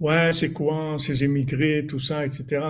ouais, 0.00 0.32
c'est 0.32 0.54
quoi 0.54 0.96
ces 0.98 1.22
émigrés, 1.22 1.84
tout 1.86 2.00
ça, 2.00 2.24
etc. 2.24 2.64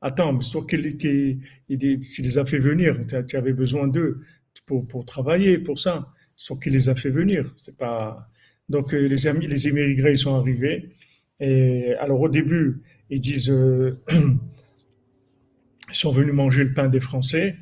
Attends, 0.00 0.32
mais 0.32 0.44
toi 0.50 0.64
qui, 0.66 1.38
tu 1.68 2.22
les 2.22 2.38
as 2.38 2.46
fait 2.46 2.58
venir, 2.58 2.98
tu 3.28 3.36
avais 3.36 3.52
besoin 3.52 3.88
d'eux 3.88 4.22
pour, 4.64 4.88
pour 4.88 5.04
travailler, 5.04 5.58
pour 5.58 5.78
ça. 5.78 6.14
Soit 6.34 6.58
qui 6.60 6.70
les 6.70 6.88
a 6.88 6.94
fait 6.94 7.10
venir. 7.10 7.54
C'est 7.58 7.76
pas. 7.76 8.30
Donc 8.70 8.94
euh, 8.94 9.06
les 9.06 9.32
les 9.46 9.68
immigrés 9.68 10.12
ils 10.12 10.18
sont 10.18 10.34
arrivés. 10.34 10.94
Et 11.40 11.94
alors 11.94 12.20
au 12.20 12.28
début, 12.28 12.80
ils 13.10 13.20
disent, 13.20 13.50
euh, 13.50 13.98
ils 14.10 15.94
sont 15.94 16.12
venus 16.12 16.34
manger 16.34 16.64
le 16.64 16.72
pain 16.72 16.88
des 16.88 17.00
Français. 17.00 17.56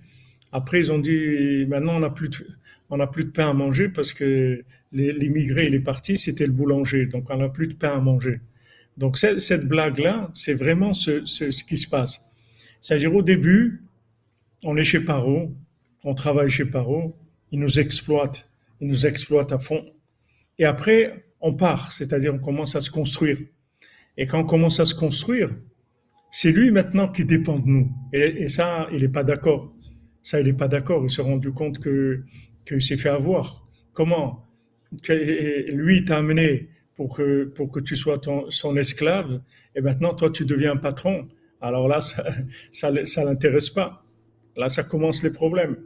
Après, 0.52 0.80
ils 0.80 0.92
ont 0.92 0.98
dit, 0.98 1.66
maintenant 1.66 1.96
on 1.96 2.00
n'a 2.00 2.10
plus 2.10 2.28
de, 2.28 2.36
plus 3.12 3.24
de 3.24 3.30
pain 3.30 3.50
à 3.50 3.52
manger 3.52 3.88
parce 3.88 4.12
que 4.12 4.64
l'immigré 4.92 5.66
il 5.66 5.74
est 5.74 5.80
parti, 5.80 6.16
c'était 6.16 6.46
le 6.46 6.52
boulanger, 6.52 7.06
donc 7.06 7.30
on 7.30 7.36
n'a 7.36 7.48
plus 7.48 7.66
de 7.66 7.74
pain 7.74 7.96
à 7.96 8.00
manger. 8.00 8.40
Donc 8.96 9.18
cette, 9.18 9.68
blague-là, 9.68 10.30
c'est 10.32 10.54
vraiment 10.54 10.92
ce, 10.92 11.24
ce, 11.26 11.44
qui 11.64 11.76
se 11.76 11.88
passe. 11.88 12.24
C'est-à-dire 12.80 13.14
au 13.14 13.22
début, 13.22 13.82
on 14.64 14.76
est 14.76 14.84
chez 14.84 15.00
Paro, 15.00 15.52
on 16.04 16.14
travaille 16.14 16.48
chez 16.48 16.64
Paro, 16.64 17.14
il 17.52 17.60
nous 17.60 17.78
exploite, 17.78 18.48
il 18.80 18.88
nous 18.88 19.06
exploite 19.06 19.52
à 19.52 19.58
fond. 19.58 19.84
Et 20.58 20.64
après, 20.64 21.26
on 21.40 21.52
part, 21.52 21.92
c'est-à-dire 21.92 22.34
on 22.34 22.38
commence 22.38 22.74
à 22.76 22.80
se 22.80 22.90
construire. 22.90 23.38
Et 24.16 24.26
quand 24.26 24.40
on 24.40 24.44
commence 24.44 24.80
à 24.80 24.84
se 24.84 24.94
construire, 24.94 25.50
c'est 26.30 26.52
lui 26.52 26.70
maintenant 26.70 27.08
qui 27.08 27.24
dépend 27.24 27.58
de 27.58 27.66
nous. 27.66 27.92
Et, 28.12 28.48
ça, 28.48 28.88
il 28.92 29.02
n'est 29.02 29.08
pas 29.08 29.24
d'accord. 29.24 29.74
Ça, 30.22 30.40
il 30.40 30.46
n'est 30.46 30.52
pas 30.52 30.68
d'accord. 30.68 31.04
Il 31.04 31.10
s'est 31.10 31.22
rendu 31.22 31.52
compte 31.52 31.78
que 31.78 32.22
qu'il 32.66 32.80
s'est 32.80 32.96
fait 32.96 33.08
avoir. 33.08 33.66
Comment? 33.92 34.44
Lui 35.08 36.04
t'a 36.04 36.18
amené 36.18 36.68
pour 36.96 37.16
que, 37.16 37.44
pour 37.44 37.70
que 37.70 37.80
tu 37.80 37.96
sois 37.96 38.20
son 38.48 38.76
esclave, 38.76 39.40
et 39.74 39.80
maintenant 39.80 40.14
toi 40.14 40.30
tu 40.30 40.44
deviens 40.44 40.76
patron. 40.76 41.28
Alors 41.60 41.88
là, 41.88 42.00
ça 42.00 42.24
ça, 42.72 43.06
ça 43.06 43.24
l'intéresse 43.24 43.70
pas. 43.70 44.04
Là, 44.56 44.68
ça 44.68 44.82
commence 44.82 45.22
les 45.22 45.32
problèmes. 45.32 45.76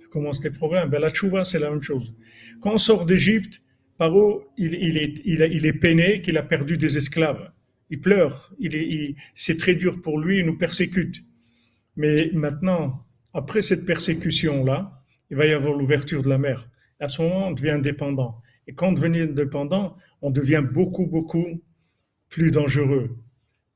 Ça 0.00 0.06
commence 0.10 0.42
les 0.44 0.50
problèmes. 0.50 0.90
Ben, 0.90 1.00
la 1.00 1.10
tchouva, 1.10 1.44
c'est 1.44 1.58
la 1.58 1.70
même 1.70 1.82
chose. 1.82 2.14
Quand 2.60 2.74
on 2.74 2.78
sort 2.78 3.06
d'Égypte, 3.06 3.62
Paro, 3.96 4.44
il, 4.56 4.96
est, 4.96 5.22
il 5.24 5.66
est 5.66 5.72
peiné 5.72 6.20
qu'il 6.20 6.36
a 6.36 6.42
perdu 6.42 6.76
des 6.76 6.96
esclaves. 6.96 7.50
Il 7.90 8.00
pleure. 8.00 8.52
Il 8.58 8.74
est, 8.74 9.14
c'est 9.34 9.56
très 9.56 9.74
dur 9.74 10.02
pour 10.02 10.18
lui. 10.18 10.38
Il 10.38 10.46
nous 10.46 10.58
persécute. 10.58 11.24
Mais 11.96 12.30
maintenant, 12.32 13.06
après 13.34 13.62
cette 13.62 13.86
persécution-là, 13.86 15.02
il 15.30 15.36
va 15.36 15.46
y 15.46 15.52
avoir 15.52 15.74
l'ouverture 15.74 16.22
de 16.22 16.28
la 16.28 16.38
mer. 16.38 16.70
À 17.00 17.08
ce 17.08 17.22
moment, 17.22 17.48
on 17.48 17.52
devient 17.52 17.70
indépendant. 17.70 18.40
Et 18.66 18.74
quand 18.74 18.88
on 18.88 18.92
devient 18.92 19.20
indépendant, 19.20 19.96
on 20.22 20.30
devient 20.30 20.62
beaucoup, 20.62 21.06
beaucoup 21.06 21.62
plus 22.28 22.50
dangereux. 22.50 23.16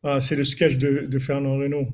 Ah, 0.02 0.20
c'est 0.20 0.36
le 0.36 0.44
sketch 0.44 0.76
de, 0.76 1.18
Fernand 1.18 1.56
Reynaud. 1.56 1.88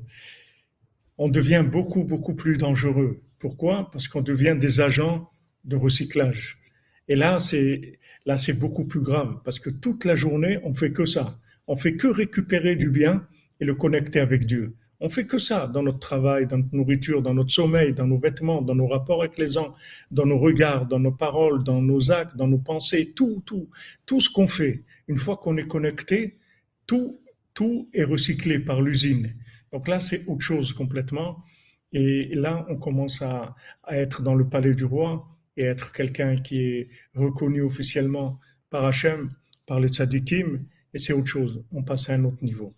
On 1.17 1.29
devient 1.29 1.63
beaucoup, 1.69 2.03
beaucoup 2.03 2.33
plus 2.33 2.57
dangereux. 2.57 3.21
Pourquoi? 3.37 3.89
Parce 3.91 4.07
qu'on 4.07 4.21
devient 4.21 4.57
des 4.59 4.81
agents 4.81 5.29
de 5.63 5.75
recyclage. 5.75 6.59
Et 7.07 7.15
là, 7.15 7.39
c'est 7.39 7.99
là, 8.25 8.37
c'est 8.37 8.59
beaucoup 8.59 8.85
plus 8.85 9.01
grave 9.01 9.39
parce 9.43 9.59
que 9.59 9.69
toute 9.69 10.05
la 10.05 10.15
journée, 10.15 10.59
on 10.63 10.73
fait 10.73 10.91
que 10.91 11.05
ça. 11.05 11.39
On 11.69 11.75
fait 11.75 11.95
que 11.95 12.07
récupérer 12.07 12.75
du 12.75 12.89
bien 12.89 13.27
et 13.59 13.65
le 13.65 13.75
connecter 13.75 14.19
avec 14.19 14.47
Dieu. 14.47 14.75
On 14.99 15.07
fait 15.07 15.27
que 15.27 15.37
ça 15.37 15.67
dans 15.67 15.83
notre 15.83 15.99
travail, 15.99 16.47
dans 16.47 16.57
notre 16.57 16.75
nourriture, 16.75 17.21
dans 17.21 17.35
notre 17.35 17.51
sommeil, 17.51 17.93
dans 17.93 18.07
nos 18.07 18.17
vêtements, 18.17 18.63
dans 18.63 18.73
nos 18.73 18.87
rapports 18.87 19.21
avec 19.21 19.37
les 19.37 19.53
gens, 19.53 19.75
dans 20.09 20.25
nos 20.25 20.39
regards, 20.39 20.87
dans 20.87 20.99
nos 20.99 21.11
paroles, 21.11 21.63
dans 21.63 21.79
nos 21.79 22.09
actes, 22.09 22.35
dans 22.35 22.47
nos 22.47 22.57
pensées, 22.57 23.13
tout, 23.15 23.43
tout, 23.45 23.69
tout 24.07 24.19
ce 24.19 24.31
qu'on 24.31 24.47
fait. 24.47 24.83
Une 25.07 25.17
fois 25.17 25.37
qu'on 25.37 25.57
est 25.57 25.67
connecté, 25.67 26.39
tout, 26.87 27.21
tout 27.53 27.87
est 27.93 28.03
recyclé 28.03 28.57
par 28.57 28.81
l'usine. 28.81 29.35
Donc 29.71 29.87
là, 29.87 29.99
c'est 29.99 30.25
autre 30.25 30.41
chose 30.41 30.73
complètement. 30.73 31.43
Et 31.93 32.33
là, 32.33 32.65
on 32.67 32.77
commence 32.77 33.21
à, 33.21 33.55
être 33.91 34.23
dans 34.23 34.33
le 34.33 34.49
palais 34.49 34.73
du 34.73 34.85
roi 34.85 35.27
et 35.55 35.65
être 35.65 35.91
quelqu'un 35.91 36.35
qui 36.35 36.61
est 36.61 36.89
reconnu 37.13 37.61
officiellement 37.61 38.39
par 38.71 38.85
Hachem, 38.85 39.29
par 39.67 39.79
les 39.79 39.89
tzadikim, 39.89 40.65
et 40.93 40.99
c'est 40.99 41.13
autre 41.13 41.27
chose. 41.27 41.63
On 41.71 41.83
passe 41.83 42.09
à 42.09 42.13
un 42.13 42.23
autre 42.25 42.43
niveau. 42.43 42.73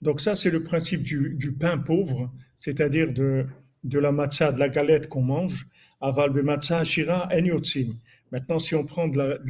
Donc 0.00 0.20
ça, 0.20 0.34
c'est 0.34 0.50
le 0.50 0.62
principe 0.62 1.02
du, 1.02 1.52
pain 1.58 1.76
pauvre, 1.76 2.32
c'est-à-dire 2.58 3.12
de, 3.12 3.46
la 3.84 4.12
matzah, 4.12 4.52
de 4.52 4.58
la 4.58 4.70
galette 4.70 5.08
qu'on 5.08 5.22
mange. 5.22 5.66
Maintenant, 8.32 8.58
si 8.58 8.74
on 8.74 8.86
prend 8.86 9.08
de 9.08 9.40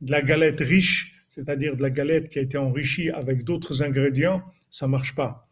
la, 0.00 0.22
galette 0.22 0.60
riche, 0.60 1.19
c'est-à-dire 1.30 1.76
de 1.76 1.82
la 1.82 1.90
galette 1.90 2.28
qui 2.28 2.38
a 2.40 2.42
été 2.42 2.58
enrichie 2.58 3.08
avec 3.08 3.44
d'autres 3.44 3.82
ingrédients, 3.82 4.42
ça 4.68 4.86
marche 4.86 5.14
pas. 5.14 5.48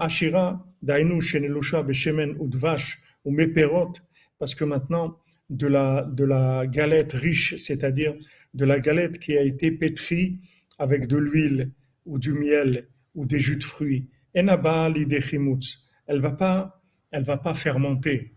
Ashira 0.00 0.66
dainu 0.82 1.20
shenelusha 1.20 1.82
beshemen 1.82 2.36
udvash 2.40 2.98
ou 3.24 3.30
meperot, 3.30 3.92
parce 4.38 4.54
que 4.54 4.64
maintenant, 4.64 5.18
de 5.50 5.66
la, 5.66 6.02
de 6.02 6.24
la 6.24 6.66
galette 6.66 7.12
riche, 7.12 7.56
c'est-à-dire 7.58 8.14
de 8.54 8.64
la 8.64 8.80
galette 8.80 9.18
qui 9.18 9.36
a 9.36 9.42
été 9.42 9.70
pétrie 9.70 10.40
avec 10.78 11.06
de 11.06 11.18
l'huile 11.18 11.72
ou 12.06 12.18
du 12.18 12.32
miel 12.32 12.88
ou 13.14 13.26
des 13.26 13.38
jus 13.38 13.56
de 13.56 13.64
fruits. 13.64 14.08
Elle 14.34 14.46
va 14.46 16.30
pas, 16.32 16.82
elle 17.10 17.24
va 17.24 17.36
pas 17.36 17.54
fermenter. 17.54 18.32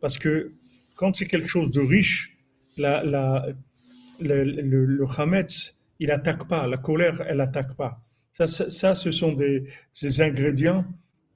Parce 0.00 0.18
que 0.18 0.52
quand 0.94 1.14
c'est 1.16 1.26
quelque 1.26 1.48
chose 1.48 1.70
de 1.70 1.80
riche, 1.80 2.36
le, 2.78 3.54
le, 4.20 4.44
le 4.84 5.06
chametz, 5.06 5.78
il 5.98 6.10
attaque 6.10 6.48
pas, 6.48 6.66
la 6.66 6.76
colère, 6.76 7.24
elle 7.28 7.40
attaque 7.40 7.74
pas. 7.74 8.00
Ça, 8.32 8.94
ce 8.94 9.10
sont 9.12 9.32
des, 9.32 9.66
ingrédients 10.20 10.84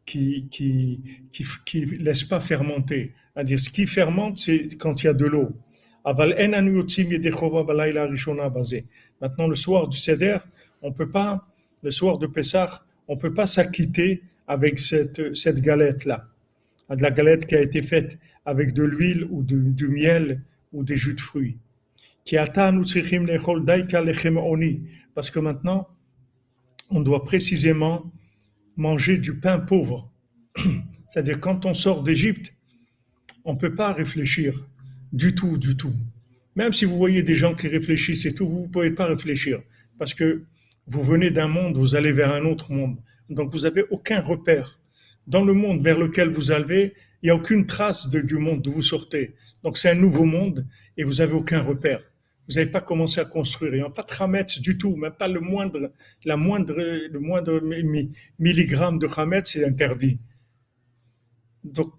qui 0.04 0.48
qui, 0.50 1.00
qui, 1.30 1.44
qui 1.64 1.84
laissent 1.84 2.24
pas 2.24 2.40
fermenter. 2.40 3.14
C'est-à-dire, 3.34 3.60
ce 3.60 3.70
qui 3.70 3.86
fermente, 3.86 4.38
c'est 4.38 4.68
quand 4.78 5.02
il 5.02 5.06
y 5.06 5.08
a 5.08 5.14
de 5.14 5.26
l'eau. 5.26 5.52
Maintenant, 9.20 9.46
le 9.46 9.54
soir 9.54 9.88
du 9.88 9.96
Seder, 9.96 10.38
on 10.82 10.92
peut 10.92 11.10
pas, 11.10 11.46
le 11.82 11.90
soir 11.90 12.18
de 12.18 12.26
Pessah, 12.26 12.82
on 13.06 13.16
peut 13.16 13.34
pas 13.34 13.46
s'acquitter 13.46 14.22
avec 14.46 14.78
cette, 14.78 15.36
cette 15.36 15.60
galette-là. 15.60 16.26
De 16.90 17.02
la 17.02 17.10
galette 17.10 17.46
qui 17.46 17.54
a 17.54 17.60
été 17.60 17.82
faite 17.82 18.18
avec 18.48 18.72
de 18.72 18.82
l'huile 18.82 19.26
ou 19.30 19.42
du 19.42 19.88
miel 19.88 20.40
ou 20.72 20.82
des 20.82 20.96
jus 20.96 21.12
de 21.12 21.20
fruits. 21.20 21.58
Parce 25.14 25.30
que 25.30 25.38
maintenant, 25.38 25.88
on 26.88 27.00
doit 27.00 27.24
précisément 27.24 28.10
manger 28.74 29.18
du 29.18 29.34
pain 29.38 29.58
pauvre. 29.58 30.10
C'est-à-dire, 31.08 31.40
quand 31.40 31.66
on 31.66 31.74
sort 31.74 32.02
d'Égypte, 32.02 32.54
on 33.44 33.52
ne 33.52 33.58
peut 33.58 33.74
pas 33.74 33.92
réfléchir 33.92 34.66
du 35.12 35.34
tout, 35.34 35.58
du 35.58 35.76
tout. 35.76 35.92
Même 36.56 36.72
si 36.72 36.86
vous 36.86 36.96
voyez 36.96 37.22
des 37.22 37.34
gens 37.34 37.54
qui 37.54 37.68
réfléchissent 37.68 38.24
et 38.24 38.34
tout, 38.34 38.48
vous 38.48 38.62
ne 38.62 38.68
pouvez 38.68 38.92
pas 38.92 39.04
réfléchir 39.04 39.60
parce 39.98 40.14
que 40.14 40.44
vous 40.86 41.02
venez 41.02 41.30
d'un 41.30 41.48
monde, 41.48 41.76
vous 41.76 41.96
allez 41.96 42.12
vers 42.12 42.32
un 42.32 42.46
autre 42.46 42.72
monde. 42.72 42.96
Donc 43.28 43.52
vous 43.52 43.60
n'avez 43.60 43.84
aucun 43.90 44.22
repère. 44.22 44.80
Dans 45.26 45.44
le 45.44 45.52
monde 45.52 45.82
vers 45.82 45.98
lequel 45.98 46.30
vous 46.30 46.50
allez, 46.50 46.94
il 47.21 47.27
n'y 47.27 47.29
a 47.29 47.35
aucune 47.35 47.65
trace 47.65 48.09
de, 48.09 48.21
du 48.21 48.37
monde 48.37 48.61
d'où 48.61 48.71
vous 48.71 48.81
sortez. 48.81 49.35
Donc 49.63 49.77
c'est 49.77 49.89
un 49.89 49.95
nouveau 49.95 50.25
monde 50.25 50.67
et 50.97 51.03
vous 51.03 51.15
n'avez 51.15 51.33
aucun 51.33 51.61
repère. 51.61 52.01
Vous 52.47 52.55
n'avez 52.55 52.69
pas 52.69 52.81
commencé 52.81 53.21
à 53.21 53.25
construire. 53.25 53.73
Il 53.73 53.77
n'y 53.77 53.85
a 53.85 53.89
pas 53.89 54.03
de 54.03 54.13
Hametz 54.19 54.59
du 54.59 54.77
tout, 54.77 54.95
même 54.97 55.13
pas 55.13 55.29
le 55.29 55.39
moindre, 55.39 55.93
la 56.25 56.35
moindre, 56.35 56.75
le 56.77 57.19
moindre 57.19 57.61
milligramme 58.39 58.99
de 58.99 59.07
Hametz 59.15 59.51
c'est 59.51 59.65
interdit. 59.65 60.19
Donc, 61.63 61.91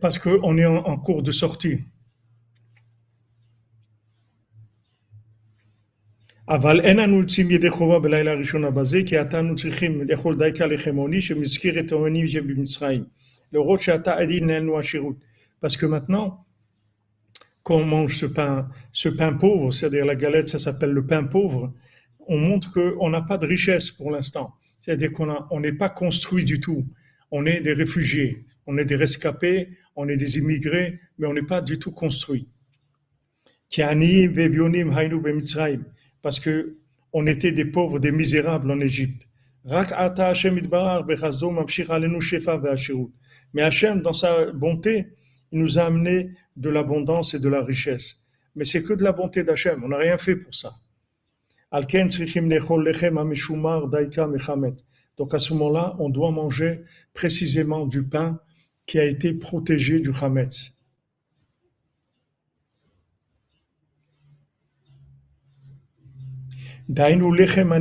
parce 0.00 0.18
qu'on 0.18 0.56
est 0.58 0.66
en, 0.66 0.76
en 0.76 0.96
cours 0.98 1.22
de 1.22 1.32
sortie. 1.32 1.80
אבל 6.50 6.80
אין 6.80 6.98
אנו 6.98 7.20
יוצאים 7.20 7.50
ידי 7.50 7.70
חובה 7.70 7.98
בלילה 7.98 8.32
הראשון 8.32 8.64
הבזה, 8.64 8.98
כי 9.06 9.18
עתה 9.18 9.40
אנו 9.40 9.56
צריכים 9.56 10.02
לאכול 10.08 10.38
דייקה 10.38 10.66
לחם 10.66 10.96
עוני 10.96 11.20
שמזכיר 11.20 11.80
את 11.80 11.92
העונים 11.92 12.28
שבמצרים. 12.28 13.04
Parce 15.59 15.77
que 15.77 15.85
maintenant, 15.85 16.45
quand 17.63 17.77
on 17.77 17.85
mange 17.85 18.15
ce 18.17 18.25
pain, 18.25 18.69
ce 18.91 19.09
pain 19.09 19.33
pauvre, 19.33 19.71
c'est-à-dire 19.71 20.05
la 20.05 20.15
galette, 20.15 20.49
ça 20.49 20.59
s'appelle 20.59 20.91
le 20.91 21.05
pain 21.05 21.23
pauvre, 21.23 21.73
on 22.27 22.37
montre 22.37 22.71
qu'on 22.73 23.09
n'a 23.09 23.21
pas 23.21 23.37
de 23.37 23.45
richesse 23.47 23.91
pour 23.91 24.11
l'instant. 24.11 24.53
C'est-à-dire 24.81 25.11
qu'on 25.13 25.59
n'est 25.59 25.73
pas 25.73 25.89
construit 25.89 26.43
du 26.43 26.59
tout. 26.59 26.85
On 27.31 27.45
est 27.45 27.61
des 27.61 27.73
réfugiés, 27.73 28.45
on 28.67 28.77
est 28.77 28.85
des 28.85 28.95
rescapés, 28.95 29.69
on 29.95 30.07
est 30.07 30.17
des 30.17 30.37
immigrés, 30.37 30.99
mais 31.17 31.27
on 31.27 31.33
n'est 31.33 31.41
pas 31.41 31.61
du 31.61 31.79
tout 31.79 31.91
construit. 31.91 32.47
Parce 36.21 36.39
que 36.39 36.77
on 37.13 37.25
était 37.27 37.51
des 37.51 37.65
pauvres, 37.65 37.99
des 37.99 38.11
misérables 38.11 38.69
en 38.69 38.79
Égypte. 38.79 39.27
Mais 43.55 43.61
Hachem, 43.61 44.01
dans 44.01 44.11
sa 44.11 44.51
bonté, 44.51 45.15
il 45.53 45.59
nous 45.61 45.79
a 45.79 45.85
amené 45.85 46.31
de 46.57 46.69
l'abondance 46.69 47.33
et 47.35 47.39
de 47.39 47.47
la 47.47 47.63
richesse. 47.63 48.17
Mais 48.53 48.65
c'est 48.65 48.83
que 48.83 48.93
de 48.93 49.01
la 49.01 49.13
bonté 49.13 49.45
d'Hachem, 49.45 49.81
on 49.81 49.87
n'a 49.87 49.97
rien 49.97 50.17
fait 50.17 50.35
pour 50.35 50.53
ça. 50.53 50.75
Donc 51.71 51.93
à 55.33 55.39
ce 55.39 55.53
moment-là, 55.53 55.95
on 55.99 56.09
doit 56.09 56.31
manger 56.31 56.81
précisément 57.13 57.85
du 57.85 58.03
pain 58.03 58.41
qui 58.85 58.99
a 58.99 59.05
été 59.05 59.33
protégé 59.33 60.01
du 60.01 60.11
Hametz. 60.21 60.73
Lechem 66.89 67.71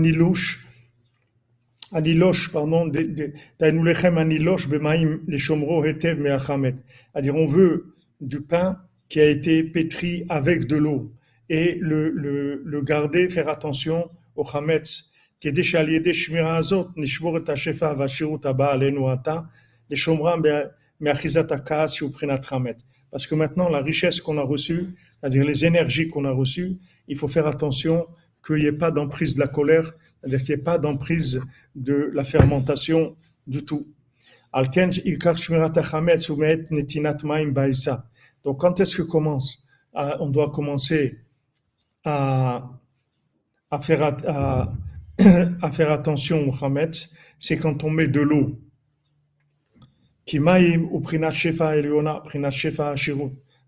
anilosh, 1.94 2.52
pardon, 2.52 2.88
dainu 2.88 3.84
lechem 3.84 4.18
anilosh 4.18 4.68
bemaim 4.68 5.22
leshomro 5.28 5.84
hetev 5.86 6.20
meachamet. 6.20 6.76
C'est-à-dire, 7.14 7.36
on 7.36 7.46
veut 7.46 7.96
du 8.22 8.42
pain 8.42 8.78
qui 9.08 9.20
a 9.20 9.26
été 9.26 9.64
pétri 9.64 10.26
avec 10.30 10.68
de 10.68 10.78
l'eau 10.78 11.12
et 11.50 11.78
le, 11.82 12.10
le, 12.10 12.62
le 12.64 12.82
garder, 12.82 13.30
faire 13.30 13.50
attention 13.50 14.10
au 14.36 14.44
chametz. 14.44 15.10
כדי 15.42 15.64
שעל 15.64 15.90
ידי 15.90 16.14
שמירה 16.14 16.58
הזאת 16.58 16.88
נשמור 16.96 17.38
את 17.38 17.50
השפע 17.50 17.94
והשירות 17.98 18.46
הבא 18.46 18.72
עלינו 18.72 19.10
עתה, 19.10 19.40
לשומרם 19.90 20.42
מאחיזת 21.02 21.52
הכעס 21.52 21.94
שהוא 21.94 22.12
בחינת 22.12 22.46
חמץ. 22.46 22.84
Parce 23.12 23.26
que 23.26 23.36
maintenant, 23.36 23.70
la 23.70 23.82
richesse 23.82 24.22
qu'on 24.22 24.38
a 24.38 24.44
reçue, 24.44 24.84
c'est-à-dire 25.20 25.44
les 25.44 25.66
énergies 25.66 26.08
qu'on 26.08 26.26
a 26.26 26.32
reçues, 26.32 26.78
il 27.08 27.18
faut 27.18 27.28
faire 27.28 27.48
attention 27.48 28.06
qu'il 28.45 28.57
n'y 28.57 28.67
ait 28.67 28.73
pas 28.73 28.91
d'emprise 28.91 29.35
de 29.35 29.41
la 29.41 29.49
colère, 29.49 29.93
c'est-à-dire 30.21 30.45
qu'il 30.45 30.55
n'y 30.55 30.61
ait 30.61 30.65
pas 30.65 30.79
d'emprise 30.79 31.41
de 31.75 32.11
la 32.13 32.25
fermentation 32.25 33.17
du 33.47 33.65
tout. 33.65 33.87
Donc, 38.45 38.61
quand 38.61 38.81
est-ce 38.81 38.97
que 38.97 39.03
commence 39.03 39.65
On 39.95 40.29
doit 40.29 40.51
commencer 40.51 41.19
à, 42.05 42.71
faire, 43.81 44.03
à 45.19 45.71
faire 45.73 45.91
attention 45.91 46.49
au 46.49 46.65
Hametz, 46.65 47.11
c'est 47.39 47.57
quand 47.57 47.83
on 47.85 47.91
met 47.91 48.07
de 48.07 48.21
l'eau. 48.21 48.59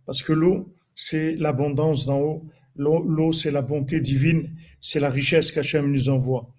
Parce 0.07 0.23
que 0.23 0.33
l'eau, 0.33 0.73
c'est 0.95 1.35
l'abondance 1.35 2.07
d'en 2.07 2.19
haut. 2.19 2.47
L'eau, 2.77 3.33
c'est 3.33 3.51
la 3.51 3.63
bonté 3.63 4.01
divine, 4.01 4.51
c'est 4.81 5.01
la 5.01 5.11
richesse 5.11 5.53
qu'Hachem 5.53 5.91
nous 5.91 6.09
envoie. 6.09 6.53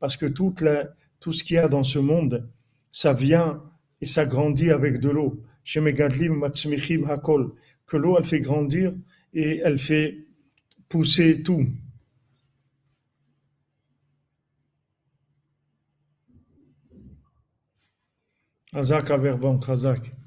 Parce 0.00 0.16
que 0.16 0.26
tout 0.26 1.32
ce 1.32 1.44
qu'il 1.44 1.56
y 1.56 1.58
a 1.58 1.68
dans 1.68 1.84
ce 1.84 1.98
monde, 1.98 2.48
ça 2.90 3.12
vient 3.12 3.62
et 4.00 4.06
ça 4.06 4.26
grandit 4.26 4.70
avec 4.70 5.00
de 5.00 5.10
l'eau. 5.10 5.42
Que 7.86 7.96
l'eau, 7.96 8.16
elle 8.18 8.24
fait 8.24 8.40
grandir 8.40 8.94
et 9.32 9.60
elle 9.64 9.78
fait 9.78 10.26
pousser 10.88 11.42
tout. 11.42 11.66
Azak 18.74 19.10
Azak. 19.10 20.23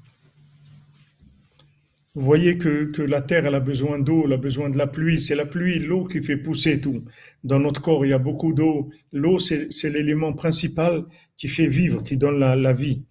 Vous 2.14 2.24
voyez 2.24 2.58
que, 2.58 2.86
que, 2.86 3.02
la 3.02 3.22
terre, 3.22 3.46
elle 3.46 3.54
a 3.54 3.60
besoin 3.60 3.98
d'eau, 3.98 4.24
elle 4.26 4.32
a 4.32 4.38
besoin 4.38 4.70
de 4.70 4.78
la 4.78 4.86
pluie. 4.86 5.20
C'est 5.20 5.34
la 5.34 5.46
pluie, 5.46 5.78
l'eau 5.78 6.04
qui 6.04 6.20
fait 6.22 6.36
pousser 6.36 6.80
tout. 6.80 7.04
Dans 7.44 7.60
notre 7.60 7.80
corps, 7.80 8.04
il 8.04 8.08
y 8.08 8.12
a 8.12 8.18
beaucoup 8.18 8.52
d'eau. 8.52 8.90
L'eau, 9.12 9.38
c'est 9.38 9.90
l'élément 9.90 10.32
principal 10.32 11.04
qui 11.36 11.48
fait 11.48 11.68
vivre, 11.68 12.02
qui 12.02 12.16
donne 12.16 12.38
la, 12.38 12.56
la 12.56 12.72
vie. 12.72 13.04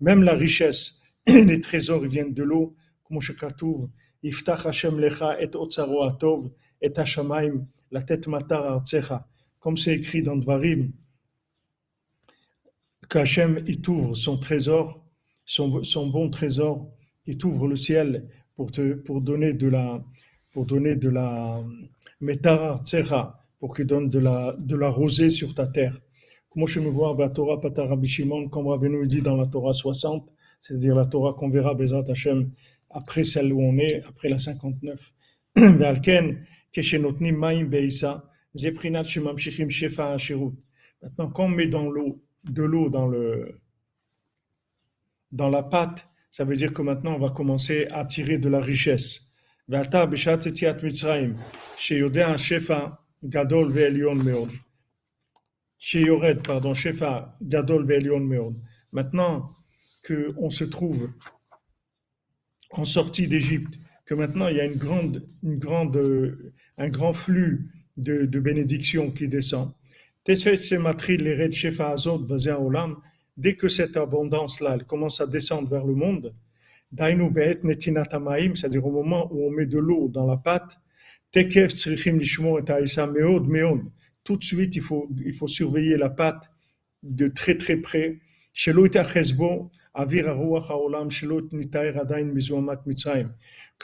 Même 0.00 0.22
la 0.22 0.34
richesse, 0.34 1.00
les 1.26 1.60
trésors 1.60 2.04
viennent 2.06 2.34
de 2.34 2.42
l'eau. 2.42 2.74
Comme. 3.04 3.20
Comme 9.58 9.76
c'est 9.76 9.94
écrit 9.94 10.22
dans 10.22 10.36
Dvarim, 10.36 10.92
qu'Hachem, 13.08 13.62
il 13.66 13.80
t'ouvre 13.80 14.14
son 14.16 14.38
trésor 14.38 15.04
son, 15.50 16.06
bon 16.06 16.30
trésor, 16.30 16.88
qui 17.24 17.36
t'ouvre 17.36 17.66
le 17.66 17.76
ciel 17.76 18.28
pour 18.54 18.70
te 18.70 18.94
pour 18.94 19.20
donner 19.20 19.52
de 19.52 19.68
la 19.68 20.02
pour 20.52 20.64
donner 20.64 20.96
de 20.96 21.08
la 21.08 21.62
metara 22.20 22.82
pour 23.58 23.74
qu'il 23.74 23.86
donne 23.86 24.08
de 24.08 24.18
la 24.18 24.54
de 24.58 24.76
la 24.76 24.88
rosée 24.88 25.30
sur 25.30 25.54
ta 25.54 25.66
terre. 25.66 25.98
Comment 26.50 26.66
je 26.66 26.80
me 26.80 26.88
vois 26.88 27.16
la 27.18 27.30
Torah 27.30 27.60
Patarabishimon, 27.60 28.48
comme 28.48 28.68
Rabbeinu 28.68 29.06
dit 29.06 29.22
dans 29.22 29.36
la 29.36 29.46
Torah 29.46 29.72
60, 29.72 30.32
c'est-à-dire 30.62 30.94
la 30.94 31.06
Torah 31.06 31.34
qu'on 31.34 31.48
verra 31.48 31.74
Bezat 31.74 32.04
Hashem 32.08 32.50
après 32.90 33.24
celle 33.24 33.52
où 33.52 33.60
on 33.60 33.78
est, 33.78 34.02
après 34.04 34.28
la 34.28 34.38
59. 34.38 35.12
Maintenant, 41.02 41.30
quand 41.30 41.44
on 41.44 41.48
met 41.48 41.66
dans 41.66 41.88
l'eau, 41.88 42.20
de 42.44 42.62
l'eau 42.62 42.90
dans 42.90 43.06
le, 43.06 43.60
dans 45.32 45.48
la 45.48 45.62
pâte, 45.62 46.08
ça 46.30 46.44
veut 46.44 46.56
dire 46.56 46.72
que 46.72 46.82
maintenant 46.82 47.14
on 47.14 47.18
va 47.18 47.30
commencer 47.30 47.86
à 47.90 48.04
tirer 48.04 48.38
de 48.38 48.48
la 48.48 48.60
richesse. 48.60 49.22
Maintenant 49.68 50.08
que 60.02 60.34
on 60.36 60.50
se 60.50 60.64
trouve 60.64 61.10
en 62.70 62.84
sortie 62.84 63.28
d'Égypte, 63.28 63.78
que 64.06 64.14
maintenant 64.14 64.48
il 64.48 64.56
y 64.56 64.60
a 64.60 64.64
une 64.64 64.76
grande, 64.76 65.28
une 65.42 65.58
grande, 65.58 66.52
un 66.78 66.88
grand 66.88 67.12
flux 67.12 67.70
de, 67.96 68.26
de 68.26 68.40
bénédictions 68.40 69.10
qui 69.10 69.28
descend 69.28 69.74
dès 73.40 73.56
que 73.56 73.68
cette 73.68 73.96
abondance-là 73.96 74.78
commence 74.86 75.20
à 75.20 75.26
descendre 75.26 75.68
vers 75.68 75.86
le 75.86 75.94
monde, 75.94 76.34
c'est-à-dire 78.56 78.86
au 78.86 78.92
moment 78.92 79.32
où 79.32 79.46
on 79.46 79.50
met 79.50 79.66
de 79.66 79.78
l'eau 79.78 80.08
dans 80.08 80.26
la 80.26 80.36
pâte, 80.36 80.78
tout 84.24 84.36
de 84.36 84.44
suite 84.44 84.76
il 84.76 84.82
faut, 84.82 85.08
il 85.24 85.32
faut 85.32 85.48
surveiller 85.48 85.96
la 85.96 86.10
pâte 86.10 86.50
de 87.02 87.28
très 87.28 87.56
très 87.56 87.76
près. 87.76 88.18
Qu'il 88.52 88.74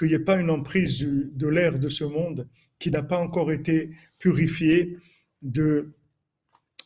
n'y 0.08 0.14
ait 0.14 0.18
pas 0.18 0.36
une 0.36 0.50
emprise 0.50 0.98
de 1.00 1.48
l'air 1.48 1.78
de 1.78 1.88
ce 1.88 2.04
monde 2.04 2.48
qui 2.78 2.90
n'a 2.90 3.02
pas 3.02 3.18
encore 3.18 3.52
été 3.52 3.90
purifié 4.18 4.98
de, 5.40 5.94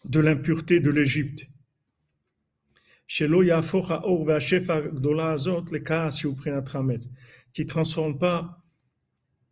de 0.05 0.21
l'impureté 0.21 0.79
de 0.81 0.91
l'Égypte 0.91 1.50
qui 7.53 7.67
transforme 7.67 8.19
pas 8.19 8.63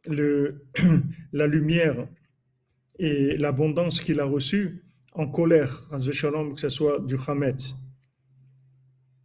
la 0.07 1.47
lumière 1.49 2.07
et 3.01 3.37
l'abondance 3.37 4.01
qu'il 4.01 4.21
a 4.21 4.25
reçue 4.25 4.85
en 5.15 5.27
colère, 5.27 5.89
que 5.91 6.61
ce 6.61 6.69
soit 6.69 7.01
du 7.01 7.17
Hametz. 7.27 7.75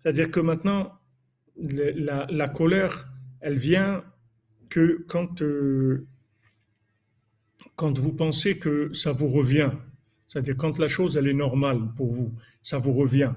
C'est-à-dire 0.02 0.32
que 0.32 0.40
maintenant, 0.40 0.94
la, 1.56 2.26
la, 2.26 2.50
colère, 2.50 3.14
elle 3.40 3.60
vient 3.60 4.04
que 4.70 5.06
quand, 5.08 5.44
euh, 5.44 6.08
quand 7.76 8.00
vous 8.00 8.14
pensez 8.14 8.58
que 8.58 8.92
ça 8.94 9.12
vous 9.12 9.28
revient. 9.28 9.70
C'est-à-dire 10.28 10.58
quand 10.58 10.80
la 10.80 10.88
chose, 10.88 11.18
elle 11.18 11.28
est 11.28 11.34
normale 11.34 11.94
pour 11.96 12.12
vous, 12.12 12.34
ça 12.64 12.80
vous 12.80 12.94
revient. 12.94 13.34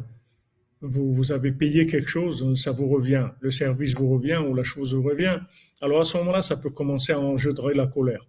Vous, 0.89 1.33
avez 1.33 1.53
payé 1.53 1.87
quelque 1.87 2.09
chose, 2.09 2.55
ça 2.61 2.73
vous 2.73 2.89
revient. 2.89 3.29
Le 3.41 3.51
service 3.51 3.95
vous 3.95 4.09
revient 4.09 4.41
ou 4.49 4.55
la 4.55 4.63
chose 4.63 4.95
vous 4.95 5.03
revient. 5.03 5.39
Alors 5.81 6.01
à 6.01 6.05
ce 6.05 6.17
moment-là, 6.19 6.43
ça 6.43 6.57
peut 6.57 6.71
commencer 6.71 7.13
à 7.13 7.21
engendrer 7.21 7.75
la 7.75 7.87
colère. 7.87 8.27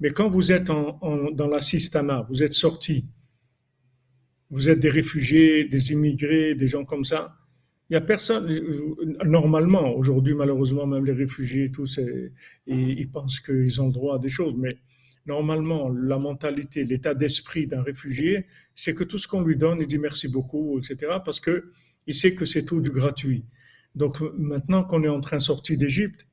Mais 0.00 0.10
quand 0.10 0.28
vous 0.28 0.52
êtes 0.52 0.66
dans 0.66 1.48
la 1.50 1.60
sistana, 1.60 2.24
vous 2.28 2.42
êtes 2.42 2.54
sorti, 2.54 3.10
vous 4.50 4.68
êtes 4.68 4.78
des 4.78 4.90
réfugiés, 4.90 5.64
des 5.64 5.92
immigrés, 5.92 6.54
des 6.54 6.66
gens 6.66 6.84
comme 6.84 7.04
ça, 7.04 7.34
il 7.90 7.94
n'y 7.94 7.96
a 7.96 8.02
personne, 8.02 8.46
normalement, 9.24 9.94
aujourd'hui 9.94 10.34
malheureusement, 10.34 10.86
même 10.86 11.06
les 11.06 11.12
réfugiés, 11.12 11.72
ils, 12.66 13.10
pensent 13.10 13.40
qu'ils 13.40 13.80
ont 13.80 13.88
droit 13.88 14.16
à 14.16 14.18
des 14.18 14.28
choses, 14.28 14.54
mais 14.58 14.76
normalement, 15.24 15.88
la 15.88 16.18
mentalité, 16.18 16.84
l'état 16.84 17.14
d'esprit 17.14 17.66
d'un 17.66 17.82
réfugié, 17.82 18.46
c'est 18.74 18.94
que 18.94 19.04
tout 19.04 19.16
ce 19.16 19.26
qu'on 19.26 19.42
lui 19.42 19.56
donne, 19.56 19.78
il 19.80 19.86
dit 19.86 19.98
merci 19.98 20.28
beaucoup, 20.28 20.78
etc., 20.78 21.12
parce 21.24 21.40
que 21.40 21.72
il 22.08 22.14
sait 22.14 22.34
que 22.34 22.46
c'est 22.46 22.64
tout 22.64 22.80
du 22.80 22.90
gratuit. 22.90 23.44
Donc 23.94 24.20
maintenant 24.36 24.82
qu'on 24.82 25.04
est 25.04 25.08
en 25.08 25.20
train 25.20 25.36
de 25.36 25.42
sortir 25.42 25.78
d'Égypte, 25.78 26.26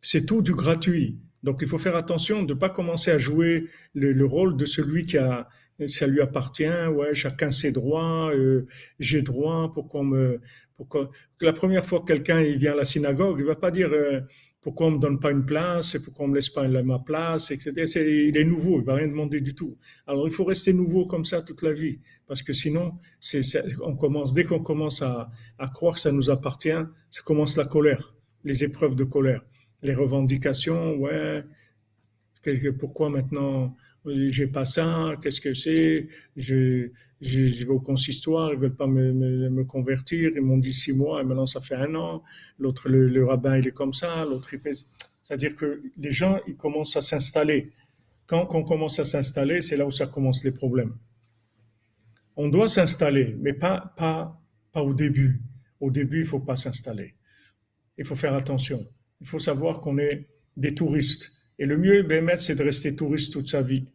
c'est 0.00 0.24
tout 0.24 0.40
du 0.40 0.54
gratuit. 0.54 1.18
Donc 1.42 1.58
il 1.62 1.68
faut 1.68 1.78
faire 1.78 1.96
attention 1.96 2.44
de 2.44 2.54
ne 2.54 2.58
pas 2.58 2.70
commencer 2.70 3.10
à 3.10 3.18
jouer 3.18 3.68
le, 3.94 4.24
rôle 4.24 4.56
de 4.56 4.64
celui 4.64 5.04
qui 5.04 5.18
a, 5.18 5.48
ça 5.86 6.06
lui 6.06 6.20
appartient, 6.20 6.86
ouais, 6.94 7.12
chacun 7.12 7.50
ses 7.50 7.72
droits, 7.72 8.32
euh, 8.32 8.66
j'ai 9.00 9.22
droit, 9.22 9.72
pourquoi 9.74 10.04
me, 10.04 10.40
pourquoi, 10.76 11.10
la 11.40 11.52
première 11.52 11.84
fois 11.84 12.00
que 12.00 12.06
quelqu'un 12.06 12.42
vient 12.42 12.72
à 12.72 12.76
la 12.76 12.84
synagogue, 12.84 13.36
il 13.40 13.46
va 13.46 13.56
pas 13.56 13.70
dire 13.70 13.90
euh, 13.92 14.20
pourquoi 14.66 14.88
on 14.88 14.90
me 14.90 14.98
donne 14.98 15.20
pas 15.20 15.30
une 15.30 15.46
place, 15.46 15.96
pourquoi 16.04 16.24
on 16.24 16.28
me 16.28 16.34
laisse 16.34 16.50
pas 16.50 16.66
ma 16.66 16.98
place, 16.98 17.52
etc. 17.52 17.70
il 17.96 18.36
est 18.36 18.44
nouveau, 18.44 18.80
il 18.80 18.84
va 18.84 18.94
rien 18.94 19.06
demander 19.06 19.40
du 19.40 19.54
tout. 19.54 19.78
Alors 20.08 20.26
il 20.26 20.32
faut 20.32 20.42
rester 20.42 20.72
nouveau 20.72 21.06
comme 21.06 21.24
ça 21.24 21.40
toute 21.40 21.62
la 21.62 21.72
vie, 21.72 22.00
parce 22.26 22.42
que 22.42 22.52
sinon, 22.52 22.98
on 23.82 23.94
commence, 23.94 24.32
dès 24.32 24.42
qu'on 24.42 24.58
commence 24.58 25.02
à 25.02 25.30
croire 25.72 25.94
que 25.94 26.00
ça 26.00 26.10
nous 26.10 26.30
appartient, 26.30 26.82
ça 27.10 27.22
commence 27.22 27.56
la 27.56 27.64
colère, 27.64 28.16
les 28.42 28.64
épreuves 28.64 28.96
de 28.96 29.04
colère 29.04 29.44
les 29.82 29.94
revendications, 29.94 30.96
ouais, 30.96 31.44
pourquoi 32.78 33.08
maintenant 33.08 33.76
j'ai 34.06 34.46
pas 34.46 34.64
ça, 34.64 35.14
qu'est-ce 35.22 35.40
que 35.40 35.54
c'est, 35.54 36.08
je, 36.36 36.90
vais 37.20 37.66
au 37.68 37.80
consistoire, 37.80 38.52
ils 38.52 38.58
veulent 38.58 38.76
pas 38.76 38.86
me, 38.86 39.12
me, 39.12 39.64
convertir, 39.64 40.30
ils 40.34 40.40
m'ont 40.40 40.58
dit 40.58 40.72
six 40.72 40.92
mois 40.92 41.20
et 41.20 41.24
maintenant 41.24 41.46
ça 41.46 41.60
fait 41.60 41.74
un 41.74 41.94
an, 41.94 42.22
l'autre, 42.58 42.88
le, 42.88 43.24
rabbin 43.24 43.58
il 43.58 43.68
est 43.68 43.72
comme 43.72 43.92
ça, 43.92 44.24
l'autre 44.24 44.52
il 44.54 44.60
fait... 44.60 44.74
C'est-à-dire 45.22 45.56
que 45.56 45.82
les 45.96 46.12
gens, 46.12 46.38
ils 46.46 46.54
commencent 46.54 46.96
à 46.96 47.02
s'installer. 47.02 47.72
Quand 48.28 48.54
on 48.54 48.62
commence 48.62 49.00
à 49.00 49.04
s'installer, 49.04 49.60
c'est 49.60 49.76
là 49.76 49.84
où 49.84 49.90
ça 49.90 50.06
commence 50.06 50.44
les 50.44 50.52
problèmes. 50.52 50.94
On 52.36 52.48
doit 52.48 52.68
s'installer, 52.68 53.36
mais 53.40 53.52
pas, 53.52 53.92
pas, 53.96 54.40
pas 54.70 54.82
au 54.82 54.94
début. 54.94 55.40
Au 55.80 55.90
début, 55.90 56.20
il 56.20 56.26
faut 56.26 56.38
pas 56.38 56.54
s'installer. 56.54 57.14
Il 57.98 58.04
faut 58.04 58.14
faire 58.14 58.34
attention 58.34 58.86
il 59.20 59.26
faut 59.26 59.38
savoir 59.38 59.80
qu'on 59.80 59.98
est 59.98 60.28
des 60.56 60.74
touristes. 60.74 61.32
Et 61.58 61.66
le 61.66 61.76
mieux, 61.78 62.02
ben, 62.02 62.28
c'est 62.36 62.54
de 62.54 62.62
rester 62.62 62.94
touriste 62.94 63.32
toute 63.32 63.48
sa 63.48 63.62
vie. 63.62 63.86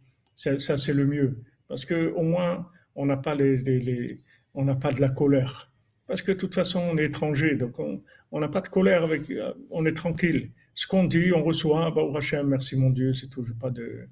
Ça, 0.41 0.77
c'est 0.77 0.93
le 0.93 1.05
mieux. 1.05 1.37
Parce 1.67 1.85
qu'au 1.85 2.23
moins, 2.23 2.67
on 2.95 3.05
n'a 3.05 3.17
pas, 3.17 3.35
de 3.35 5.01
la 5.01 5.09
colère. 5.09 5.71
Parce 6.07 6.21
que 6.21 6.31
de 6.31 6.37
toute 6.37 6.55
façon, 6.55 6.79
on 6.91 6.97
est 6.97 7.05
étranger, 7.05 7.55
donc 7.55 7.75
on 7.79 8.39
n'a 8.39 8.47
pas 8.47 8.61
de 8.61 8.67
colère, 8.67 9.03
avec, 9.03 9.29
euh, 9.29 9.53
on 9.69 9.85
est 9.85 9.93
tranquille. 9.93 10.51
Ce 10.73 10.87
qu'on 10.87 11.03
dit, 11.03 11.31
on 11.33 11.43
reçoit, 11.43 11.91
bah, 11.91 12.01
Hachem, 12.15 12.47
merci 12.47 12.75
mon 12.75 12.89
Dieu, 12.89 13.13
c'est 13.13 13.27
tout. 13.27 13.43
Je 13.43 13.51
n'ai 13.51 13.57
pas, 13.57 13.69
de, 13.69 14.07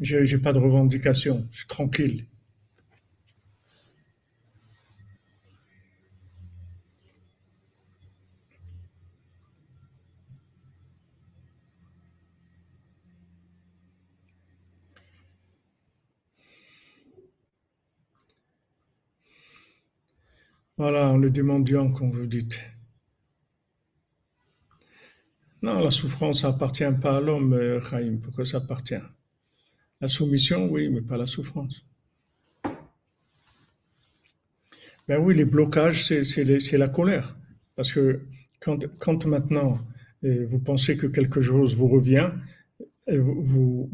j'ai, 0.00 0.38
pas 0.38 0.52
de 0.52 0.58
revendication, 0.58 1.46
je 1.52 1.58
suis 1.58 1.68
tranquille. 1.68 2.24
Voilà, 20.78 21.16
le 21.16 21.30
démendiant, 21.30 21.90
comme 21.90 22.10
vous 22.10 22.26
dites. 22.26 22.60
Non, 25.62 25.80
la 25.80 25.90
souffrance 25.90 26.44
appartient 26.44 26.84
pas 27.00 27.16
à 27.16 27.20
l'homme, 27.20 27.54
euh, 27.54 27.80
Chaim. 27.80 28.18
Pourquoi 28.22 28.44
ça 28.44 28.58
appartient? 28.58 29.00
La 30.02 30.08
soumission, 30.08 30.68
oui, 30.70 30.90
mais 30.90 31.00
pas 31.00 31.16
la 31.16 31.26
souffrance. 31.26 31.82
Ben 35.08 35.18
oui, 35.18 35.34
les 35.34 35.46
blocages, 35.46 36.04
c'est 36.04 36.78
la 36.78 36.88
colère. 36.88 37.36
Parce 37.74 37.90
que 37.90 38.20
quand, 38.60 39.24
maintenant 39.24 39.78
euh, 40.24 40.44
vous 40.46 40.58
pensez 40.58 40.98
que 40.98 41.06
quelque 41.06 41.40
chose 41.40 41.74
vous 41.74 41.88
revient, 41.88 42.30
euh, 43.08 43.18
vous, 43.18 43.90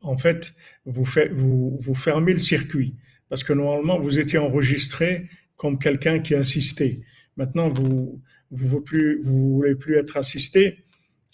en 0.00 0.16
fait, 0.16 0.54
vous, 0.86 1.04
vous, 1.32 1.76
vous 1.78 1.94
fermez 1.94 2.32
le 2.32 2.38
circuit. 2.38 2.94
Parce 3.28 3.44
que 3.44 3.52
normalement, 3.52 3.98
vous 3.98 4.18
étiez 4.18 4.38
enregistré 4.38 5.28
comme 5.62 5.78
quelqu'un 5.78 6.18
qui 6.18 6.34
assisté. 6.34 7.04
Maintenant, 7.36 7.68
vous 7.68 8.20
vous 8.50 8.66
voulez 8.68 8.82
plus, 8.84 9.22
vous 9.22 9.54
voulez 9.54 9.76
plus 9.76 9.94
être 9.96 10.16
assisté, 10.16 10.84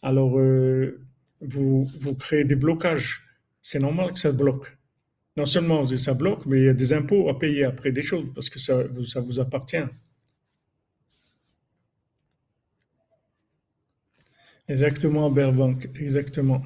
alors 0.03 0.39
euh, 0.39 1.01
vous, 1.41 1.85
vous 2.03 2.15
créez 2.15 2.45
des 2.45 2.55
blocages. 2.55 3.23
C'est 3.63 3.79
normal 3.79 4.13
que 4.13 4.19
ça 4.19 4.31
bloque. 4.31 4.77
Non 5.39 5.47
seulement 5.47 5.87
ça 5.87 6.13
bloque, 6.13 6.45
mais 6.45 6.59
il 6.59 6.65
y 6.67 6.69
a 6.69 6.75
des 6.75 6.93
impôts 6.93 7.31
à 7.31 7.39
payer 7.39 7.65
après 7.65 7.91
des 7.91 8.03
choses 8.03 8.27
parce 8.35 8.51
que 8.51 8.59
ça, 8.59 8.83
vous 9.21 9.41
appartient. 9.41 9.89
Exactement, 14.69 15.31
Berbank, 15.31 15.89
exactement. 15.99 16.63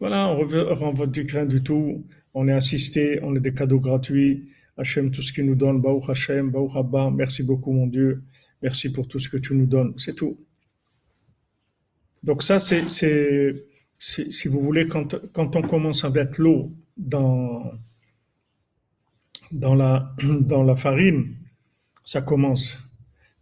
Voilà, 0.00 0.28
on 0.28 0.74
rend 0.74 0.92
votre 0.92 1.18
rien 1.32 1.46
du 1.46 1.62
tout. 1.62 2.04
On 2.34 2.46
est 2.46 2.52
assisté, 2.52 3.20
on 3.22 3.34
a 3.34 3.40
des 3.40 3.54
cadeaux 3.54 3.80
gratuits. 3.80 4.50
Hachem, 4.82 5.10
tout 5.10 5.22
ce 5.22 5.32
qu'il 5.32 5.46
nous 5.46 5.54
donne, 5.54 5.80
Baruch 5.80 6.08
Hachem, 6.08 6.50
Baruch 6.50 6.76
Abba, 6.76 7.10
merci 7.10 7.42
beaucoup 7.42 7.72
mon 7.72 7.86
Dieu, 7.86 8.22
merci 8.60 8.92
pour 8.92 9.08
tout 9.08 9.18
ce 9.18 9.28
que 9.28 9.38
tu 9.38 9.54
nous 9.54 9.66
donnes, 9.66 9.94
c'est 9.96 10.14
tout. 10.14 10.38
Donc 12.22 12.42
ça, 12.42 12.58
c'est, 12.60 12.88
si 13.98 14.48
vous 14.48 14.60
voulez, 14.60 14.86
quand, 14.86 15.16
quand 15.32 15.56
on 15.56 15.62
commence 15.62 16.04
à 16.04 16.10
mettre 16.10 16.40
l'eau 16.40 16.72
dans, 16.96 17.72
dans, 19.52 19.74
la, 19.74 20.14
dans 20.40 20.62
la 20.62 20.76
farine, 20.76 21.34
ça 22.04 22.22
commence. 22.22 22.78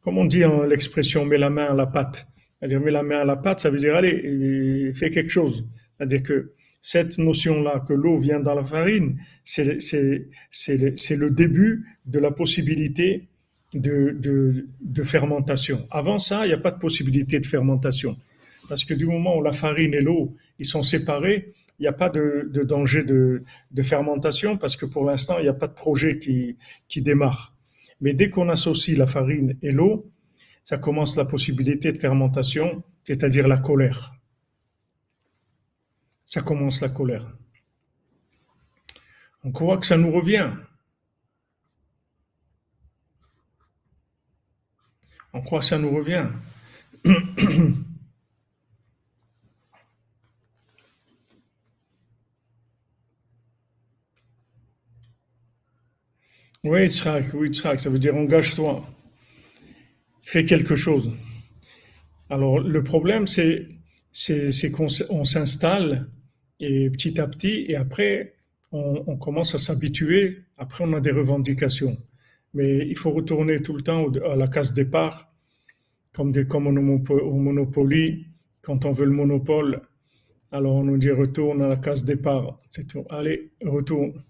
Comme 0.02 0.18
on 0.18 0.24
dit 0.24 0.44
en 0.44 0.64
l'expression, 0.64 1.24
met 1.24 1.38
la 1.38 1.50
main 1.50 1.66
à 1.66 1.74
la 1.74 1.86
pâte. 1.86 2.26
C'est-à-dire, 2.58 2.80
met 2.80 2.90
la 2.90 3.02
main 3.02 3.20
à 3.20 3.24
la 3.24 3.36
pâte, 3.36 3.60
ça 3.60 3.70
veut 3.70 3.78
dire, 3.78 3.96
allez, 3.96 4.92
fais 4.94 5.10
quelque 5.10 5.30
chose. 5.30 5.66
C'est-à-dire 5.96 6.22
que 6.22 6.54
cette 6.82 7.18
notion-là 7.18 7.80
que 7.86 7.92
l'eau 7.92 8.16
vient 8.16 8.40
dans 8.40 8.54
la 8.54 8.64
farine, 8.64 9.18
c'est 9.44 9.64
le 9.64 11.28
début 11.28 11.98
de 12.06 12.18
la 12.18 12.30
possibilité 12.30 13.28
de, 13.74 15.04
fermentation. 15.04 15.86
Avant 15.90 16.18
ça, 16.18 16.46
il 16.46 16.48
n'y 16.48 16.54
a 16.54 16.58
pas 16.58 16.70
de 16.70 16.78
possibilité 16.78 17.38
de 17.38 17.46
fermentation. 17.46 18.16
Parce 18.68 18.84
que 18.84 18.94
du 18.94 19.06
moment 19.06 19.36
où 19.36 19.42
la 19.42 19.52
farine 19.52 19.94
et 19.94 20.00
l'eau, 20.00 20.36
ils 20.58 20.66
sont 20.66 20.82
séparés, 20.82 21.52
il 21.78 21.82
n'y 21.82 21.88
a 21.88 21.92
pas 21.92 22.08
de, 22.08 22.48
danger 22.64 23.04
de, 23.04 23.42
fermentation 23.82 24.56
parce 24.56 24.76
que 24.76 24.86
pour 24.86 25.04
l'instant, 25.04 25.38
il 25.38 25.42
n'y 25.42 25.48
a 25.48 25.54
pas 25.54 25.68
de 25.68 25.74
projet 25.74 26.18
qui 26.18 26.56
démarre. 27.02 27.54
Mais 28.00 28.14
dès 28.14 28.30
qu'on 28.30 28.48
associe 28.48 28.96
la 28.96 29.06
farine 29.06 29.56
et 29.62 29.72
l'eau, 29.72 30.10
ça 30.64 30.78
commence 30.78 31.16
la 31.16 31.24
possibilité 31.24 31.92
de 31.92 31.98
fermentation, 31.98 32.82
c'est-à-dire 33.04 33.48
la 33.48 33.58
colère 33.58 34.19
ça 36.30 36.42
commence 36.42 36.80
la 36.80 36.88
colère. 36.88 37.26
On 39.42 39.50
croit 39.50 39.78
que 39.78 39.86
ça 39.86 39.96
nous 39.96 40.12
revient. 40.12 40.48
On 45.32 45.42
croit 45.42 45.58
que 45.58 45.64
ça 45.64 45.78
nous 45.78 45.90
revient. 45.90 46.28
Oui, 56.62 56.90
Tzrak, 56.90 57.32
oui, 57.32 57.48
Tzrak, 57.48 57.80
ça 57.80 57.88
veut 57.88 57.98
dire 57.98 58.14
engage-toi. 58.14 58.86
Fais 60.22 60.44
quelque 60.44 60.76
chose. 60.76 61.10
Alors, 62.28 62.60
le 62.60 62.84
problème, 62.84 63.26
c'est, 63.26 63.66
qu'on 64.70 65.24
s'installe 65.24 66.10
Et 66.60 66.90
petit 66.90 67.20
à 67.20 67.26
petit, 67.26 67.64
et 67.68 67.76
après, 67.76 68.34
on, 68.72 69.16
commence 69.16 69.54
à 69.54 69.58
s'habituer. 69.58 70.44
Après, 70.58 70.84
on 70.86 70.92
a 70.92 71.00
des 71.00 71.10
revendications. 71.10 71.96
Mais 72.54 72.86
il 72.86 72.96
faut 72.96 73.10
retourner 73.10 73.60
tout 73.60 73.74
le 73.74 73.82
temps 73.82 74.10
à 74.30 74.36
la 74.36 74.48
case 74.48 74.74
départ, 74.74 75.32
comme, 76.12 76.32
des, 76.32 76.46
comme 76.46 76.66
au 76.66 77.38
Monopoly. 77.38 78.26
Quand 78.62 78.84
on 78.84 78.92
veut 78.92 79.06
le 79.06 79.12
monopole, 79.12 79.80
alors 80.52 80.74
on 80.74 80.84
nous 80.84 80.98
dit 80.98 81.10
retourne 81.10 81.62
à 81.62 81.68
la 81.68 81.76
case 81.76 82.04
départ. 82.04 82.60
C'est 82.70 82.86
tout. 82.86 83.06
Allez, 83.08 83.52
retourne. 83.64 84.22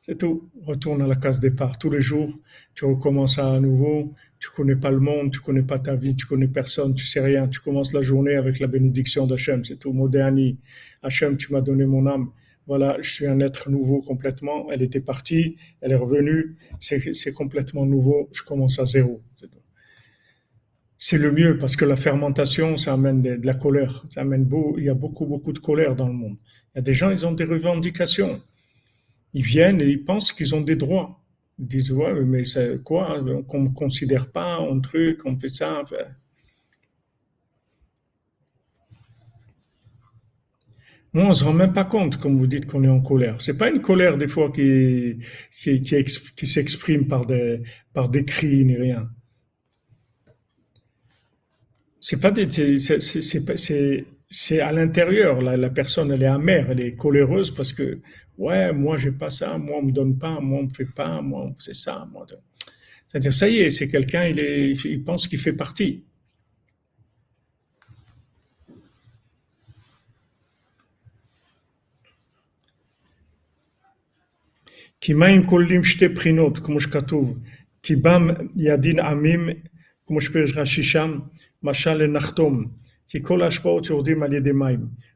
C'est 0.00 0.16
tout. 0.16 0.50
Retourne 0.64 1.02
à 1.02 1.06
la 1.06 1.16
case 1.16 1.38
départ. 1.38 1.78
Tous 1.78 1.90
les 1.90 2.00
jours, 2.00 2.32
tu 2.74 2.86
recommences 2.86 3.38
à 3.38 3.60
nouveau. 3.60 4.14
Tu 4.38 4.50
connais 4.50 4.76
pas 4.76 4.90
le 4.90 5.00
monde, 5.00 5.32
tu 5.32 5.40
connais 5.40 5.62
pas 5.62 5.78
ta 5.78 5.96
vie, 5.96 6.14
tu 6.14 6.26
connais 6.26 6.46
personne, 6.48 6.94
tu 6.94 7.04
sais 7.04 7.20
rien. 7.20 7.48
Tu 7.48 7.60
commences 7.60 7.92
la 7.92 8.00
journée 8.00 8.36
avec 8.36 8.60
la 8.60 8.68
bénédiction 8.68 9.26
d'Hachem. 9.26 9.64
C'est 9.64 9.78
tout. 9.78 9.92
Moderni. 9.92 10.58
Hachem, 11.02 11.36
tu 11.36 11.52
m'as 11.52 11.60
donné 11.60 11.86
mon 11.86 12.06
âme. 12.06 12.30
Voilà, 12.68 12.98
je 13.00 13.10
suis 13.10 13.26
un 13.26 13.40
être 13.40 13.70
nouveau 13.70 14.02
complètement. 14.02 14.70
Elle 14.70 14.82
était 14.82 15.00
partie, 15.00 15.56
elle 15.80 15.92
est 15.92 15.96
revenue. 15.96 16.56
C'est 16.78 17.32
complètement 17.32 17.86
nouveau. 17.86 18.28
Je 18.32 18.42
commence 18.42 18.78
à 18.78 18.86
zéro. 18.86 19.22
C'est 20.98 21.16
le 21.16 21.30
mieux 21.30 21.58
parce 21.58 21.76
que 21.76 21.84
la 21.84 21.96
fermentation, 21.96 22.76
ça 22.76 22.92
amène 22.92 23.22
de, 23.22 23.40
la 23.42 23.54
colère. 23.54 24.04
Ça 24.10 24.20
amène 24.20 24.44
beau, 24.44 24.74
il 24.78 24.84
y 24.84 24.88
a 24.88 24.94
beaucoup, 24.94 25.26
beaucoup 25.26 25.52
de 25.52 25.60
colère 25.60 25.96
dans 25.96 26.08
le 26.08 26.12
monde. 26.12 26.36
Il 26.74 26.78
y 26.78 26.80
a 26.80 26.82
des 26.82 26.92
gens, 26.92 27.10
ils 27.10 27.24
ont 27.24 27.32
des 27.32 27.44
revendications. 27.44 28.42
Ils 29.32 29.44
viennent 29.44 29.80
et 29.80 29.86
ils 29.86 30.04
pensent 30.04 30.32
qu'ils 30.32 30.54
ont 30.54 30.60
des 30.60 30.76
droits. 30.76 31.20
Disent, 31.58 31.92
mais 32.26 32.44
c'est 32.44 32.82
quoi? 32.84 33.20
Qu'on 33.48 33.62
ne 33.64 33.70
considère 33.70 34.30
pas 34.30 34.58
un 34.58 34.78
truc, 34.80 35.24
on 35.24 35.38
fait 35.38 35.48
ça. 35.48 35.82
Moi, 41.12 41.24
on 41.24 41.28
ne 41.30 41.34
se 41.34 41.44
rend 41.44 41.52
même 41.54 41.72
pas 41.72 41.84
compte, 41.84 42.18
comme 42.18 42.38
vous 42.38 42.46
dites, 42.46 42.66
qu'on 42.66 42.84
est 42.84 42.88
en 42.88 43.00
colère. 43.00 43.40
C'est 43.40 43.56
pas 43.56 43.70
une 43.70 43.80
colère, 43.80 44.18
des 44.18 44.28
fois, 44.28 44.52
qui, 44.52 45.18
qui, 45.50 46.46
s'exprime 46.46 47.06
par 47.06 47.26
des, 47.26 47.62
par 47.92 48.08
des 48.08 48.24
cris 48.24 48.64
ni 48.64 48.76
rien. 48.76 49.10
C'est 52.00 52.20
pas 52.20 52.30
des, 52.30 52.46
à 54.61 54.71
l'intérieur. 54.71 55.41
La, 55.41 55.57
la, 55.57 55.69
personne, 55.69 56.11
elle 56.11 56.23
est 56.23 56.27
amère, 56.27 56.71
elle 56.71 56.81
est 56.81 56.95
coléreuse 56.95 57.51
parce 57.51 57.73
que, 57.73 57.99
ouais, 58.37 58.73
moi, 58.73 58.97
j'ai 58.97 59.11
pas 59.11 59.29
ça, 59.29 59.57
moi, 59.57 59.77
on 59.79 59.83
me 59.83 59.91
donne 59.91 60.17
pas, 60.17 60.39
moi, 60.39 60.59
on 60.59 60.63
me 60.63 60.69
fait 60.69 60.85
pas, 60.85 61.21
moi, 61.21 61.51
c'est 61.59 61.75
ça, 61.75 62.07
moi. 62.11 62.25
C'est-à-dire, 63.07 63.33
ça 63.33 63.47
y 63.49 63.57
est, 63.59 63.69
c'est 63.69 63.89
quelqu'un, 63.89 64.25
il, 64.25 64.39
est, 64.39 64.71
il 64.85 65.03
pense 65.03 65.27
qu'il 65.27 65.39
fait 65.39 65.53
partie. 65.53 66.03
כי 75.05 75.13
מים 75.13 75.45
כוללים 75.45 75.83
שתי 75.83 76.07
בחינות, 76.07 76.57
כמו 76.57 76.79
שכתוב, 76.79 77.39
כי 77.83 77.95
בם 77.95 78.27
ידין 78.55 78.99
עמים, 78.99 79.49
כמו 80.05 80.21
שפרש 80.21 80.57
רש"י 80.57 80.83
שם, 80.83 81.19
משל 81.63 81.93
לנחתום, 81.93 82.65
qui 83.08 83.22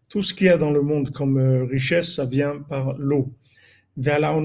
Tout 0.08 0.22
ce 0.22 0.34
qu'il 0.34 0.46
y 0.46 0.50
a 0.50 0.56
dans 0.56 0.70
le 0.70 0.82
monde 0.82 1.10
comme 1.10 1.38
euh, 1.38 1.64
richesse, 1.64 2.14
ça 2.14 2.26
vient 2.26 2.58
par 2.58 2.96
l'eau. 2.98 3.34
Maintenant, 3.96 4.42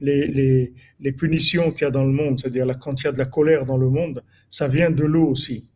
les, 0.00 0.72
les, 1.00 1.12
punitions 1.12 1.72
qu'il 1.72 1.82
y 1.82 1.84
a 1.84 1.90
dans 1.90 2.04
le 2.04 2.12
monde, 2.12 2.38
c'est-à-dire 2.38 2.66
quand 2.78 3.02
il 3.02 3.04
y 3.04 3.08
a 3.08 3.12
de 3.12 3.18
la 3.18 3.24
colère 3.24 3.66
dans 3.66 3.76
le 3.76 3.90
monde, 3.90 4.22
ça 4.48 4.68
vient 4.68 4.90
de 4.90 5.04
l'eau 5.04 5.30
aussi. 5.30 5.66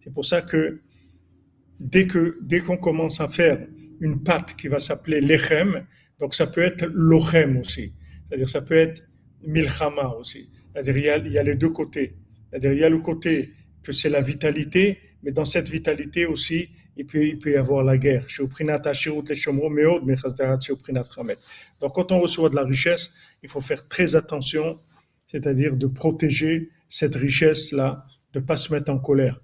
C'est 0.00 0.12
pour 0.12 0.24
ça 0.26 0.42
que 0.42 0.80
dès 1.80 2.06
que 2.06 2.36
dès 2.42 2.60
qu'on 2.60 2.76
commence 2.76 3.22
à 3.22 3.28
faire 3.28 3.66
une 4.00 4.22
pâte 4.22 4.54
qui 4.56 4.68
va 4.68 4.78
s'appeler 4.78 5.22
lechem, 5.22 5.86
donc 6.20 6.34
ça 6.34 6.46
peut 6.46 6.62
être 6.62 6.84
lochem 6.92 7.56
aussi. 7.56 7.94
C'est-à-dire 8.28 8.48
ça 8.48 8.62
peut 8.62 8.76
être 8.76 9.02
milchama 9.42 10.08
aussi. 10.18 10.50
C'est-à-dire 10.72 10.96
il 10.96 11.32
y, 11.32 11.38
a, 11.38 11.42
les 11.42 11.54
deux 11.54 11.70
côtés. 11.70 12.16
C'est-à-dire 12.50 12.72
il 12.72 12.78
y 12.78 12.84
a 12.84 12.88
le 12.88 12.98
côté 12.98 13.52
que 13.82 13.92
c'est 13.92 14.08
la 14.08 14.22
vitalité, 14.22 14.98
mais 15.22 15.30
dans 15.32 15.44
cette 15.44 15.68
vitalité 15.68 16.26
aussi, 16.26 16.70
il 16.96 17.06
peut, 17.06 17.26
il 17.26 17.38
peut 17.38 17.52
y 17.52 17.56
avoir 17.56 17.84
la 17.84 17.98
guerre. 17.98 18.26
Donc 21.80 21.94
quand 21.94 22.12
on 22.12 22.20
reçoit 22.20 22.48
de 22.48 22.54
la 22.54 22.64
richesse, 22.64 23.14
il 23.42 23.48
faut 23.48 23.60
faire 23.60 23.86
très 23.88 24.14
attention, 24.16 24.80
c'est-à-dire 25.26 25.76
de 25.76 25.86
protéger 25.86 26.70
cette 26.88 27.14
richesse-là, 27.14 28.06
de 28.32 28.40
ne 28.40 28.44
pas 28.44 28.56
se 28.56 28.72
mettre 28.72 28.90
en 28.90 28.98
colère 28.98 29.43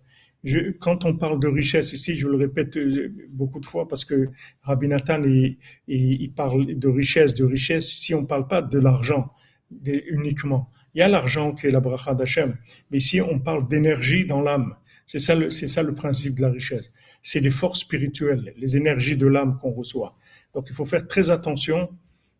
quand 0.79 1.05
on 1.05 1.17
parle 1.17 1.41
de 1.41 1.49
richesse 1.49 1.93
ici, 1.93 2.15
je 2.17 2.27
le 2.27 2.37
répète 2.37 2.77
euh, 2.77 3.13
beaucoup 3.29 3.61
de 3.61 3.67
fois 3.67 3.87
parce 3.87 4.05
que 4.05 4.29
Rabbi 4.63 4.89
Nathan, 4.89 5.23
il, 5.87 6.33
parle 6.35 6.79
de 6.79 6.89
richesse, 6.89 7.35
de 7.35 7.45
richesse. 7.45 7.95
Ici, 7.95 8.15
on 8.15 8.23
ne 8.23 8.27
parle 8.27 8.49
pas 8.49 8.63
de 8.63 8.79
l'argent 8.79 9.33
uniquement. 9.85 10.71
Il 10.95 10.99
y 10.99 11.03
a 11.03 11.09
l'argent 11.09 11.53
qui 11.55 11.67
est 11.67 11.71
la 11.71 11.81
bracha 11.81 12.15
d'Hachem, 12.15 12.57
mais 12.91 12.99
ici, 12.99 13.21
on 13.21 13.39
parle 13.39 13.69
d'énergie 13.69 14.27
dans 14.27 14.41
l'âme. 14.41 14.75
C'est 15.07 15.19
ça, 15.19 15.35
c'est 15.51 15.69
ça 15.69 15.83
le 15.83 15.95
principe 15.95 16.37
de 16.37 16.43
la 16.43 16.51
richesse. 16.51 16.91
C'est 17.23 17.41
les 17.41 17.51
forces 17.51 17.81
spirituelles, 17.81 18.55
les 18.57 18.77
énergies 18.77 19.17
de 19.17 19.27
l'âme 19.27 19.59
qu'on 19.61 19.73
reçoit. 19.73 20.17
Donc, 20.55 20.67
il 20.71 20.75
faut 20.75 20.85
faire 20.85 21.07
très 21.07 21.31
attention 21.31 21.91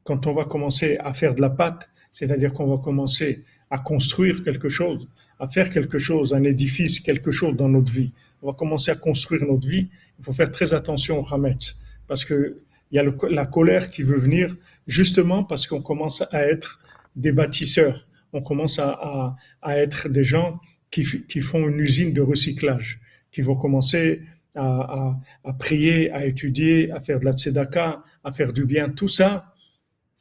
quand 0.05 0.27
on 0.27 0.35
va 0.35 0.45
commencer 0.45 0.97
à 0.99 1.13
faire 1.13 1.35
de 1.35 1.41
la 1.41 1.51
pâte, 1.51 1.89
c'est-à-dire 2.13 2.53
qu'on 2.53 2.67
va 2.67 2.83
commencer 2.83 3.45
à 3.69 3.79
construire 3.79 4.43
quelque 4.43 4.69
chose 4.69 5.09
à 5.41 5.49
faire 5.49 5.71
quelque 5.71 5.99
chose, 5.99 6.35
un 6.35 6.45
édifice, 6.45 7.01
quelque 7.01 7.31
chose 7.31 7.57
dans 7.57 7.69
notre 7.69 7.91
vie. 7.91 8.13
On 8.43 8.49
va 8.49 8.53
commencer 8.53 8.91
à 8.91 8.95
construire 8.95 9.45
notre 9.45 9.67
vie. 9.67 9.89
Il 10.19 10.25
faut 10.25 10.35
faire 10.35 10.53
très 10.53 10.75
attention 10.75 11.21
au 11.21 11.35
Hametz. 11.35 11.81
Parce 12.07 12.25
que 12.25 12.59
il 12.93 12.97
y 12.97 12.99
a 12.99 13.05
la 13.31 13.47
colère 13.47 13.91
qui 13.91 14.03
veut 14.03 14.19
venir 14.19 14.57
justement 14.87 15.45
parce 15.45 15.67
qu'on 15.67 15.81
commence 15.81 16.23
à 16.33 16.45
être 16.47 16.81
des 17.15 17.33
bâtisseurs. 17.33 18.09
On 18.33 18.43
commence 18.43 18.79
à, 18.81 19.37
être 19.65 20.09
des 20.09 20.25
gens 20.25 20.61
qui, 20.91 21.05
font 21.41 21.69
une 21.69 21.79
usine 21.79 22.13
de 22.13 22.21
recyclage, 22.21 23.01
qui 23.31 23.43
vont 23.43 23.55
commencer 23.55 24.23
à, 24.57 25.17
prier, 25.59 26.11
à 26.11 26.27
étudier, 26.27 26.91
à 26.91 27.01
faire 27.01 27.21
de 27.21 27.25
la 27.25 27.33
tzedaka, 27.33 28.03
à 28.25 28.33
faire 28.33 28.53
du 28.53 28.65
bien. 28.65 28.91
Tout 28.91 29.09
ça, 29.09 29.55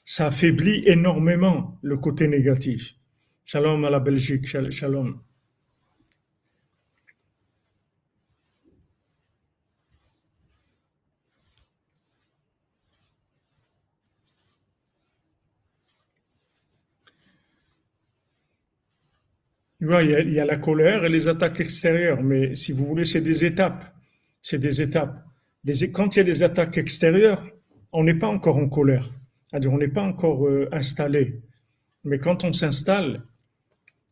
ça 0.04 0.28
affaiblit 0.28 0.84
énormément 0.86 1.78
le 1.82 1.98
côté 1.98 2.28
négatif. 2.28 2.94
Shalom 3.52 3.84
à 3.84 3.90
la 3.90 4.00
Belgique, 4.00 4.46
shalom. 4.46 5.24
il 19.82 19.88
y, 20.32 20.40
a, 20.40 20.46
la 20.46 20.58
colère 20.58 21.06
et 21.06 21.10
les 21.10 21.28
attaques 21.28 21.60
extérieures, 21.60 22.22
mais 22.22 22.54
si 22.54 22.72
vous 22.72 22.86
voulez, 22.86 23.04
c'est 23.04 23.22
des 23.22 23.44
étapes. 23.46 23.84
C'est 24.44 24.60
des 24.60 24.80
étapes. 24.80 25.26
quand 25.92 26.16
il 26.16 26.20
y 26.20 26.22
a 26.22 26.24
des 26.24 26.44
attaques 26.44 26.78
extérieures, 26.78 27.44
on 27.92 28.04
n'est 28.04 28.14
pas 28.20 28.28
encore 28.28 28.58
en 28.58 28.70
colère. 28.70 29.10
C'est-à-dire, 29.48 29.74
on 29.74 29.80
n'est 29.80 29.88
pas 29.88 30.04
encore 30.04 30.46
euh, 30.48 30.70
installé. 30.72 31.42
Mais 32.04 32.20
quand 32.20 32.44
on 32.44 32.54
s'installe, 32.54 33.24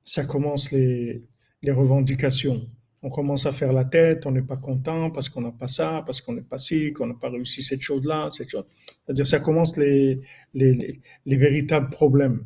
ça 0.07 0.25
commence 0.25 0.71
les, 0.71 1.23
revendications. 1.67 2.65
On 3.03 3.09
commence 3.09 3.45
à 3.45 3.51
faire 3.51 3.73
la 3.73 3.83
tête, 3.83 4.25
on 4.25 4.31
n'est 4.31 4.41
pas 4.41 4.55
content 4.55 5.11
parce 5.11 5.27
qu'on 5.27 5.41
n'a 5.41 5.51
pas 5.51 5.67
ça, 5.67 6.01
parce 6.05 6.21
qu'on 6.21 6.33
n'est 6.33 6.41
pas 6.41 6.57
ci, 6.57 6.93
qu'on 6.93 7.07
n'a 7.07 7.13
pas 7.13 7.29
réussi 7.29 7.61
cette 7.61 7.81
chose-là, 7.81 8.29
cette 8.31 8.49
chose. 8.49 8.63
C'est-à-dire, 9.05 9.27
ça 9.27 9.39
commence 9.39 9.75
les, 9.77 10.21
les, 10.53 11.01
les, 11.25 11.35
véritables 11.35 11.89
problèmes. 11.89 12.45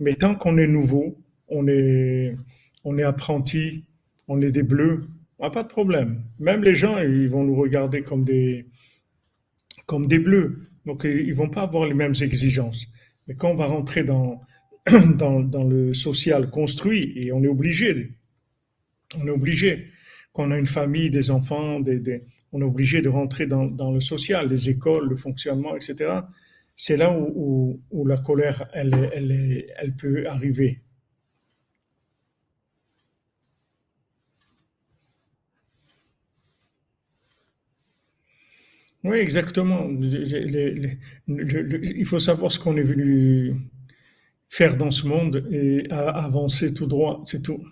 Mais 0.00 0.14
tant 0.14 0.34
qu'on 0.34 0.58
est 0.58 0.66
nouveau, 0.66 1.16
on 1.48 1.68
est, 1.68 2.36
apprenti, 3.04 3.84
on 4.26 4.42
est 4.42 4.50
des 4.50 4.64
bleus, 4.64 5.06
on 5.38 5.44
n'a 5.44 5.50
pas 5.50 5.62
de 5.62 5.68
problème. 5.68 6.24
Même 6.40 6.64
les 6.64 6.74
gens, 6.74 6.98
ils 6.98 7.28
vont 7.28 7.44
nous 7.44 7.54
regarder 7.54 8.02
comme 8.02 8.24
des, 8.24 8.66
comme 9.86 10.08
des 10.08 10.18
bleus. 10.18 10.68
Donc, 10.84 11.04
ils 11.04 11.34
vont 11.34 11.48
pas 11.48 11.62
avoir 11.62 11.86
les 11.86 11.94
mêmes 11.94 12.14
exigences. 12.20 12.86
Mais 13.28 13.34
quand 13.34 13.50
on 13.50 13.56
va 13.56 13.66
rentrer 13.66 14.02
dans, 14.02 14.42
dans, 15.16 15.40
dans, 15.40 15.64
le 15.64 15.92
social 15.92 16.50
construit 16.50 17.12
et 17.16 17.32
on 17.32 17.42
est 17.42 17.48
obligé. 17.48 18.12
On 19.20 19.26
est 19.26 19.30
obligé. 19.30 19.88
Quand 20.32 20.46
on 20.46 20.50
a 20.52 20.58
une 20.58 20.66
famille, 20.66 21.10
des 21.10 21.30
enfants, 21.30 21.80
des, 21.80 22.22
on 22.52 22.60
est 22.60 22.64
obligé 22.64 23.00
de 23.02 23.08
rentrer 23.08 23.46
dans, 23.46 23.64
dans, 23.66 23.92
le 23.92 24.00
social, 24.00 24.48
les 24.48 24.70
écoles, 24.70 25.08
le 25.08 25.16
fonctionnement, 25.16 25.74
etc. 25.76 26.20
C'est 26.76 26.96
là 26.96 27.10
où, 27.18 27.80
où, 27.90 28.06
la 28.06 28.16
colère, 28.18 28.68
elle, 28.72 29.10
elle, 29.12 29.66
elle 29.76 29.96
peut 29.96 30.28
arriver. 30.28 30.82
Oui, 39.04 39.18
exactement. 39.18 39.88
il 41.28 42.04
faut 42.06 42.18
savoir 42.18 42.50
ce 42.52 42.58
qu'on 42.58 42.76
est 42.76 42.82
venu 42.82 43.54
faire 44.48 44.76
dans 44.76 44.90
ce 44.90 45.06
monde 45.06 45.46
et 45.50 45.90
à 45.90 46.08
avancer 46.24 46.72
tout 46.72 46.86
droit, 46.86 47.22
c'est 47.26 47.42
tout. 47.42 47.64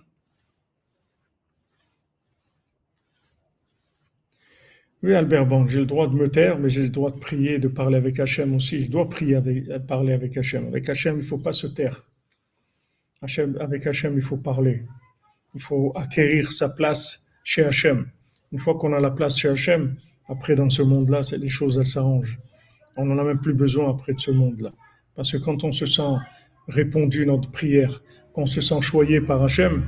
Oui, 5.05 5.12
Albert 5.12 5.47
Banque, 5.47 5.68
j'ai 5.68 5.81
le 5.81 5.87
droit 5.87 6.09
de 6.09 6.14
me 6.14 6.31
taire, 6.31 6.59
mais 6.59 6.70
j'ai 6.70 6.81
le 6.81 6.89
droit 6.89 7.11
de 7.11 7.18
prier, 7.18 7.59
de 7.59 7.68
parler 7.68 7.97
avec 7.97 8.18
Hachem 8.18 8.55
aussi. 8.55 8.81
Je 8.81 8.91
dois 8.91 9.07
prier, 9.07 9.35
avec, 9.35 9.68
parler 9.87 10.14
avec 10.14 10.35
Hachem. 10.35 10.66
Avec 10.66 10.89
Hachem, 10.89 11.16
il 11.16 11.18
ne 11.18 11.22
faut 11.22 11.37
pas 11.37 11.53
se 11.53 11.66
taire. 11.66 12.03
Avec 13.61 13.87
Hachem, 13.87 14.14
il 14.16 14.22
faut 14.22 14.39
parler. 14.39 14.83
Il 15.55 15.61
faut 15.61 15.93
acquérir 15.95 16.51
sa 16.53 16.70
place 16.70 17.27
chez 17.45 17.64
Hachem. 17.64 18.09
Une 18.51 18.59
fois 18.59 18.77
qu'on 18.79 18.95
a 18.95 19.01
la 19.01 19.11
place 19.11 19.37
chez 19.37 19.49
Hachem, 19.51 19.97
après, 20.27 20.55
dans 20.55 20.70
ce 20.70 20.81
monde-là, 20.81 21.20
les 21.37 21.49
choses, 21.49 21.77
elles 21.77 21.87
s'arrangent. 21.87 22.39
On 22.97 23.05
n'en 23.05 23.18
a 23.18 23.25
même 23.25 23.41
plus 23.41 23.53
besoin 23.53 23.91
après 23.91 24.14
de 24.14 24.20
ce 24.20 24.31
monde-là. 24.31 24.72
Parce 25.14 25.33
que 25.33 25.37
quand 25.37 25.64
on 25.64 25.72
se 25.72 25.85
sent 25.85 26.16
répondu 26.69 27.27
notre 27.27 27.51
prière, 27.51 28.03
qu'on 28.33 28.47
se 28.47 28.61
sent 28.61 28.81
choyé 28.81 29.21
par 29.21 29.43
Hachem, 29.43 29.85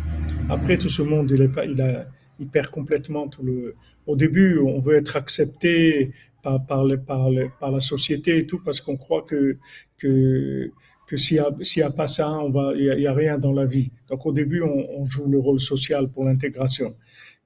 après 0.48 0.78
tout 0.78 0.88
ce 0.88 1.02
monde, 1.02 1.30
il, 1.30 1.42
est 1.42 1.48
pas, 1.48 1.64
il, 1.64 1.80
a, 1.80 2.06
il 2.38 2.46
perd 2.48 2.68
complètement 2.68 3.28
tout 3.28 3.42
le. 3.42 3.74
Au 4.06 4.14
début, 4.16 4.58
on 4.58 4.80
veut 4.80 4.94
être 4.94 5.16
accepté 5.16 6.12
par, 6.42 6.64
par, 6.64 6.86
par, 7.04 7.28
par 7.58 7.72
la 7.72 7.80
société 7.80 8.38
et 8.38 8.46
tout, 8.46 8.62
parce 8.62 8.80
qu'on 8.80 8.96
croit 8.96 9.22
que, 9.22 9.58
que, 9.98 10.70
que 11.08 11.16
s'il 11.16 11.38
n'y 11.38 11.82
a, 11.82 11.86
a, 11.86 11.90
pas 11.90 12.06
ça, 12.06 12.40
il 12.76 12.94
n'y 12.98 13.06
a, 13.06 13.12
rien 13.12 13.38
dans 13.38 13.52
la 13.52 13.66
vie. 13.66 13.90
Donc 14.08 14.26
au 14.26 14.32
début, 14.32 14.62
on, 14.62 15.04
joue 15.06 15.28
le 15.28 15.38
rôle 15.38 15.60
social 15.60 16.08
pour 16.08 16.24
l'intégration. 16.24 16.94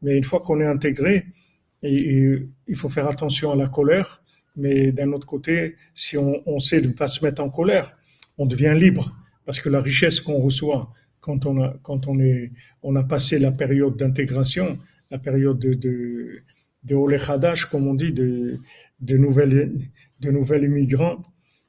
Mais 0.02 0.16
une 0.16 0.24
fois 0.24 0.40
qu'on 0.40 0.60
est 0.60 0.66
intégré, 0.66 1.26
il 1.82 2.76
faut 2.76 2.90
faire 2.90 3.08
attention 3.08 3.52
à 3.52 3.56
la 3.56 3.68
colère, 3.68 4.22
mais 4.56 4.92
d'un 4.92 5.12
autre 5.12 5.26
côté, 5.26 5.76
si 5.94 6.18
on, 6.18 6.42
on 6.44 6.58
sait 6.58 6.80
ne 6.82 6.88
pas 6.88 7.08
se 7.08 7.24
mettre 7.24 7.42
en 7.42 7.48
colère, 7.48 7.96
on 8.36 8.44
devient 8.44 8.74
libre, 8.76 9.14
parce 9.50 9.58
que 9.58 9.68
la 9.68 9.80
richesse 9.80 10.20
qu'on 10.20 10.38
reçoit 10.38 10.92
quand 11.18 11.44
on 11.44 11.60
a, 11.60 11.74
quand 11.82 12.06
on 12.06 12.20
est, 12.20 12.52
on 12.84 12.94
a 12.94 13.02
passé 13.02 13.40
la 13.40 13.50
période 13.50 13.96
d'intégration, 13.96 14.78
la 15.10 15.18
période 15.18 15.58
de, 15.58 15.74
de, 15.74 16.42
de 16.84 17.66
comme 17.68 17.88
on 17.88 17.94
dit, 17.94 18.12
de, 18.12 18.60
de 19.00 19.16
nouvelles, 19.16 19.76
de 20.20 20.30
nouvelles 20.30 20.62
immigrants, 20.62 21.20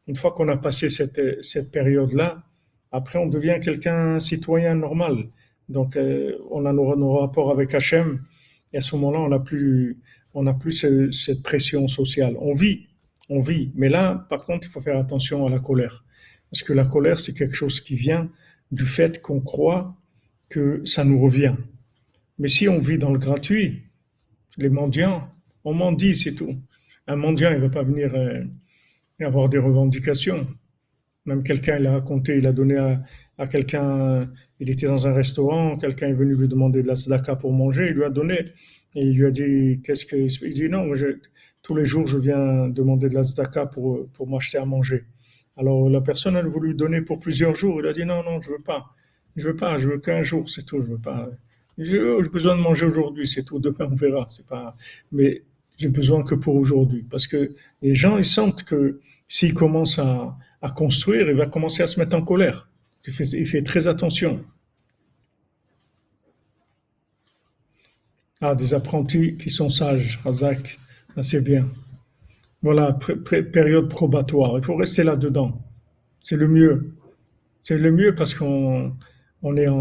une 0.05 0.15
fois 0.15 0.31
qu'on 0.31 0.47
a 0.49 0.57
passé 0.57 0.91
cette, 0.91 1.43
cette 1.43 1.71
période-là, 1.71 2.43
après 2.91 3.17
on 3.17 3.25
devient 3.25 3.57
quelqu'un 3.59 4.19
citoyen 4.19 4.75
normal. 4.75 5.29
Donc 5.67 5.95
euh, 5.95 6.37
on 6.51 6.67
a 6.67 6.73
nos, 6.73 6.95
nos 6.95 7.13
rapports 7.13 7.49
avec 7.49 7.73
Hachem, 7.73 8.21
et 8.73 8.77
à 8.77 8.81
ce 8.81 8.95
moment-là, 8.95 9.21
on 9.21 9.29
n'a 9.29 9.39
plus, 9.39 9.97
on 10.35 10.43
n'a 10.43 10.53
plus 10.53 10.85
cette 11.11 11.41
pression 11.41 11.87
sociale. 11.87 12.35
On 12.39 12.53
vit, 12.53 12.89
on 13.27 13.41
vit. 13.41 13.71
Mais 13.73 13.89
là, 13.89 14.27
par 14.29 14.45
contre, 14.45 14.67
il 14.67 14.69
faut 14.69 14.81
faire 14.81 14.99
attention 14.99 15.47
à 15.47 15.49
la 15.49 15.57
colère. 15.57 16.05
Parce 16.51 16.63
que 16.63 16.73
la 16.73 16.85
colère, 16.85 17.19
c'est 17.19 17.33
quelque 17.33 17.55
chose 17.55 17.79
qui 17.79 17.95
vient 17.95 18.29
du 18.71 18.85
fait 18.85 19.21
qu'on 19.21 19.39
croit 19.39 19.95
que 20.49 20.81
ça 20.85 21.03
nous 21.03 21.19
revient. 21.19 21.55
Mais 22.39 22.49
si 22.49 22.67
on 22.67 22.79
vit 22.79 22.97
dans 22.97 23.11
le 23.11 23.19
gratuit, 23.19 23.83
les 24.57 24.69
mendiants, 24.69 25.29
on 25.63 25.73
mendie, 25.73 26.15
c'est 26.15 26.33
tout. 26.33 26.55
Un 27.07 27.15
mendiant, 27.15 27.51
il 27.51 27.57
ne 27.57 27.61
va 27.61 27.69
pas 27.69 27.83
venir 27.83 28.13
euh, 28.13 28.43
avoir 29.19 29.49
des 29.49 29.57
revendications. 29.57 30.47
Même 31.25 31.43
quelqu'un, 31.43 31.77
il 31.79 31.87
a 31.87 31.93
raconté, 31.93 32.37
il 32.37 32.47
a 32.47 32.51
donné 32.51 32.77
à, 33.37 33.47
quelqu'un, 33.47 34.29
il 34.59 34.69
était 34.69 34.87
dans 34.87 35.07
un 35.07 35.13
restaurant, 35.13 35.77
quelqu'un 35.77 36.07
est 36.09 36.13
venu 36.13 36.35
lui 36.35 36.47
demander 36.47 36.83
de 36.83 36.87
la 36.87 36.95
tzedaka 36.95 37.35
pour 37.35 37.53
manger, 37.53 37.87
il 37.89 37.93
lui 37.93 38.03
a 38.03 38.09
donné, 38.09 38.45
et 38.95 39.01
il 39.01 39.15
lui 39.15 39.25
a 39.25 39.31
dit, 39.31 39.81
qu'est-ce 39.83 40.05
que, 40.05 40.15
il 40.15 40.53
dit 40.53 40.69
non, 40.69 40.91
tous 41.63 41.75
les 41.75 41.85
jours 41.85 42.07
je 42.07 42.17
viens 42.17 42.67
demander 42.69 43.09
de 43.09 43.15
la 43.15 43.23
tzedaka 43.23 43.67
pour, 43.67 44.07
pour 44.09 44.27
m'acheter 44.27 44.57
à 44.57 44.65
manger. 44.65 45.03
Alors 45.57 45.89
la 45.89 46.01
personne 46.01 46.35
a 46.35 46.41
voulu 46.41 46.73
donner 46.73 47.01
pour 47.01 47.19
plusieurs 47.19 47.55
jours, 47.55 47.81
il 47.81 47.87
a 47.87 47.93
dit 47.93 48.05
non, 48.05 48.23
non, 48.23 48.41
je 48.41 48.49
veux 48.49 48.59
pas, 48.59 48.95
je 49.35 49.47
veux 49.47 49.55
pas, 49.55 49.79
je 49.79 49.89
veux 49.89 49.99
qu'un 49.99 50.23
jour, 50.23 50.49
c'est 50.49 50.65
tout, 50.65 50.81
je 50.81 50.87
veux 50.91 50.97
pas. 50.97 51.29
J'ai 51.77 51.99
besoin 52.31 52.55
de 52.55 52.61
manger 52.61 52.85
aujourd'hui, 52.85 53.27
c'est 53.27 53.43
tout, 53.43 53.59
demain 53.59 53.87
on 53.91 53.95
verra, 53.95 54.27
c'est 54.29 54.45
pas, 54.47 54.75
mais 55.11 55.43
j'ai 55.77 55.89
besoin 55.89 56.23
que 56.23 56.35
pour 56.35 56.55
aujourd'hui, 56.55 57.05
parce 57.09 57.27
que 57.27 57.53
les 57.81 57.95
gens, 57.95 58.17
ils 58.17 58.25
sentent 58.25 58.63
que 58.63 58.99
s'ils 59.27 59.53
commencent 59.53 59.99
à, 59.99 60.37
à 60.61 60.69
construire, 60.69 61.27
il 61.29 61.35
va 61.35 61.47
commencer 61.47 61.81
à 61.83 61.87
se 61.87 61.99
mettre 61.99 62.15
en 62.15 62.21
colère. 62.21 62.69
Il 63.07 63.47
fait 63.47 63.63
très 63.63 63.87
attention. 63.87 64.43
Ah, 68.39 68.55
des 68.55 68.73
apprentis 68.73 69.37
qui 69.37 69.49
sont 69.49 69.69
sages, 69.69 70.19
Razak, 70.23 70.79
c'est 71.21 71.43
bien. 71.43 71.67
Voilà, 72.61 72.97
période 73.53 73.89
probatoire. 73.89 74.57
Il 74.57 74.63
faut 74.63 74.75
rester 74.75 75.03
là-dedans. 75.03 75.61
C'est 76.23 76.37
le 76.37 76.47
mieux. 76.47 76.93
C'est 77.63 77.77
le 77.77 77.91
mieux 77.91 78.13
parce 78.13 78.33
qu'on 78.35 78.91
a, 79.43 79.71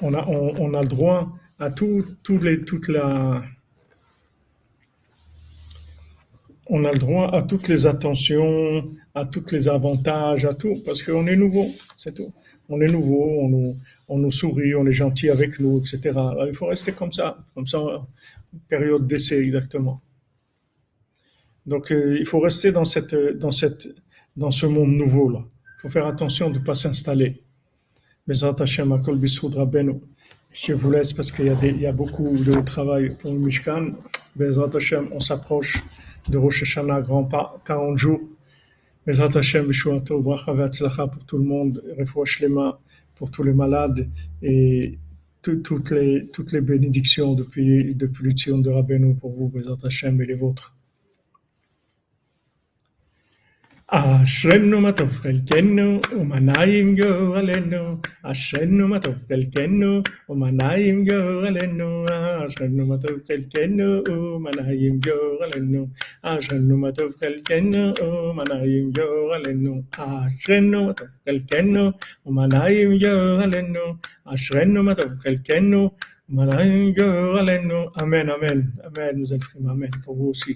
on, 0.00 0.74
a 0.74 0.82
le 0.82 0.88
droit 0.88 1.32
à 1.58 1.70
tout, 1.70 2.04
tout 2.22 2.38
on 6.70 6.84
a 6.84 6.92
le 6.92 6.98
droit 6.98 7.30
à 7.34 7.42
toutes 7.42 7.68
les 7.68 7.86
attentions, 7.86 8.84
à 9.14 9.24
tous 9.24 9.50
les 9.52 9.68
avantages, 9.68 10.44
à 10.44 10.54
tout, 10.54 10.82
parce 10.84 11.02
qu'on 11.02 11.26
est 11.26 11.36
nouveau, 11.36 11.66
c'est 11.96 12.14
tout. 12.14 12.32
On 12.68 12.80
est 12.82 12.92
nouveau, 12.92 13.40
on 13.40 13.48
nous, 13.48 13.76
on 14.08 14.18
nous 14.18 14.30
sourit, 14.30 14.74
on 14.74 14.86
est 14.86 14.92
gentil 14.92 15.30
avec 15.30 15.58
nous, 15.58 15.78
etc. 15.80 16.18
il 16.46 16.54
faut 16.54 16.66
rester 16.66 16.92
comme 16.92 17.12
ça, 17.12 17.38
comme 17.54 17.66
ça, 17.66 17.78
période 18.68 19.06
d'essai 19.06 19.38
exactement. 19.38 20.02
Donc 21.68 21.92
euh, 21.92 22.16
il 22.18 22.26
faut 22.26 22.40
rester 22.40 22.72
dans, 22.72 22.86
cette, 22.86 23.14
dans, 23.14 23.50
cette, 23.50 23.86
dans 24.36 24.50
ce 24.50 24.64
monde 24.64 24.90
nouveau-là. 24.90 25.44
Il 25.44 25.82
faut 25.82 25.90
faire 25.90 26.06
attention 26.06 26.48
de 26.48 26.58
ne 26.58 26.64
pas 26.64 26.74
s'installer. 26.74 27.42
Je 28.26 28.46
vous 30.72 30.90
laisse 30.90 31.12
parce 31.12 31.30
qu'il 31.30 31.44
y, 31.44 31.50
a 31.50 31.66
y 31.66 31.86
a 31.86 31.92
beaucoup 31.92 32.34
de 32.36 32.60
travail 32.62 33.10
pour 33.20 33.32
le 33.32 33.38
Mishkan. 33.38 33.92
On 35.12 35.20
s'approche 35.20 35.82
de 36.28 36.38
Rosh 36.38 36.62
Hashanah, 36.62 37.02
grand 37.02 37.24
pas, 37.24 37.62
40 37.66 37.98
jours. 37.98 38.20
Bezrat 39.06 39.36
Hashem, 39.36 39.66
Bishuato, 39.66 40.20
Bracha 40.20 41.06
pour 41.06 41.24
tout 41.24 41.36
le 41.36 41.44
monde, 41.44 41.82
Refouach 41.98 42.40
Lema 42.40 42.80
pour 43.14 43.30
tous 43.30 43.42
les 43.42 43.52
malades 43.52 44.08
et 44.42 44.98
toutes, 45.42 45.90
les, 45.90 46.28
toutes 46.32 46.52
les 46.52 46.60
bénédictions 46.60 47.34
depuis, 47.34 47.94
depuis 47.94 48.24
l'Utsion 48.24 48.58
de 48.58 48.70
Rabbeinu 48.70 49.14
pour 49.14 49.32
vous, 49.32 49.48
Bezrat 49.48 49.78
Hashem 49.84 50.20
et 50.22 50.26
les 50.26 50.34
vôtres. 50.34 50.77
אשרנו 53.95 54.81
מה 54.81 54.91
טוב 54.91 55.09
חלקנו 55.11 55.99
ומנעים 56.19 56.95
גורלנו 56.95 57.95
אשרנו 58.23 58.87
מה 58.87 58.99
טוב 58.99 59.13
חלקנו 59.29 60.01
ומנעים 60.29 61.05
גורלנו 61.05 62.05
אשרנו 62.47 62.85
מה 62.85 62.97
טוב 62.97 63.19
חלקנו 63.27 64.03
ומנעים 64.09 64.99
גורלנו 64.99 65.87
אשרנו 66.23 66.77
מה 66.77 66.91
טוב 66.91 67.11
חלקנו 67.19 67.93
ומנעים 68.29 68.91
גורלנו 68.91 69.81
אשרנו 69.91 70.85
מה 70.85 70.93
טוב 70.93 71.11
חלקנו 71.25 71.91
ומנעים 72.25 72.97
גורלנו 72.99 73.93
אשרנו 74.25 74.83
מה 74.83 74.95
טוב 74.95 75.11
חלקנו 75.19 75.91
ומנעים 76.29 76.93
גורלנו 76.93 77.85
אמן 78.01 78.29
אמן 78.29 78.61
אמן 78.87 79.13
nous 79.19 79.33
inscrivons 79.33 79.69
amen 79.75 79.91
pour 80.03 80.15
vous 80.15 80.29
aussi 80.33 80.55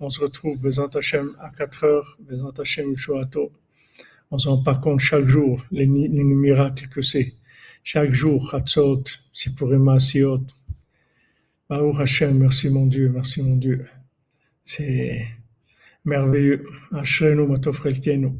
on 0.00 0.10
se 0.10 0.20
retrouve, 0.20 0.58
Bezant 0.60 0.88
à 0.88 1.50
4 1.50 1.84
heures, 1.84 2.18
Bezant 2.20 2.50
Hashem, 2.50 2.96
Shoato. 2.96 3.52
On 4.30 4.38
s'en 4.38 4.56
rend 4.56 4.62
pas 4.62 4.74
compte 4.74 5.00
chaque 5.00 5.24
jour, 5.26 5.64
les, 5.70 5.86
les 5.86 6.24
miracles 6.24 6.88
que 6.88 7.02
c'est. 7.02 7.34
Chaque 7.84 8.12
jour, 8.12 8.54
Hatzot, 8.54 9.04
Sipurima, 9.32 9.98
Siot. 9.98 10.46
Baruch 11.68 12.00
Hashem, 12.00 12.38
merci 12.38 12.68
mon 12.68 12.86
Dieu, 12.86 13.08
merci 13.08 13.42
mon 13.42 13.56
Dieu. 13.56 13.86
C'est 14.64 15.26
merveilleux. 16.04 16.66
Ashrenu 16.92 17.46
Matofrelkenu. 17.46 18.32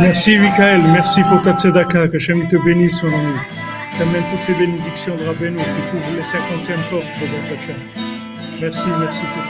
Merci, 0.00 0.38
Michael. 0.38 0.80
Merci 0.92 1.20
pour 1.28 1.42
ta 1.42 1.52
tzedaka. 1.52 2.08
Que 2.08 2.16
Hachem 2.16 2.48
te 2.48 2.56
bénisse, 2.56 3.02
mon 3.02 3.12
ami. 3.12 3.34
T'amènes 3.98 4.24
toutes 4.30 4.48
les 4.48 4.54
bénédictions 4.66 5.14
de 5.14 5.24
Rabbeinu 5.24 5.58
qui 5.58 5.82
couvrent 5.90 6.16
les 6.16 6.22
50e 6.22 6.88
portes, 6.88 7.04
Bezat 7.20 7.36
Hachem. 7.52 7.76
Merci, 8.60 8.88
merci 8.98 9.20
pour. 9.20 9.42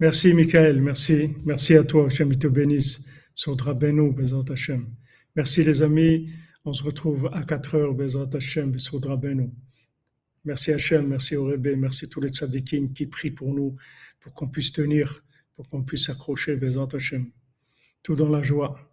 Merci, 0.00 0.32
Michael. 0.32 0.80
Merci. 0.80 1.36
Merci 1.44 1.76
à 1.76 1.84
toi. 1.84 2.06
Hachem 2.06 2.34
te 2.34 2.46
bénisse. 2.46 3.04
Sur 3.34 3.54
Rabbeinu, 3.60 4.12
Bezat 4.12 4.50
Hachem. 4.50 4.86
Merci, 5.36 5.62
les 5.62 5.82
amis. 5.82 6.30
On 6.64 6.72
se 6.72 6.84
retrouve 6.84 7.28
à 7.32 7.42
4 7.42 7.74
heures, 7.74 7.96
Hachem, 8.34 8.78
sur 8.78 9.02
Rabbeinu. 9.02 9.50
Merci 10.44 10.72
Hachem, 10.72 11.08
merci 11.08 11.34
au 11.34 11.56
merci 11.76 12.08
tous 12.08 12.20
les 12.20 12.28
tzadikim 12.28 12.92
qui 12.92 13.06
prient 13.06 13.32
pour 13.32 13.52
nous, 13.52 13.76
pour 14.20 14.32
qu'on 14.34 14.48
puisse 14.48 14.72
tenir, 14.72 15.24
pour 15.56 15.68
qu'on 15.68 15.82
puisse 15.82 16.06
s'accrocher, 16.06 16.58
Hachem. 16.92 17.30
Tout 18.02 18.14
dans 18.14 18.28
la 18.28 18.42
joie. 18.42 18.91